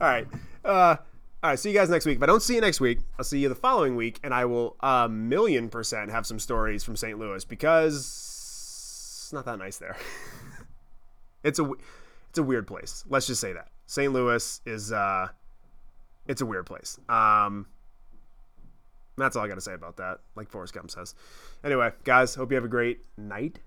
right. 0.00 0.28
Uh, 0.64 0.96
all 1.40 1.50
right, 1.50 1.58
see 1.58 1.70
you 1.70 1.76
guys 1.76 1.88
next 1.88 2.04
week. 2.04 2.16
If 2.16 2.22
I 2.22 2.26
don't 2.26 2.42
see 2.42 2.56
you 2.56 2.60
next 2.60 2.80
week, 2.80 2.98
I'll 3.16 3.24
see 3.24 3.38
you 3.38 3.48
the 3.48 3.54
following 3.54 3.94
week, 3.94 4.18
and 4.24 4.34
I 4.34 4.44
will 4.44 4.76
a 4.80 5.08
million 5.08 5.68
percent 5.68 6.10
have 6.10 6.26
some 6.26 6.40
stories 6.40 6.82
from 6.82 6.96
St. 6.96 7.16
Louis 7.16 7.44
because 7.44 7.94
it's 7.96 9.32
not 9.32 9.44
that 9.44 9.58
nice 9.58 9.76
there. 9.76 9.96
it's 11.44 11.60
a 11.60 11.70
it's 12.30 12.38
a 12.38 12.42
weird 12.42 12.66
place. 12.66 13.04
Let's 13.08 13.28
just 13.28 13.40
say 13.40 13.52
that 13.52 13.68
St. 13.86 14.12
Louis 14.12 14.60
is 14.66 14.90
uh, 14.90 15.28
it's 16.26 16.40
a 16.40 16.46
weird 16.46 16.66
place. 16.66 16.98
Um, 17.08 17.66
that's 19.16 19.36
all 19.36 19.44
I 19.44 19.48
got 19.48 19.54
to 19.54 19.60
say 19.60 19.74
about 19.74 19.98
that. 19.98 20.18
Like 20.34 20.50
Forrest 20.50 20.74
Gump 20.74 20.90
says. 20.90 21.14
Anyway, 21.62 21.92
guys, 22.02 22.34
hope 22.34 22.50
you 22.50 22.56
have 22.56 22.64
a 22.64 22.68
great 22.68 23.04
night, 23.16 23.60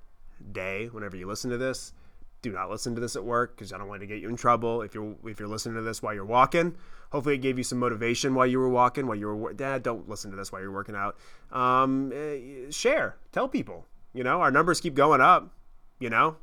day, 0.51 0.88
whenever 0.88 1.15
you 1.15 1.26
listen 1.26 1.49
to 1.51 1.57
this 1.57 1.93
do 2.42 2.52
not 2.52 2.70
listen 2.70 2.96
to 2.96 3.02
this 3.02 3.16
at 3.16 3.24
work 3.24 3.56
because 3.56 3.72
I 3.72 3.78
don't 3.78 3.88
want 3.88 4.02
to 4.02 4.08
get 4.08 4.20
you 4.20 4.30
in 4.30 4.36
trouble. 4.36 4.82
If 4.82 4.94
you're 4.96 5.16
if 5.26 5.39
you're 5.39 5.48
listening 5.48 5.76
to 5.76 5.82
this 5.82 6.02
while 6.02 6.14
you're 6.14 6.26
walking, 6.26 6.76
hopefully 7.12 7.36
it 7.36 7.39
gave 7.39 7.58
you 7.58 7.64
some 7.64 7.78
motivation 7.78 8.34
while 8.34 8.48
you 8.48 8.60
were 8.60 8.70
walking. 8.70 9.08
While 9.08 9.18
you 9.18 9.28
were 9.28 9.54
dad, 9.54 9.84
don't 9.84 10.10
listen 10.10 10.32
to 10.32 10.38
this 10.38 10.52
while 10.52 10.62
you're 10.62 10.72
working 10.72 10.96
out. 10.96 11.18
Um, 11.52 12.12
eh, 12.14 12.72
share, 12.72 13.18
tell 13.32 13.48
people. 13.48 13.86
You 14.14 14.24
know, 14.24 14.42
our 14.42 14.52
numbers 14.52 14.82
keep 14.82 14.96
going 14.96 15.22
up. 15.22 15.54
You 16.00 16.10
know, 16.10 16.38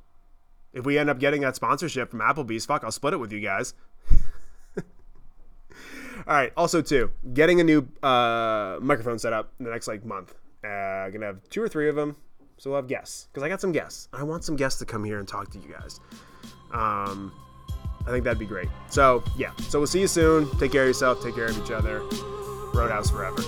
if 0.72 0.86
we 0.86 0.98
end 0.98 1.10
up 1.10 1.18
getting 1.18 1.40
that 1.42 1.56
sponsorship 1.56 2.10
from 2.10 2.20
Applebee's, 2.20 2.64
fuck, 2.64 2.84
I'll 2.84 2.92
split 2.92 3.14
it 3.14 3.18
with 3.18 3.32
you 3.32 3.40
guys. 3.40 3.74
All 4.76 4.84
right. 6.26 6.52
Also, 6.56 6.80
too, 6.80 7.10
getting 7.34 7.60
a 7.60 7.64
new 7.64 7.88
uh, 8.02 8.78
microphone 8.80 9.18
set 9.18 9.32
up 9.32 9.52
in 9.58 9.64
the 9.64 9.70
next 9.70 9.88
like 9.88 10.04
month. 10.04 10.34
Uh, 10.64 11.08
gonna 11.10 11.26
have 11.26 11.48
two 11.50 11.62
or 11.62 11.68
three 11.68 11.88
of 11.88 11.96
them 11.96 12.16
so 12.58 12.70
we'll 12.70 12.78
have 12.78 12.88
guests 12.88 13.28
because 13.32 13.42
I 13.42 13.48
got 13.48 13.60
some 13.60 13.72
guests. 13.72 14.08
I 14.12 14.22
want 14.22 14.44
some 14.44 14.56
guests 14.56 14.78
to 14.80 14.84
come 14.84 15.04
here 15.04 15.18
and 15.18 15.26
talk 15.26 15.50
to 15.52 15.58
you 15.58 15.72
guys. 15.72 16.00
Um, 16.72 17.32
I 18.06 18.10
think 18.10 18.24
that'd 18.24 18.38
be 18.38 18.46
great. 18.46 18.68
So 18.90 19.22
yeah. 19.36 19.52
So 19.68 19.78
we'll 19.78 19.86
see 19.86 20.00
you 20.00 20.08
soon. 20.08 20.50
Take 20.58 20.72
care 20.72 20.82
of 20.82 20.88
yourself. 20.88 21.22
Take 21.22 21.34
care 21.34 21.46
of 21.46 21.58
each 21.58 21.70
other. 21.70 22.02
Roadhouse 22.74 23.10
forever. 23.10 23.42